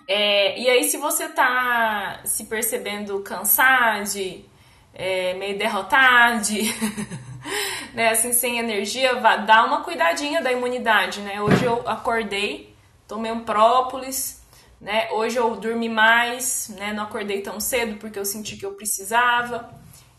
É, 0.07 0.59
e 0.59 0.69
aí, 0.69 0.83
se 0.83 0.97
você 0.97 1.27
tá 1.29 2.21
se 2.23 2.45
percebendo 2.45 3.19
cansado, 3.21 4.19
é, 4.93 5.33
meio 5.33 5.57
derrotado, 5.57 6.49
né, 7.93 8.09
assim, 8.09 8.31
sem 8.31 8.59
energia, 8.59 9.15
vá, 9.15 9.37
dá 9.37 9.65
uma 9.65 9.81
cuidadinha 9.81 10.41
da 10.41 10.51
imunidade, 10.51 11.21
né? 11.21 11.41
Hoje 11.41 11.65
eu 11.65 11.87
acordei, 11.87 12.75
tomei 13.07 13.31
um 13.31 13.41
própolis, 13.41 14.43
né? 14.79 15.09
Hoje 15.11 15.37
eu 15.37 15.55
dormi 15.55 15.89
mais, 15.89 16.69
né? 16.77 16.93
Não 16.93 17.03
acordei 17.03 17.41
tão 17.41 17.59
cedo 17.59 17.97
porque 17.97 18.19
eu 18.19 18.25
senti 18.25 18.55
que 18.55 18.65
eu 18.65 18.73
precisava. 18.73 19.69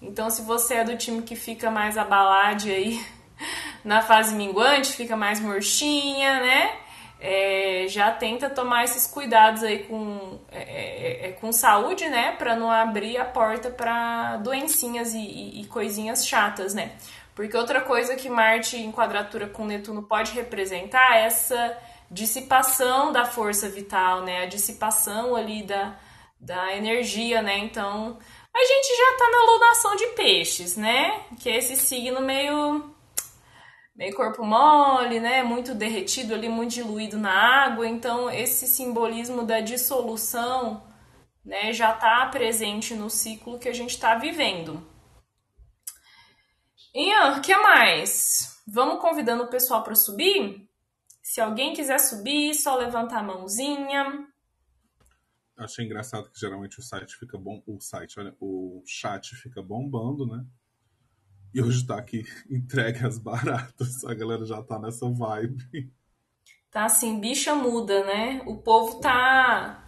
Então, 0.03 0.29
se 0.31 0.42
você 0.42 0.75
é 0.75 0.85
do 0.85 0.96
time 0.96 1.22
que 1.22 1.37
fica 1.37 1.70
mais 1.70 1.96
abalado 1.96 2.68
aí 2.68 3.01
na 3.85 4.03
fase 4.03 4.35
minguante, 4.35 4.92
fica 4.92 5.16
mais 5.16 5.40
murchinha, 5.40 6.40
né? 6.40 6.86
É, 7.29 7.87
já 7.89 8.12
tenta 8.12 8.49
tomar 8.49 8.85
esses 8.85 9.05
cuidados 9.05 9.65
aí 9.65 9.81
com, 9.81 10.39
é, 10.53 10.62
é, 10.62 11.29
é 11.29 11.33
com 11.33 11.51
saúde, 11.51 12.09
né? 12.09 12.33
Para 12.39 12.55
não 12.55 12.71
abrir 12.71 13.17
a 13.17 13.25
porta 13.25 13.69
para 13.69 14.37
doencinhas 14.37 15.12
e, 15.12 15.19
e, 15.19 15.62
e 15.62 15.67
coisinhas 15.67 16.25
chatas, 16.25 16.73
né? 16.73 16.93
Porque 17.35 17.57
outra 17.57 17.81
coisa 17.81 18.15
que 18.15 18.31
Marte 18.31 18.77
em 18.77 18.93
quadratura 18.93 19.49
com 19.49 19.67
Netuno 19.67 20.05
pode 20.05 20.33
representar 20.33 21.17
é 21.17 21.25
essa 21.25 21.77
dissipação 22.09 23.12
da 23.12 23.25
força 23.25 23.69
vital, 23.69 24.23
né? 24.23 24.45
A 24.45 24.47
dissipação 24.47 25.35
ali 25.35 25.65
da, 25.65 25.97
da 26.41 26.77
energia, 26.77 27.43
né? 27.43 27.59
Então, 27.59 28.17
a 28.55 28.65
gente 28.65 28.97
já 28.97 29.19
tá 29.19 29.31
na 29.31 29.53
lunação 29.53 29.97
de 29.97 30.07
peixes, 30.15 30.77
né? 30.77 31.23
Que 31.41 31.51
é 31.51 31.59
esse 31.59 31.75
signo 31.75 32.21
meio 32.21 32.95
meio 33.97 34.15
corpo 34.15 34.45
mole, 34.45 35.19
né? 35.19 35.43
Muito 35.43 35.75
derretido 35.75 36.35
ali, 36.35 36.49
muito 36.49 36.75
diluído 36.75 37.19
na 37.19 37.33
água. 37.33 37.89
Então, 37.89 38.31
esse 38.31 38.67
simbolismo 38.67 39.45
da 39.45 39.61
dissolução, 39.61 40.87
né, 41.45 41.73
já 41.73 41.95
tá 41.95 42.27
presente 42.27 42.95
no 42.95 43.09
ciclo 43.09 43.59
que 43.59 43.69
a 43.69 43.73
gente 43.73 43.91
está 43.91 44.15
vivendo. 44.17 44.87
E 46.95 47.15
o 47.31 47.41
que 47.41 47.57
mais? 47.57 48.63
Vamos 48.67 49.01
convidando 49.01 49.45
o 49.45 49.51
pessoal 49.51 49.83
para 49.83 49.95
subir? 49.95 50.67
Se 51.23 51.41
alguém 51.41 51.75
quiser 51.75 51.99
subir, 51.99 52.55
só 52.55 52.77
levanta 52.77 53.17
a 53.17 53.23
mãozinha. 53.23 54.27
Achei 55.59 55.85
engraçado 55.85 56.31
que 56.31 56.39
geralmente 56.39 56.79
o 56.79 56.83
site 56.83 57.17
fica 57.17 57.39
bom, 57.39 57.63
o 57.67 57.81
site, 57.81 58.21
olha, 58.21 58.35
o 58.41 58.83
chat 58.87 59.35
fica 59.37 59.63
bombando, 59.63 60.27
né? 60.27 60.45
E 61.57 61.62
hoje 61.62 61.87
tá 61.87 61.97
aqui 61.97 62.23
entregue 62.51 63.07
as 63.07 63.19
baratas. 63.19 64.05
A 64.05 64.12
galera 64.12 64.45
já 64.45 64.62
tá 64.62 64.79
nessa 64.79 65.09
vibe. 65.09 65.90
Tá 66.71 66.85
assim, 66.85 67.19
bicha 67.19 67.55
muda, 67.55 68.05
né? 68.05 68.42
O 68.45 68.59
povo 68.59 69.01
tá 69.01 69.83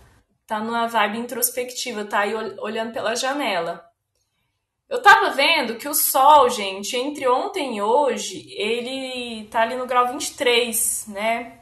tá 0.47 0.61
numa 0.61 0.87
vibe 0.87 1.19
introspectiva, 1.19 2.07
tá 2.07 2.21
aí 2.21 2.35
olhando 2.35 2.95
pela 2.95 3.15
janela. 3.15 3.85
Eu 4.89 5.03
tava 5.03 5.29
vendo 5.33 5.77
que 5.77 5.87
o 5.87 5.93
Sol, 5.93 6.49
gente, 6.49 6.97
entre 6.97 7.29
ontem 7.29 7.77
e 7.77 7.83
hoje, 7.83 8.51
ele 8.55 9.47
tá 9.51 9.61
ali 9.61 9.77
no 9.77 9.87
grau 9.87 10.09
23, 10.09 11.09
né? 11.09 11.61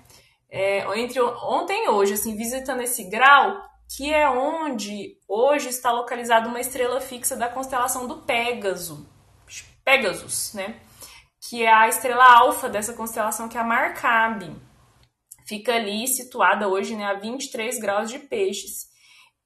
É, 0.49 0.87
entre 1.01 1.20
ontem 1.20 1.87
e 1.87 1.89
hoje, 1.89 2.12
assim, 2.12 2.37
visitando 2.37 2.81
esse 2.83 3.11
grau, 3.11 3.61
que 3.97 4.14
é 4.14 4.31
onde 4.31 5.18
hoje 5.26 5.68
está 5.68 5.91
localizada 5.91 6.49
uma 6.49 6.61
estrela 6.61 7.01
fixa 7.01 7.35
da 7.35 7.49
constelação 7.49 8.07
do 8.07 8.22
Pégaso, 8.22 9.16
Pegasus, 9.87 10.53
né? 10.53 10.80
Que 11.49 11.62
é 11.62 11.72
a 11.72 11.87
estrela 11.87 12.24
alfa 12.24 12.68
dessa 12.68 12.93
constelação, 12.93 13.49
que 13.49 13.57
é 13.57 13.61
a 13.61 13.64
Marcabe. 13.64 14.55
Fica 15.47 15.76
ali 15.76 16.09
situada 16.09 16.66
hoje 16.66 16.97
né, 16.97 17.05
a 17.05 17.14
23 17.14 17.78
graus 17.78 18.11
de 18.11 18.18
peixes. 18.18 18.89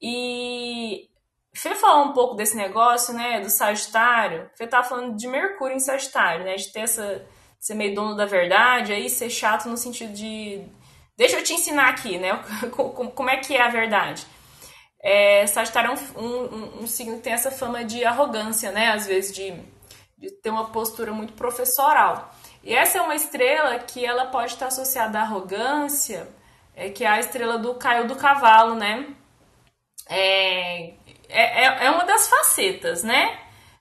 E 0.00 1.10
Fê 1.54 1.74
falou 1.74 2.06
um 2.06 2.12
pouco 2.14 2.34
desse 2.34 2.56
negócio, 2.56 3.12
né, 3.12 3.40
do 3.40 3.50
Sagitário. 3.50 4.48
Fê 4.56 4.66
tá 4.66 4.82
falando 4.82 5.14
de 5.14 5.28
Mercúrio 5.28 5.76
em 5.76 5.80
Sagitário, 5.80 6.44
né, 6.44 6.56
de 6.56 6.72
ter 6.72 6.80
essa 6.80 7.26
ser 7.58 7.74
meio 7.74 7.94
dono 7.94 8.16
da 8.16 8.24
verdade, 8.24 8.94
aí 8.94 9.10
ser 9.10 9.28
chato 9.28 9.68
no 9.68 9.76
sentido 9.76 10.14
de 10.14 10.64
Deixa 11.18 11.36
eu 11.36 11.44
te 11.44 11.52
ensinar 11.52 11.90
aqui, 11.90 12.16
né? 12.16 12.32
Como 13.14 13.28
é 13.28 13.36
que 13.36 13.54
é 13.54 13.60
a 13.60 13.68
verdade. 13.68 14.26
É, 15.02 15.46
Sagitário 15.46 15.90
é 15.90 16.18
um, 16.18 16.24
um, 16.24 16.82
um, 16.82 16.86
signo 16.86 17.16
que 17.16 17.24
tem 17.24 17.34
essa 17.34 17.50
fama 17.50 17.84
de 17.84 18.02
arrogância, 18.06 18.72
né? 18.72 18.88
Às 18.88 19.06
vezes 19.06 19.34
de, 19.34 19.52
de 20.20 20.30
ter 20.30 20.50
uma 20.50 20.66
postura 20.66 21.12
muito 21.12 21.32
professoral. 21.32 22.30
E 22.62 22.74
essa 22.74 22.98
é 22.98 23.00
uma 23.00 23.14
estrela 23.14 23.78
que 23.78 24.04
ela 24.04 24.26
pode 24.26 24.52
estar 24.52 24.66
associada 24.66 25.18
à 25.18 25.22
arrogância, 25.22 26.28
é, 26.76 26.90
que 26.90 27.04
é 27.04 27.08
a 27.08 27.18
estrela 27.18 27.58
do 27.58 27.74
Caio 27.74 28.06
do 28.06 28.14
Cavalo, 28.14 28.74
né? 28.74 29.06
É, 30.06 30.92
é, 31.28 31.86
é 31.86 31.90
uma 31.90 32.04
das 32.04 32.28
facetas, 32.28 33.02
né? 33.02 33.38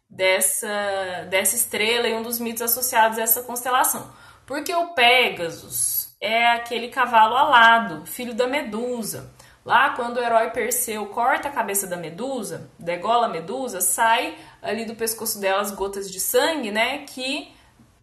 Dessa, 0.10 1.28
dessa 1.30 1.56
estrela 1.56 2.08
e 2.08 2.16
um 2.16 2.24
dos 2.24 2.40
mitos 2.40 2.62
associados 2.62 3.20
a 3.20 3.22
essa 3.22 3.44
constelação. 3.44 4.10
Porque 4.48 4.74
o 4.74 4.94
Pégasus 4.94 6.16
é 6.22 6.54
aquele 6.54 6.88
cavalo 6.88 7.36
alado, 7.36 8.06
filho 8.06 8.34
da 8.34 8.48
Medusa. 8.48 9.32
Lá, 9.64 9.92
quando 9.92 10.18
o 10.18 10.24
herói 10.24 10.50
Perseu 10.50 11.06
corta 11.08 11.50
a 11.50 11.52
cabeça 11.52 11.86
da 11.86 11.98
Medusa, 11.98 12.72
degola 12.80 13.28
a 13.28 13.30
Medusa, 13.30 13.82
sai 13.82 14.36
ali 14.62 14.86
do 14.86 14.96
pescoço 14.96 15.40
dela 15.40 15.62
as 15.62 15.72
gotas 15.72 16.12
de 16.12 16.20
sangue, 16.20 16.72
né? 16.72 17.00
Que 17.00 17.52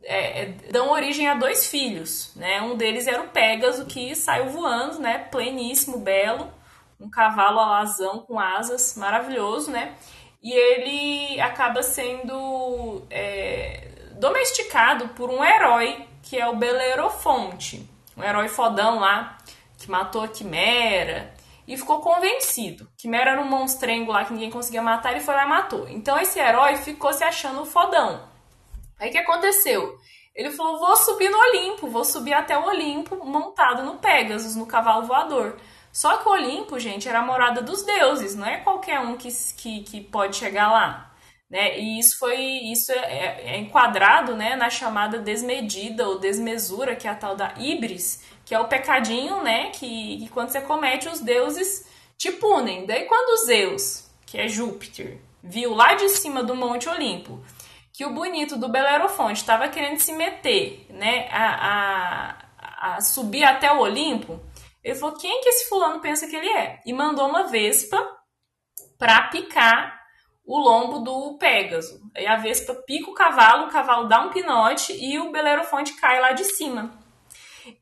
é, 0.02 0.42
é, 0.42 0.46
dão 0.70 0.90
origem 0.90 1.28
a 1.28 1.34
dois 1.34 1.66
filhos, 1.66 2.32
né? 2.36 2.62
Um 2.62 2.76
deles 2.76 3.06
era 3.06 3.22
o 3.22 3.28
Pégaso, 3.28 3.86
que 3.86 4.14
saiu 4.14 4.48
voando, 4.50 5.00
né? 5.00 5.18
Pleníssimo, 5.18 5.98
belo, 5.98 6.52
um 7.00 7.10
cavalo 7.10 7.58
alazão 7.58 8.20
com 8.20 8.38
asas, 8.38 8.96
maravilhoso, 8.96 9.70
né? 9.70 9.94
E 10.42 10.52
ele 10.52 11.40
acaba 11.40 11.82
sendo 11.82 13.02
é, 13.10 13.88
domesticado 14.12 15.08
por 15.08 15.28
um 15.28 15.44
herói, 15.44 16.06
que 16.22 16.38
é 16.38 16.46
o 16.46 16.56
Belerofonte, 16.56 17.88
um 18.16 18.22
herói 18.22 18.48
fodão 18.48 18.98
lá, 18.98 19.38
que 19.76 19.90
matou 19.90 20.22
a 20.22 20.28
Quimera, 20.28 21.34
e 21.66 21.76
ficou 21.76 22.00
convencido. 22.00 22.88
Quimera 22.96 23.32
era 23.32 23.40
um 23.40 23.48
monstrengo 23.48 24.12
lá 24.12 24.24
que 24.24 24.32
ninguém 24.32 24.50
conseguia 24.50 24.82
matar, 24.82 25.12
ele 25.12 25.20
foi 25.20 25.34
lá 25.34 25.44
e 25.44 25.48
matou. 25.48 25.88
Então 25.88 26.18
esse 26.18 26.38
herói 26.38 26.76
ficou 26.76 27.12
se 27.12 27.24
achando 27.24 27.64
fodão. 27.64 28.28
Aí 28.98 29.08
o 29.08 29.12
que 29.12 29.18
aconteceu? 29.18 29.98
Ele 30.34 30.50
falou: 30.50 30.78
vou 30.78 30.96
subir 30.96 31.30
no 31.30 31.38
Olimpo, 31.38 31.88
vou 31.88 32.04
subir 32.04 32.34
até 32.34 32.56
o 32.56 32.66
Olimpo 32.66 33.24
montado 33.24 33.82
no 33.82 33.96
Pegasus, 33.96 34.54
no 34.54 34.66
cavalo 34.66 35.06
voador. 35.06 35.56
Só 35.92 36.18
que 36.18 36.28
o 36.28 36.32
Olimpo, 36.32 36.78
gente, 36.78 37.08
era 37.08 37.20
a 37.20 37.24
morada 37.24 37.62
dos 37.62 37.82
deuses, 37.82 38.36
não 38.36 38.46
é 38.46 38.58
qualquer 38.58 39.00
um 39.00 39.16
que, 39.16 39.28
que, 39.56 39.82
que 39.82 40.00
pode 40.02 40.36
chegar 40.36 40.70
lá. 40.70 41.10
Né? 41.48 41.78
E 41.78 41.98
isso 41.98 42.18
foi 42.18 42.38
isso 42.38 42.92
é, 42.92 43.54
é 43.54 43.58
enquadrado 43.58 44.34
né, 44.34 44.56
na 44.56 44.68
chamada 44.68 45.18
desmedida 45.18 46.06
ou 46.06 46.18
desmesura, 46.18 46.96
que 46.96 47.06
é 47.06 47.10
a 47.10 47.14
tal 47.14 47.36
da 47.36 47.54
ibris, 47.56 48.22
que 48.46 48.54
é 48.54 48.58
o 48.58 48.68
pecadinho, 48.68 49.42
né? 49.42 49.70
Que, 49.70 50.20
que 50.20 50.28
quando 50.30 50.48
você 50.48 50.62
comete, 50.62 51.08
os 51.08 51.20
deuses 51.20 51.86
te 52.16 52.32
punem. 52.32 52.86
Daí 52.86 53.04
quando 53.04 53.44
Zeus, 53.44 54.08
que 54.24 54.38
é 54.38 54.48
Júpiter, 54.48 55.18
viu 55.42 55.74
lá 55.74 55.92
de 55.92 56.08
cima 56.08 56.42
do 56.42 56.56
Monte 56.56 56.88
Olimpo 56.88 57.44
que 57.96 58.04
o 58.04 58.12
bonito 58.12 58.58
do 58.58 58.68
Belerofonte 58.68 59.40
estava 59.40 59.70
querendo 59.70 59.98
se 60.00 60.12
meter, 60.12 60.86
né, 60.90 61.26
a, 61.30 62.36
a, 62.60 62.96
a, 62.96 63.00
subir 63.00 63.42
até 63.42 63.72
o 63.72 63.78
Olimpo, 63.78 64.38
ele 64.84 64.94
falou: 64.94 65.16
quem 65.16 65.40
que 65.40 65.48
esse 65.48 65.66
fulano 65.66 65.98
pensa 66.00 66.28
que 66.28 66.36
ele 66.36 66.48
é? 66.48 66.82
E 66.84 66.92
mandou 66.92 67.26
uma 67.26 67.44
vespa 67.44 67.98
para 68.98 69.28
picar 69.28 69.98
o 70.44 70.58
lombo 70.58 70.98
do 70.98 71.38
Pégaso. 71.38 71.98
Aí 72.14 72.26
a 72.26 72.36
vespa 72.36 72.74
pica 72.86 73.10
o 73.10 73.14
cavalo, 73.14 73.66
o 73.66 73.70
cavalo 73.70 74.08
dá 74.08 74.20
um 74.20 74.30
pinote 74.30 74.92
e 74.92 75.18
o 75.18 75.32
Belerofonte 75.32 75.94
cai 75.94 76.20
lá 76.20 76.32
de 76.32 76.44
cima. 76.44 77.05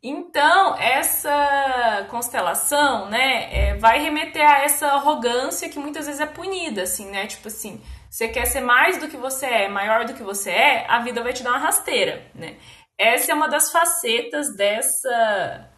Então, 0.03 0.77
essa 0.77 2.07
constelação, 2.11 3.09
né, 3.09 3.49
é, 3.53 3.75
vai 3.77 3.99
remeter 4.01 4.49
a 4.49 4.65
essa 4.65 4.87
arrogância 4.89 5.69
que 5.69 5.79
muitas 5.79 6.07
vezes 6.07 6.21
é 6.21 6.27
punida, 6.27 6.83
assim, 6.83 7.11
né? 7.11 7.27
Tipo 7.27 7.49
assim, 7.49 7.83
você 8.11 8.29
quer 8.29 8.47
ser 8.47 8.61
mais 8.61 8.99
do 8.99 9.09
que 9.09 9.17
você 9.17 9.47
é, 9.47 9.69
maior 9.69 10.05
do 10.05 10.15
que 10.15 10.23
você 10.23 10.51
é, 10.51 10.87
a 10.89 11.01
vida 11.01 11.23
vai 11.23 11.33
te 11.33 11.43
dar 11.43 11.51
uma 11.51 11.59
rasteira, 11.59 12.27
né? 12.35 12.57
Essa 12.97 13.33
é 13.33 13.35
uma 13.35 13.49
das 13.49 13.73
facetas 13.73 14.57
dessa, 14.57 15.69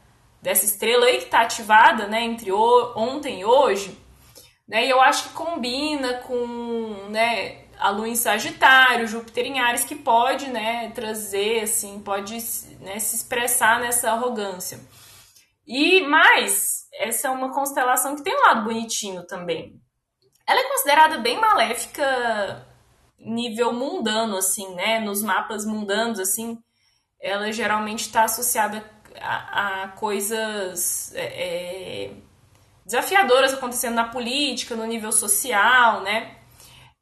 dessa 0.42 0.64
estrela 0.64 1.06
aí 1.06 1.18
que 1.18 1.24
está 1.24 1.40
ativada, 1.40 2.06
né, 2.06 2.22
entre 2.22 2.52
o, 2.52 2.92
ontem 2.94 3.40
e 3.40 3.44
hoje, 3.44 3.98
né? 4.68 4.86
E 4.86 4.90
eu 4.90 5.00
acho 5.00 5.28
que 5.28 5.34
combina 5.34 6.14
com, 6.20 7.08
né, 7.08 7.65
a 7.78 7.90
Lua 7.90 8.08
em 8.08 8.16
Sagitário, 8.16 9.06
Júpiter 9.06 9.46
em 9.46 9.60
Ares, 9.60 9.84
que 9.84 9.94
pode, 9.94 10.48
né, 10.48 10.90
trazer, 10.94 11.62
assim, 11.62 12.00
pode 12.00 12.34
né, 12.80 12.98
se 12.98 13.16
expressar 13.16 13.80
nessa 13.80 14.10
arrogância. 14.10 14.80
E 15.66 16.02
mais, 16.02 16.86
essa 16.94 17.28
é 17.28 17.30
uma 17.30 17.52
constelação 17.52 18.16
que 18.16 18.22
tem 18.22 18.34
um 18.34 18.46
lado 18.46 18.64
bonitinho 18.64 19.26
também, 19.26 19.80
ela 20.46 20.60
é 20.60 20.68
considerada 20.68 21.18
bem 21.18 21.40
maléfica 21.40 22.64
nível 23.18 23.72
mundano, 23.72 24.36
assim, 24.36 24.74
né? 24.74 25.00
Nos 25.00 25.22
mapas 25.22 25.66
mundanos, 25.66 26.20
assim, 26.20 26.58
ela 27.20 27.50
geralmente 27.50 28.02
está 28.02 28.24
associada 28.24 28.84
a, 29.20 29.82
a 29.82 29.88
coisas 29.88 31.12
é, 31.14 31.24
é, 31.24 32.12
desafiadoras 32.84 33.54
acontecendo 33.54 33.94
na 33.94 34.08
política, 34.08 34.76
no 34.76 34.86
nível 34.86 35.10
social, 35.10 36.02
né? 36.02 36.35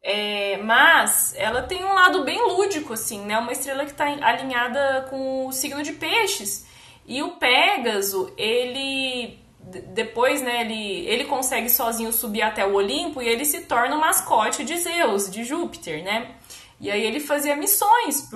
É, 0.07 0.59
mas 0.59 1.35
ela 1.35 1.63
tem 1.63 1.83
um 1.83 1.95
lado 1.95 2.25
bem 2.25 2.39
lúdico, 2.39 2.93
assim, 2.93 3.25
né? 3.25 3.39
Uma 3.39 3.53
estrela 3.53 3.87
que 3.87 3.93
está 3.93 4.05
alinhada 4.05 5.07
com 5.09 5.47
o 5.47 5.53
signo 5.53 5.83
de 5.83 5.95
peixes. 5.95 6.67
E 7.07 7.23
o 7.23 7.33
Pégaso, 7.33 8.31
ele 8.37 9.43
depois, 9.67 10.43
né, 10.43 10.61
ele, 10.61 11.07
ele 11.07 11.25
consegue 11.25 11.71
sozinho 11.71 12.13
subir 12.13 12.43
até 12.43 12.67
o 12.67 12.75
Olimpo 12.75 13.23
e 13.23 13.27
ele 13.27 13.47
se 13.47 13.63
torna 13.63 13.97
o 13.97 14.01
mascote 14.01 14.63
de 14.63 14.77
Zeus, 14.77 15.31
de 15.31 15.43
Júpiter, 15.43 16.05
né? 16.05 16.35
E 16.79 16.91
aí 16.91 17.03
ele 17.03 17.19
fazia 17.19 17.57
missões 17.57 18.29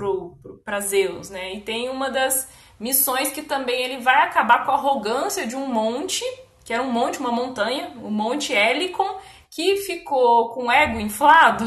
para 0.64 0.80
Zeus, 0.80 1.28
né? 1.28 1.52
E 1.54 1.60
tem 1.60 1.90
uma 1.90 2.10
das 2.10 2.48
missões 2.80 3.30
que 3.30 3.42
também 3.42 3.82
ele 3.82 3.98
vai 3.98 4.22
acabar 4.22 4.64
com 4.64 4.70
a 4.70 4.74
arrogância 4.74 5.46
de 5.46 5.54
um 5.54 5.66
monte, 5.66 6.24
que 6.64 6.72
era 6.72 6.82
um 6.82 6.90
monte, 6.90 7.18
uma 7.18 7.32
montanha, 7.32 7.92
o 8.02 8.10
Monte 8.10 8.54
Helicon, 8.54 9.18
que 9.50 9.76
ficou 9.78 10.50
com 10.50 10.66
o 10.66 10.72
ego 10.72 11.00
inflado 11.00 11.64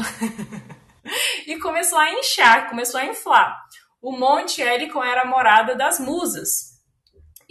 e 1.46 1.58
começou 1.58 1.98
a 1.98 2.12
inchar, 2.12 2.68
começou 2.68 3.00
a 3.00 3.06
inflar. 3.06 3.60
O 4.00 4.12
Monte 4.12 4.60
Helicon 4.60 5.02
era 5.02 5.22
a 5.22 5.26
morada 5.26 5.74
das 5.74 6.00
musas, 6.00 6.72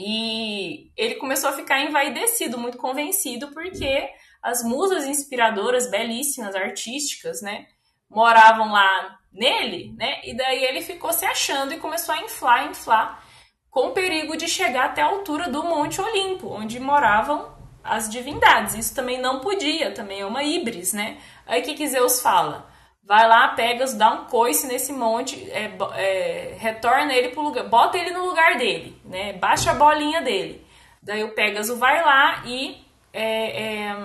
e 0.03 0.91
ele 0.97 1.15
começou 1.15 1.49
a 1.49 1.53
ficar 1.53 1.79
envaidecido, 1.81 2.57
muito 2.57 2.77
convencido, 2.77 3.49
porque 3.51 4.09
as 4.41 4.63
musas 4.63 5.05
inspiradoras, 5.05 5.91
belíssimas, 5.91 6.55
artísticas, 6.55 7.41
né, 7.41 7.67
moravam 8.09 8.71
lá 8.71 9.19
nele, 9.31 9.93
né? 9.95 10.19
E 10.23 10.35
daí 10.35 10.63
ele 10.63 10.81
ficou 10.81 11.13
se 11.13 11.25
achando 11.25 11.73
e 11.73 11.79
começou 11.79 12.15
a 12.15 12.21
inflar, 12.21 12.65
inflar, 12.65 13.23
com 13.69 13.91
perigo 13.91 14.35
de 14.35 14.47
chegar 14.47 14.85
até 14.85 15.01
a 15.01 15.05
altura 15.05 15.49
do 15.49 15.63
Monte 15.63 16.01
Olimpo, 16.01 16.49
onde 16.49 16.79
moravam 16.79 17.55
as 17.83 18.09
divindades. 18.09 18.75
Isso 18.75 18.95
também 18.95 19.19
não 19.19 19.39
podia, 19.39 19.91
também 19.91 20.21
é 20.21 20.25
uma 20.25 20.43
híbris, 20.43 20.93
né? 20.93 21.17
Aí 21.45 21.61
que, 21.61 21.73
que 21.73 21.87
Zeus 21.87 22.21
fala? 22.21 22.71
vai 23.03 23.27
lá, 23.27 23.49
pega, 23.49 23.85
dá 23.93 24.13
um 24.13 24.25
coice 24.25 24.67
nesse 24.67 24.93
monte, 24.93 25.35
é, 25.51 25.71
é, 25.95 26.55
retorna 26.57 27.13
ele 27.13 27.29
pro 27.29 27.41
lugar, 27.41 27.67
bota 27.67 27.97
ele 27.97 28.11
no 28.11 28.25
lugar 28.25 28.57
dele, 28.57 28.97
né? 29.03 29.33
Baixa 29.33 29.71
a 29.71 29.73
bolinha 29.73 30.21
dele. 30.21 30.65
Daí 31.03 31.23
o 31.23 31.33
Pégaso 31.33 31.77
vai 31.77 32.01
lá 32.01 32.43
e 32.45 32.81
é, 33.11 33.63
é, 33.63 33.95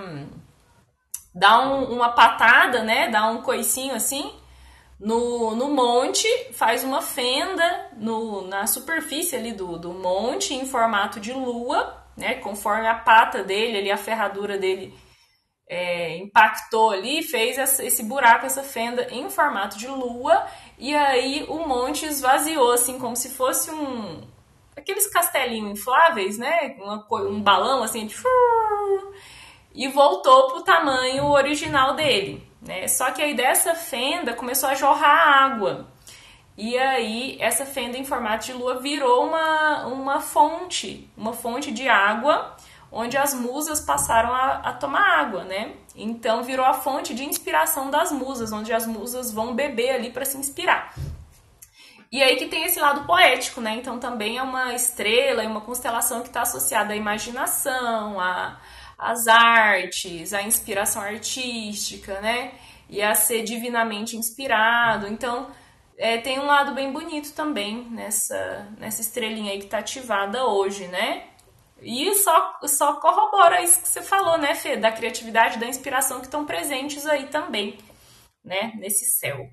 dá 1.33 1.59
um, 1.61 1.85
uma 1.85 2.09
patada, 2.09 2.83
né? 2.83 3.07
Dá 3.07 3.29
um 3.29 3.41
coicinho 3.41 3.95
assim 3.95 4.33
no, 4.99 5.55
no 5.55 5.69
monte, 5.69 6.27
faz 6.51 6.83
uma 6.83 7.01
fenda 7.01 7.91
no, 7.95 8.47
na 8.47 8.65
superfície 8.67 9.35
ali 9.35 9.53
do, 9.53 9.77
do 9.77 9.93
monte 9.93 10.53
em 10.53 10.65
formato 10.65 11.19
de 11.19 11.31
lua, 11.31 12.03
né? 12.17 12.35
Conforme 12.35 12.87
a 12.87 12.95
pata 12.95 13.43
dele, 13.43 13.77
ali, 13.77 13.91
a 13.91 13.97
ferradura 13.97 14.57
dele 14.57 14.93
é, 15.69 16.17
impactou 16.17 16.89
ali, 16.89 17.21
fez 17.21 17.57
esse 17.79 18.03
buraco, 18.03 18.45
essa 18.45 18.63
fenda 18.63 19.07
em 19.11 19.29
formato 19.29 19.77
de 19.77 19.87
lua, 19.87 20.47
e 20.77 20.95
aí 20.95 21.45
o 21.47 21.67
monte 21.67 22.05
esvaziou, 22.05 22.71
assim, 22.71 22.97
como 22.97 23.15
se 23.15 23.29
fosse 23.29 23.69
um. 23.69 24.27
aqueles 24.75 25.07
castelinhos 25.07 25.79
infláveis, 25.79 26.37
né? 26.37 26.75
Uma, 26.79 27.05
um 27.27 27.41
balão 27.41 27.83
assim, 27.83 28.07
de, 28.07 28.15
e 29.73 29.87
voltou 29.87 30.47
pro 30.47 30.63
tamanho 30.63 31.25
original 31.25 31.93
dele. 31.95 32.45
Né? 32.61 32.87
Só 32.87 33.11
que 33.11 33.21
aí 33.21 33.35
dessa 33.35 33.75
fenda 33.75 34.33
começou 34.33 34.69
a 34.69 34.75
jorrar 34.75 35.43
água. 35.43 35.87
E 36.57 36.75
aí 36.77 37.37
essa 37.39 37.65
fenda 37.65 37.97
em 37.97 38.03
formato 38.03 38.47
de 38.47 38.53
lua 38.53 38.79
virou 38.79 39.27
uma, 39.27 39.85
uma 39.85 40.19
fonte, 40.19 41.07
uma 41.15 41.31
fonte 41.31 41.71
de 41.71 41.87
água 41.87 42.55
onde 42.91 43.17
as 43.17 43.33
musas 43.33 43.81
passaram 43.81 44.33
a, 44.33 44.53
a, 44.55 44.73
tomar 44.73 45.19
água, 45.19 45.43
né? 45.43 45.73
Então 45.95 46.43
virou 46.43 46.65
a 46.65 46.73
fonte 46.73 47.13
de 47.13 47.23
inspiração 47.23 47.91
das 47.91 48.11
musas, 48.11 48.51
onde 48.51 48.73
as 48.73 48.87
musas 48.87 49.31
vão 49.31 49.53
beber 49.53 49.91
ali 49.91 50.09
para 50.09 50.25
se 50.25 50.37
inspirar. 50.37 50.95
E 52.11 52.23
aí 52.23 52.37
que 52.37 52.47
tem 52.47 52.63
esse 52.63 52.79
lado 52.79 53.05
poético, 53.05 53.59
né? 53.59 53.75
Então 53.75 53.99
também 53.99 54.37
é 54.37 54.41
uma 54.41 54.73
estrela 54.73 55.43
e 55.43 55.47
uma 55.47 55.61
constelação 55.61 56.21
que 56.21 56.27
está 56.27 56.41
associada 56.41 56.93
à 56.93 56.95
imaginação, 56.95 58.17
às 58.97 59.27
artes, 59.27 60.33
à 60.33 60.41
inspiração 60.41 61.01
artística, 61.01 62.21
né? 62.21 62.53
E 62.89 63.01
a 63.01 63.13
ser 63.13 63.43
divinamente 63.43 64.15
inspirado. 64.15 65.07
Então 65.07 65.47
é, 65.97 66.19
tem 66.19 66.39
um 66.39 66.45
lado 66.45 66.73
bem 66.75 66.91
bonito 66.93 67.33
também 67.33 67.89
nessa, 67.89 68.71
nessa 68.77 69.01
estrelinha 69.01 69.51
aí 69.51 69.59
que 69.59 69.65
está 69.65 69.79
ativada 69.79 70.45
hoje, 70.45 70.87
né? 70.87 71.27
E 71.81 72.13
só, 72.15 72.59
só 72.65 72.99
corrobora 72.99 73.61
isso 73.63 73.81
que 73.81 73.87
você 73.87 74.01
falou, 74.01 74.37
né, 74.37 74.55
Fê? 74.55 74.77
Da 74.77 74.91
criatividade, 74.91 75.59
da 75.59 75.67
inspiração 75.67 76.19
que 76.19 76.25
estão 76.25 76.45
presentes 76.45 77.05
aí 77.05 77.27
também, 77.27 77.77
né? 78.43 78.73
Nesse 78.77 79.05
céu. 79.05 79.49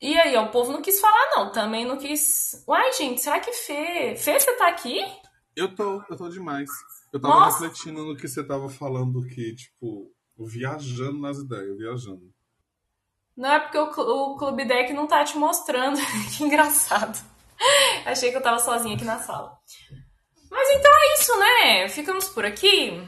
E 0.00 0.18
aí, 0.18 0.36
ó, 0.36 0.44
o 0.44 0.50
povo 0.50 0.72
não 0.72 0.82
quis 0.82 1.00
falar, 1.00 1.30
não. 1.36 1.52
Também 1.52 1.84
não 1.84 1.96
quis. 1.96 2.62
Uai, 2.68 2.92
gente, 2.92 3.20
será 3.20 3.40
que 3.40 3.52
Fê. 3.52 4.14
Fê, 4.16 4.38
você 4.38 4.52
tá 4.56 4.68
aqui? 4.68 5.00
Eu 5.54 5.74
tô, 5.74 6.02
eu 6.10 6.16
tô 6.16 6.28
demais. 6.28 6.68
Eu 7.12 7.20
tava 7.20 7.34
Nossa. 7.34 7.66
refletindo 7.66 8.04
no 8.04 8.16
que 8.16 8.28
você 8.28 8.46
tava 8.46 8.68
falando, 8.68 9.26
que, 9.26 9.54
tipo, 9.54 10.12
viajando 10.38 11.18
nas 11.18 11.38
ideias, 11.38 11.76
viajando. 11.78 12.35
Não 13.36 13.52
é 13.52 13.60
porque 13.60 13.78
o, 13.78 14.32
o 14.32 14.36
Clube 14.36 14.64
Deck 14.64 14.92
não 14.92 15.06
tá 15.06 15.22
te 15.24 15.36
mostrando. 15.36 15.98
que 16.36 16.44
engraçado. 16.44 17.18
Achei 18.04 18.30
que 18.30 18.36
eu 18.36 18.42
tava 18.42 18.58
sozinha 18.58 18.96
aqui 18.96 19.04
na 19.04 19.18
sala. 19.18 19.58
Mas 20.50 20.70
então 20.70 20.92
é 20.94 21.14
isso, 21.14 21.38
né? 21.38 21.88
Ficamos 21.88 22.28
por 22.28 22.44
aqui. 22.44 23.02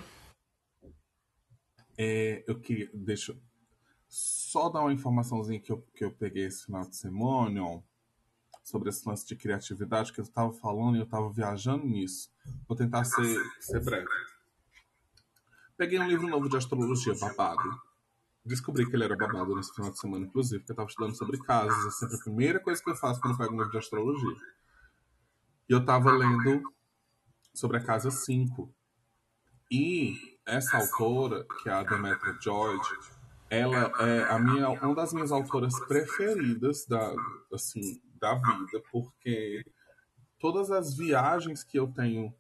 É, 1.97 2.45
eu 2.47 2.61
queria. 2.61 2.91
Deixa 2.93 3.37
só 4.09 4.69
dar 4.69 4.81
uma 4.81 4.93
informaçãozinha 4.93 5.61
que 5.61 5.71
eu, 5.71 5.83
que 5.95 6.05
eu 6.05 6.11
peguei 6.11 6.47
esse 6.47 6.65
final 6.65 6.83
de 6.89 6.97
semana 6.97 7.83
sobre 8.65 8.89
esse 8.91 9.07
lance 9.09 9.27
de 9.27 9.37
criatividade 9.37 10.13
que 10.13 10.21
eu 10.21 10.25
estava 10.25 10.53
falando 10.53 10.97
e 10.97 11.01
eu 11.01 11.05
estava 11.05 11.31
viajando 11.31 11.87
nisso. 11.87 12.31
Vou 12.67 12.77
tentar 12.77 13.05
ser, 13.05 13.39
ser 13.61 13.81
breve. 13.83 14.07
Peguei 15.77 15.99
um 15.99 16.09
livro 16.09 16.27
novo 16.27 16.49
de 16.49 16.57
astrologia, 16.57 17.15
babado. 17.15 17.88
Descobri 18.49 18.89
que 18.89 18.97
ele 18.97 19.05
era 19.05 19.15
babado 19.15 19.55
nesse 19.55 19.75
final 19.75 19.91
de 19.91 19.99
semana, 20.01 20.25
inclusive, 20.25 20.61
porque 20.61 20.73
eu 20.73 20.75
estava 20.75 20.89
estudando 20.89 21.15
sobre 21.15 21.39
casas. 21.39 21.87
É 21.87 21.91
sempre 21.91 22.17
a 22.17 22.21
primeira 22.21 22.59
coisa 22.59 22.83
que 22.83 22.91
eu 22.91 22.97
faço 22.97 23.21
quando 23.21 23.35
eu 23.35 23.39
pego 23.39 23.53
um 23.53 23.59
livro 23.59 23.71
de 23.71 23.79
astrologia. 23.79 24.37
E 25.69 25.73
eu 25.73 25.81
estava 25.81 26.11
lendo 26.11 26.63
sobre 27.55 27.77
a 27.77 27.85
casa 27.85 28.11
5. 28.11 28.75
E 29.71 30.17
essa 30.47 30.79
autora, 30.79 31.47
que 31.63 31.69
é 31.69 31.73
a 31.73 31.83
Demetra 31.83 32.39
George, 32.41 32.91
ela 33.51 33.93
é 34.01 34.25
a 34.25 34.39
minha, 34.39 34.71
uma 34.71 34.95
das 34.95 35.13
minhas 35.13 35.31
autoras 35.31 35.79
preferidas 35.87 36.87
da, 36.87 37.15
assim, 37.53 38.03
da 38.19 38.35
vida, 38.35 38.83
porque 38.91 39.63
todas 40.39 40.71
as 40.71 40.97
viagens 40.97 41.63
que 41.63 41.79
eu 41.79 41.89
tenho 41.89 42.35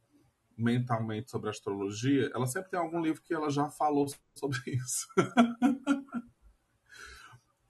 mentalmente 0.58 1.30
sobre 1.30 1.48
astrologia, 1.48 2.30
ela 2.34 2.46
sempre 2.46 2.70
tem 2.70 2.80
algum 2.80 3.00
livro 3.00 3.22
que 3.22 3.32
ela 3.32 3.50
já 3.50 3.70
falou 3.70 4.06
sobre 4.34 4.58
isso. 4.66 5.06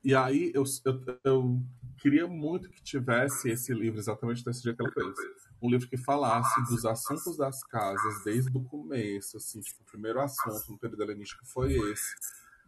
e 0.03 0.15
aí 0.15 0.51
eu, 0.55 0.65
eu, 0.85 1.21
eu, 1.25 1.63
queria 1.99 2.27
muito 2.27 2.71
que 2.71 2.83
tivesse 2.83 3.51
esse 3.51 3.75
livro 3.75 3.99
exatamente 3.99 4.45
desse 4.45 4.63
dia 4.63 4.75
que 4.75 4.83
ela 4.83 4.93
fez. 4.93 5.15
Um 5.61 5.69
livro 5.69 5.89
que 5.89 5.97
falasse 5.97 6.61
dos 6.67 6.85
assuntos 6.85 7.37
das 7.37 7.63
casas 7.65 8.25
desde 8.25 8.57
o 8.57 8.63
começo, 8.63 9.37
assim, 9.37 9.61
tipo, 9.61 9.83
o 9.83 9.87
primeiro 9.87 10.21
assunto 10.21 10.71
no 10.71 10.79
período 10.79 11.03
helenístico 11.03 11.45
foi 11.45 11.75
esse 11.75 12.15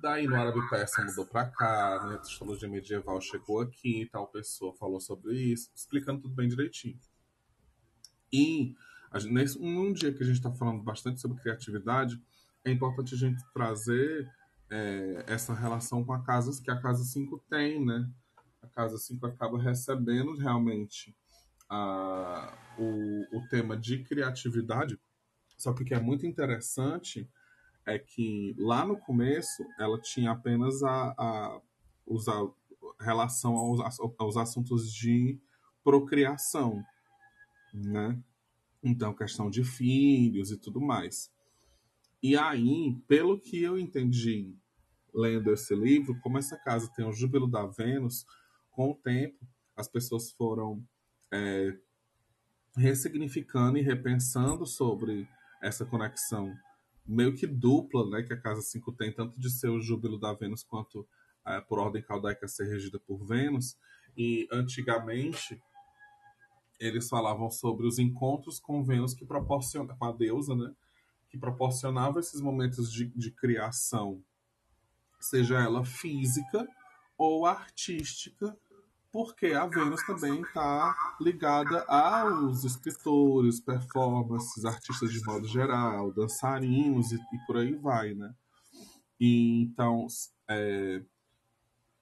Daí 0.01 0.27
no 0.27 0.35
árabe 0.35 0.67
persa 0.71 1.05
mudou 1.05 1.27
para 1.27 1.47
cá, 1.47 2.07
né? 2.07 2.15
A 2.15 2.21
astrologia 2.21 2.69
medieval 2.69 3.21
chegou 3.21 3.61
aqui, 3.61 4.09
tal 4.11 4.27
pessoa 4.29 4.73
falou 4.75 4.99
sobre 4.99 5.35
isso, 5.35 5.71
explicando 5.75 6.23
tudo 6.23 6.35
bem 6.35 6.49
direitinho. 6.49 6.99
E 8.33 8.75
nesse, 9.25 9.59
um 9.59 9.93
dia 9.93 10.13
que 10.13 10.23
a 10.23 10.27
gente 10.27 10.37
está 10.37 10.53
falando 10.53 10.83
bastante 10.83 11.21
sobre 11.21 11.41
criatividade, 11.41 12.21
é 12.65 12.71
importante 12.71 13.15
a 13.15 13.19
gente 13.19 13.43
trazer 13.53 14.31
é, 14.71 15.25
essa 15.27 15.53
relação 15.53 16.05
com 16.05 16.13
a 16.13 16.23
casa 16.23 16.63
que 16.63 16.71
a 16.71 16.81
casa 16.81 17.05
5 17.05 17.43
tem, 17.49 17.85
né? 17.85 18.09
A 18.63 18.69
casa 18.69 18.99
5 18.99 19.27
acaba 19.27 19.61
recebendo 19.61 20.37
realmente 20.37 21.17
a, 21.69 22.53
o, 22.79 23.39
o 23.39 23.49
tema 23.49 23.77
de 23.77 24.05
criatividade, 24.05 24.99
só 25.57 25.73
que 25.73 25.83
o 25.83 25.85
que 25.87 25.95
é 25.95 26.01
muito 26.01 26.27
interessante 26.27 27.29
é 27.87 27.99
que 27.99 28.55
lá 28.59 28.85
no 28.85 28.97
começo 28.97 29.65
ela 29.79 30.01
tinha 30.01 30.31
apenas 30.31 30.83
a, 30.83 31.15
a 31.19 31.61
usar 32.07 32.41
relação 33.01 33.57
aos, 33.57 34.01
aos 34.19 34.37
assuntos 34.37 34.93
de 34.93 35.39
procriação, 35.83 36.85
né? 37.73 38.19
Então, 38.83 39.15
questão 39.15 39.51
de 39.51 39.63
filhos 39.65 40.51
e 40.51 40.57
tudo 40.57 40.81
mais. 40.81 41.31
E 42.23 42.37
aí, 42.37 42.97
pelo 43.07 43.41
que 43.41 43.63
eu 43.63 43.79
entendi 43.79 44.55
lendo 45.13 45.53
esse 45.53 45.75
livro, 45.75 46.19
como 46.21 46.39
essa 46.39 46.57
casa 46.57 46.91
tem 46.95 47.05
o 47.05 47.13
júbilo 47.13 47.49
da 47.49 47.67
Vênus, 47.67 48.25
com 48.71 48.91
o 48.91 48.95
tempo 48.95 49.39
as 49.77 49.89
pessoas 49.89 50.31
foram 50.33 50.87
é, 51.33 51.77
ressignificando 52.77 53.79
e 53.79 53.83
repensando 53.83 54.67
sobre 54.67 55.27
essa 55.63 55.85
conexão 55.85 56.55
meio 57.07 57.35
que 57.35 57.47
dupla, 57.47 58.09
né, 58.09 58.23
que 58.23 58.33
a 58.33 58.41
Casa 58.41 58.61
5 58.61 58.93
tem, 58.93 59.13
tanto 59.13 59.41
de 59.41 59.51
ser 59.51 59.69
o 59.69 59.81
júbilo 59.81 60.19
da 60.19 60.33
Vênus 60.33 60.63
quanto 60.63 61.09
é, 61.47 61.61
por 61.61 61.79
ordem 61.79 62.03
caldaica 62.03 62.47
ser 62.47 62.69
regida 62.69 63.01
por 63.01 63.27
Vênus. 63.27 63.77
E 64.17 64.47
antigamente 64.53 65.61
eles 66.81 67.09
falavam 67.09 67.51
sobre 67.51 67.87
os 67.87 67.99
encontros 67.99 68.59
com 68.59 68.83
Vênus 68.83 69.13
que 69.13 69.27
proporciona 69.27 69.95
com 69.95 70.05
a 70.07 70.13
deusa, 70.13 70.57
né, 70.57 70.75
que 71.29 71.39
proporcionava 71.39 72.19
esses 72.19 72.41
momentos 72.41 72.91
de, 72.91 73.07
de 73.07 73.31
criação, 73.31 74.23
seja 75.21 75.61
ela 75.61 75.85
física 75.85 76.67
ou 77.19 77.45
artística, 77.45 78.57
porque 79.13 79.49
a 79.49 79.67
Vênus 79.67 80.05
também 80.07 80.41
está 80.41 80.97
ligada 81.21 81.83
aos 81.85 82.65
escritores, 82.65 83.61
performances, 83.61 84.65
artistas 84.65 85.13
de 85.13 85.23
modo 85.25 85.47
geral, 85.47 86.13
dançarinos 86.13 87.13
e, 87.13 87.17
e 87.17 87.39
por 87.47 87.59
aí 87.59 87.75
vai, 87.75 88.15
né? 88.15 88.35
E, 89.19 89.63
então, 89.63 90.07
é, 90.49 91.03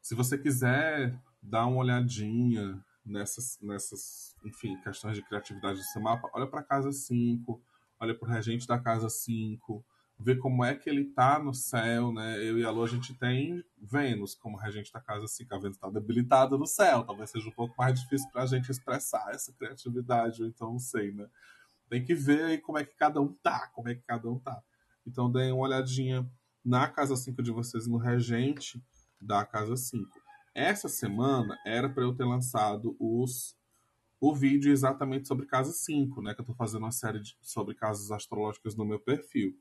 se 0.00 0.14
você 0.14 0.38
quiser 0.38 1.18
dar 1.42 1.66
uma 1.66 1.78
olhadinha 1.78 2.82
nessas, 3.08 3.58
nessas, 3.60 4.36
enfim, 4.44 4.76
questões 4.82 5.16
de 5.16 5.22
criatividade 5.22 5.82
seu 5.84 6.00
mapa, 6.00 6.30
olha 6.34 6.46
para 6.46 6.60
a 6.60 6.64
casa 6.64 6.92
5, 6.92 7.60
olha 7.98 8.14
para 8.14 8.28
o 8.28 8.30
regente 8.30 8.66
da 8.66 8.78
casa 8.78 9.08
5, 9.08 9.84
ver 10.18 10.38
como 10.38 10.64
é 10.64 10.74
que 10.74 10.90
ele 10.90 11.04
tá 11.04 11.38
no 11.38 11.54
céu, 11.54 12.12
né? 12.12 12.38
Eu 12.44 12.58
e 12.58 12.64
a 12.64 12.70
Lu, 12.70 12.82
a 12.82 12.88
gente 12.88 13.14
tem 13.14 13.64
Vênus 13.80 14.34
como 14.34 14.56
regente 14.56 14.92
da 14.92 15.00
casa, 15.00 15.24
assim, 15.24 15.44
que 15.44 15.54
a 15.54 15.58
Vênus 15.58 15.76
está 15.76 15.88
debilitada 15.88 16.58
no 16.58 16.66
céu. 16.66 17.04
Talvez 17.04 17.30
seja 17.30 17.48
um 17.48 17.52
pouco 17.52 17.74
mais 17.78 18.00
difícil 18.00 18.28
para 18.30 18.42
a 18.42 18.46
gente 18.46 18.70
expressar 18.70 19.30
essa 19.30 19.52
criatividade, 19.52 20.42
ou 20.42 20.48
então 20.48 20.72
não 20.72 20.78
sei, 20.78 21.12
né? 21.12 21.28
Tem 21.88 22.04
que 22.04 22.14
ver 22.14 22.42
aí 22.44 22.58
como 22.58 22.78
é 22.78 22.84
que 22.84 22.94
cada 22.96 23.20
um 23.20 23.32
tá, 23.32 23.68
como 23.68 23.88
é 23.88 23.94
que 23.94 24.02
cada 24.02 24.28
um 24.28 24.38
tá. 24.38 24.60
Então 25.06 25.30
deem 25.30 25.52
uma 25.52 25.62
olhadinha 25.62 26.28
na 26.64 26.88
casa 26.88 27.16
5 27.16 27.42
de 27.42 27.52
vocês, 27.52 27.86
no 27.86 27.96
regente 27.96 28.82
da 29.20 29.44
casa 29.44 29.76
5. 29.76 30.17
Essa 30.58 30.88
semana 30.88 31.56
era 31.64 31.88
para 31.88 32.02
eu 32.02 32.12
ter 32.12 32.24
lançado 32.24 32.96
os 32.98 33.56
o 34.20 34.34
vídeo 34.34 34.72
exatamente 34.72 35.28
sobre 35.28 35.46
casa 35.46 35.70
5, 35.70 36.20
né? 36.20 36.34
Que 36.34 36.40
eu 36.40 36.44
tô 36.44 36.52
fazendo 36.52 36.82
uma 36.82 36.90
série 36.90 37.20
de, 37.20 37.38
sobre 37.40 37.76
casas 37.76 38.10
astrológicas 38.10 38.74
no 38.74 38.84
meu 38.84 38.98
perfil. 38.98 39.56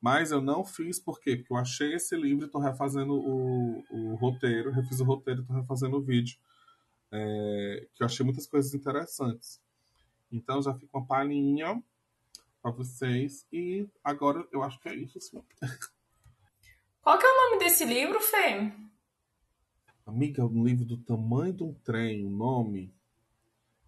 Mas 0.00 0.30
eu 0.30 0.40
não 0.40 0.64
fiz 0.64 1.00
por 1.00 1.18
quê? 1.18 1.34
Porque 1.34 1.52
eu 1.52 1.56
achei 1.56 1.94
esse 1.94 2.14
livro 2.14 2.44
e 2.44 2.46
estou 2.46 2.60
refazendo 2.60 3.12
o, 3.12 3.84
o 3.90 4.14
roteiro, 4.14 4.70
refiz 4.70 5.00
o 5.00 5.04
roteiro 5.04 5.40
e 5.40 5.42
estou 5.42 5.56
refazendo 5.56 5.96
o 5.96 6.00
vídeo. 6.00 6.38
É, 7.10 7.88
que 7.92 8.00
eu 8.00 8.06
achei 8.06 8.24
muitas 8.24 8.46
coisas 8.46 8.72
interessantes. 8.72 9.60
Então 10.30 10.62
já 10.62 10.72
fica 10.74 10.96
uma 10.96 11.04
palhinha 11.04 11.82
para 12.62 12.70
vocês. 12.70 13.44
E 13.52 13.84
agora 14.04 14.46
eu 14.52 14.62
acho 14.62 14.78
que 14.78 14.88
é 14.88 14.94
isso, 14.94 15.20
sim. 15.20 15.42
Qual 17.02 17.18
que 17.18 17.26
é 17.26 17.28
o 17.28 17.50
nome 17.50 17.64
desse 17.64 17.84
livro, 17.84 18.20
Fê? 18.20 18.89
Amiga, 20.10 20.42
é 20.42 20.44
um 20.44 20.64
livro 20.64 20.84
do 20.84 20.96
tamanho 20.96 21.52
de 21.52 21.62
um 21.62 21.72
trem, 21.72 22.26
o 22.26 22.30
nome. 22.30 22.92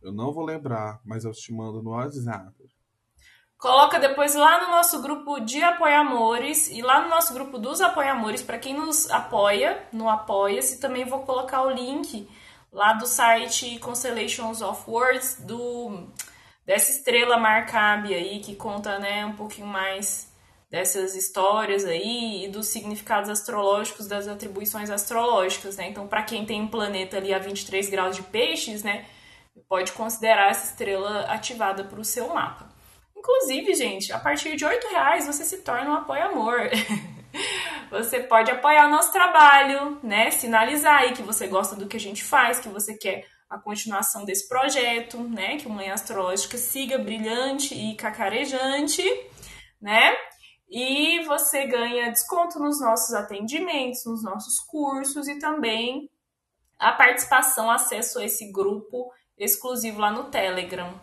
Eu 0.00 0.12
não 0.12 0.32
vou 0.32 0.44
lembrar, 0.44 1.00
mas 1.04 1.24
eu 1.24 1.32
te 1.32 1.52
mando 1.52 1.82
no 1.82 1.90
WhatsApp. 1.90 2.54
Coloca 3.58 3.98
depois 3.98 4.36
lá 4.36 4.62
no 4.62 4.70
nosso 4.70 5.02
grupo 5.02 5.40
de 5.40 5.60
apoiamores 5.64 6.70
e 6.70 6.80
lá 6.80 7.02
no 7.02 7.08
nosso 7.08 7.34
grupo 7.34 7.58
dos 7.58 7.80
apoiamores, 7.80 8.40
para 8.40 8.56
quem 8.56 8.72
nos 8.72 9.10
apoia, 9.10 9.84
no 9.92 10.08
Apoia-se, 10.08 10.80
também 10.80 11.04
vou 11.04 11.20
colocar 11.24 11.62
o 11.62 11.70
link 11.70 12.28
lá 12.72 12.92
do 12.92 13.06
site 13.06 13.80
Constellations 13.80 14.62
of 14.62 14.88
Words, 14.88 15.40
do, 15.44 16.06
dessa 16.64 16.92
estrela 16.92 17.36
Marcabe 17.36 18.14
aí, 18.14 18.38
que 18.38 18.54
conta 18.54 19.00
né, 19.00 19.26
um 19.26 19.34
pouquinho 19.34 19.66
mais 19.66 20.31
dessas 20.72 21.14
histórias 21.14 21.84
aí 21.84 22.46
e 22.46 22.48
dos 22.48 22.68
significados 22.68 23.28
astrológicos, 23.28 24.08
das 24.08 24.26
atribuições 24.26 24.88
astrológicas, 24.88 25.76
né? 25.76 25.90
Então, 25.90 26.08
para 26.08 26.22
quem 26.22 26.46
tem 26.46 26.62
um 26.62 26.66
planeta 26.66 27.18
ali 27.18 27.34
a 27.34 27.38
23 27.38 27.90
graus 27.90 28.16
de 28.16 28.22
peixes, 28.22 28.82
né, 28.82 29.04
pode 29.68 29.92
considerar 29.92 30.50
essa 30.50 30.70
estrela 30.70 31.26
ativada 31.26 31.84
para 31.84 32.00
o 32.00 32.04
seu 32.04 32.30
mapa. 32.30 32.72
Inclusive, 33.14 33.74
gente, 33.74 34.14
a 34.14 34.18
partir 34.18 34.56
de 34.56 34.64
R$ 34.64 34.80
reais 34.90 35.26
você 35.26 35.44
se 35.44 35.58
torna 35.58 35.90
um 35.90 35.94
apoio-amor. 35.94 36.70
você 37.90 38.20
pode 38.20 38.50
apoiar 38.50 38.86
o 38.86 38.90
nosso 38.90 39.12
trabalho, 39.12 39.98
né? 40.02 40.30
Sinalizar 40.30 41.02
aí 41.02 41.12
que 41.12 41.22
você 41.22 41.48
gosta 41.48 41.76
do 41.76 41.86
que 41.86 41.98
a 41.98 42.00
gente 42.00 42.24
faz, 42.24 42.58
que 42.58 42.70
você 42.70 42.96
quer 42.96 43.26
a 43.48 43.58
continuação 43.58 44.24
desse 44.24 44.48
projeto, 44.48 45.18
né? 45.18 45.58
Que 45.58 45.66
o 45.66 45.70
Manhã 45.70 45.92
Astrológica 45.92 46.56
siga 46.56 46.96
brilhante 46.96 47.74
e 47.74 47.94
cacarejante, 47.94 49.04
né? 49.78 50.16
E 50.74 51.22
você 51.26 51.66
ganha 51.66 52.10
desconto 52.10 52.58
nos 52.58 52.80
nossos 52.80 53.12
atendimentos, 53.12 54.06
nos 54.06 54.22
nossos 54.22 54.58
cursos 54.58 55.28
e 55.28 55.38
também 55.38 56.08
a 56.78 56.92
participação, 56.92 57.70
acesso 57.70 58.18
a 58.18 58.24
esse 58.24 58.50
grupo 58.50 59.12
exclusivo 59.36 60.00
lá 60.00 60.10
no 60.10 60.30
Telegram. 60.30 60.98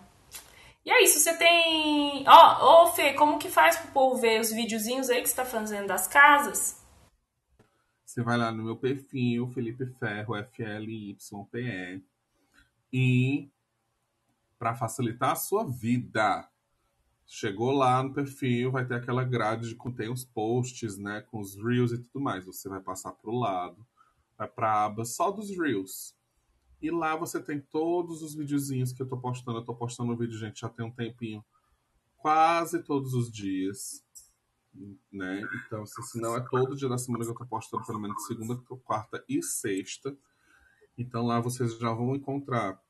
E 0.83 0.89
é 0.89 1.03
isso, 1.03 1.19
você 1.19 1.37
tem. 1.37 2.27
Ó, 2.27 2.83
oh, 2.83 2.83
ô 2.83 2.93
Fê, 2.93 3.13
como 3.13 3.37
que 3.37 3.47
faz 3.47 3.77
pro 3.77 3.91
povo 3.91 4.19
ver 4.19 4.41
os 4.41 4.51
videozinhos 4.51 5.07
aí 5.07 5.21
que 5.21 5.29
você 5.29 5.35
tá 5.35 5.45
fazendo 5.45 5.85
das 5.85 6.07
casas? 6.07 6.83
Você 8.03 8.23
vai 8.23 8.37
lá 8.37 8.51
no 8.51 8.63
meu 8.63 8.75
perfil, 8.75 9.51
Felipe 9.53 9.85
Ferro, 9.99 10.35
F-L-Y-P-E. 10.35 12.01
E 12.91 13.51
para 14.57 14.73
facilitar 14.73 15.33
a 15.33 15.35
sua 15.35 15.63
vida, 15.63 16.49
chegou 17.31 17.71
lá 17.71 18.01
no 18.01 18.11
perfil, 18.11 18.71
vai 18.71 18.83
ter 18.83 18.95
aquela 18.95 19.23
grade 19.23 19.69
de 19.69 19.75
contém 19.75 20.11
os 20.11 20.25
posts, 20.25 20.97
né, 20.97 21.21
com 21.21 21.39
os 21.39 21.55
reels 21.63 21.91
e 21.91 21.99
tudo 21.99 22.19
mais. 22.19 22.43
Você 22.43 22.67
vai 22.67 22.81
passar 22.81 23.11
para 23.11 23.29
o 23.29 23.39
lado, 23.39 23.85
vai 24.35 24.47
para 24.47 24.73
a 24.73 24.85
aba 24.85 25.05
só 25.05 25.29
dos 25.29 25.55
reels. 25.55 26.17
E 26.81 26.89
lá 26.89 27.15
você 27.15 27.39
tem 27.39 27.61
todos 27.61 28.23
os 28.23 28.33
videozinhos 28.33 28.91
que 28.91 29.03
eu 29.03 29.07
tô 29.07 29.15
postando. 29.15 29.59
Eu 29.59 29.63
tô 29.63 29.75
postando 29.75 30.11
um 30.11 30.17
vídeo, 30.17 30.39
gente, 30.39 30.61
já 30.61 30.69
tem 30.69 30.83
um 30.83 30.91
tempinho. 30.91 31.45
Quase 32.17 32.81
todos 32.81 33.13
os 33.13 33.31
dias. 33.31 34.03
Né? 35.11 35.47
Então, 35.65 35.85
se, 35.85 36.01
se 36.01 36.19
não 36.19 36.35
é 36.35 36.41
todo 36.49 36.75
dia 36.75 36.89
da 36.89 36.97
semana 36.97 37.23
que 37.23 37.29
eu 37.29 37.35
tô 37.35 37.45
postando, 37.45 37.85
pelo 37.85 37.99
menos 37.99 38.25
segunda, 38.25 38.55
quarta 38.83 39.23
e 39.29 39.43
sexta. 39.43 40.17
Então 40.97 41.27
lá 41.27 41.39
vocês 41.39 41.77
já 41.77 41.93
vão 41.93 42.15
encontrar 42.15 42.81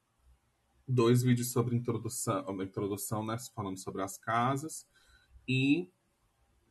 dois 0.90 1.22
vídeos 1.22 1.52
sobre 1.52 1.76
introdução, 1.76 2.44
introdução, 2.62 3.26
né? 3.26 3.38
Falando 3.54 3.78
sobre 3.78 4.02
as 4.02 4.18
casas. 4.18 4.88
E 5.48 5.92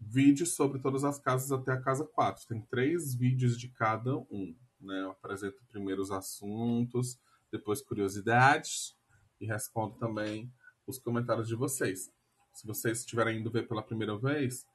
vídeos 0.01 0.55
sobre 0.55 0.81
todas 0.81 1.05
as 1.05 1.19
casas 1.19 1.53
até 1.53 1.73
a 1.73 1.81
casa 1.81 2.05
4. 2.05 2.47
Tem 2.47 2.61
três 2.63 3.15
vídeos 3.15 3.59
de 3.59 3.69
cada 3.69 4.17
um. 4.17 4.55
Né? 4.81 5.03
Eu 5.03 5.11
apresento 5.11 5.65
primeiro 5.69 6.03
os 6.03 6.11
assuntos, 6.11 7.19
depois 7.51 7.81
curiosidades 7.81 8.97
e 9.41 9.47
respondo 9.47 9.97
também 9.97 10.53
os 10.87 10.99
comentários 10.99 11.49
de 11.49 11.55
vocês. 11.55 12.13
Se 12.53 12.67
vocês 12.67 13.01
estiverem 13.01 13.41
indo 13.41 13.51
ver 13.51 13.69
pela 13.69 13.83
primeira 13.83 14.17
vez, 14.17 14.67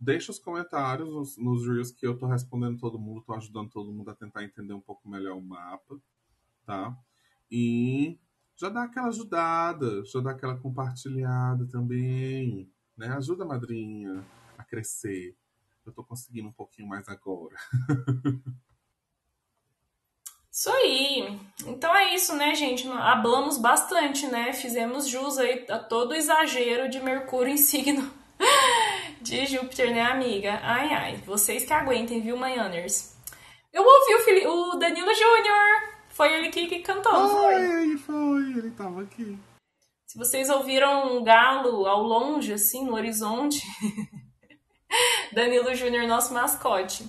deixa 0.00 0.30
os 0.30 0.38
comentários 0.38 1.08
nos, 1.08 1.36
nos 1.36 1.66
Reels 1.66 1.90
que 1.90 2.06
eu 2.06 2.12
estou 2.12 2.28
respondendo 2.28 2.78
todo 2.78 2.98
mundo, 2.98 3.20
estou 3.20 3.34
ajudando 3.36 3.70
todo 3.70 3.92
mundo 3.92 4.10
a 4.10 4.14
tentar 4.14 4.44
entender 4.44 4.72
um 4.72 4.80
pouco 4.80 5.08
melhor 5.08 5.36
o 5.36 5.42
mapa, 5.42 5.98
tá? 6.64 6.96
E 7.50 8.18
já 8.56 8.68
dá 8.68 8.84
aquela 8.84 9.08
ajudada, 9.08 10.04
já 10.04 10.20
dá 10.20 10.30
aquela 10.30 10.56
compartilhada 10.56 11.66
também, 11.66 12.70
né? 12.96 13.08
Ajuda 13.08 13.44
a 13.44 13.46
madrinha 13.46 14.24
a 14.56 14.64
crescer. 14.64 15.36
Eu 15.84 15.90
estou 15.90 16.04
conseguindo 16.04 16.48
um 16.48 16.52
pouquinho 16.52 16.88
mais 16.88 17.08
agora. 17.08 17.56
Isso 20.50 20.70
aí. 20.70 21.40
Então 21.66 21.92
é 21.92 22.14
isso, 22.14 22.32
né, 22.36 22.54
gente? 22.54 22.88
Hablamos 22.88 23.58
bastante, 23.58 24.28
né? 24.28 24.52
Fizemos 24.52 25.08
jus 25.08 25.36
aí 25.36 25.66
a 25.68 25.80
todo 25.80 26.12
o 26.12 26.14
exagero 26.14 26.88
de 26.88 27.00
Mercúrio 27.00 27.52
em 27.52 27.56
signo 27.56 28.08
de 29.20 29.46
Júpiter, 29.46 29.92
né, 29.92 30.02
amiga? 30.02 30.60
Ai, 30.62 30.94
ai. 30.94 31.16
Vocês 31.26 31.64
que 31.64 31.72
aguentem, 31.72 32.20
viu, 32.20 32.36
Manhãers? 32.36 33.16
Eu 33.72 33.82
ouvi 33.82 34.14
o, 34.14 34.20
Fili 34.20 34.46
o 34.46 34.76
Danilo 34.76 35.12
Júnior. 35.12 35.93
Foi 36.14 36.32
ele 36.32 36.48
que, 36.48 36.68
que 36.68 36.78
cantou, 36.78 37.28
foi? 37.28 37.54
Foi, 37.54 37.98
foi. 37.98 38.42
Ele 38.58 38.70
tava 38.70 39.02
aqui. 39.02 39.36
Se 40.06 40.16
vocês 40.16 40.48
ouviram 40.48 41.16
um 41.16 41.24
galo 41.24 41.86
ao 41.86 42.02
longe, 42.02 42.52
assim, 42.52 42.84
no 42.84 42.94
horizonte, 42.94 43.60
Danilo 45.34 45.74
Júnior, 45.74 46.06
nosso 46.06 46.32
mascote. 46.32 47.04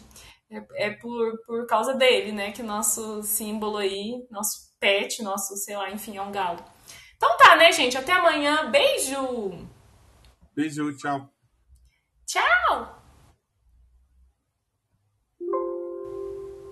É, 0.50 0.88
é, 0.88 0.92
por, 0.92 1.38
por 1.46 1.68
causa 1.68 1.94
dele, 1.94 2.32
né? 2.32 2.52
Que 2.52 2.64
nosso 2.64 3.22
símbolo 3.22 3.78
aí, 3.78 4.26
nosso 4.32 4.76
pet, 4.80 5.22
nosso, 5.22 5.56
sei 5.58 5.78
lá, 5.78 5.92
enfim, 5.92 6.18
é 6.18 6.22
um 6.22 6.32
galo. 6.32 6.64
Então 7.16 7.38
tá, 7.38 7.56
né, 7.56 7.72
gente? 7.72 7.96
Até 7.98 8.12
amanhã. 8.12 8.72
Beijo! 8.72 9.68
Beijo, 10.56 10.96
tchau. 10.98 11.30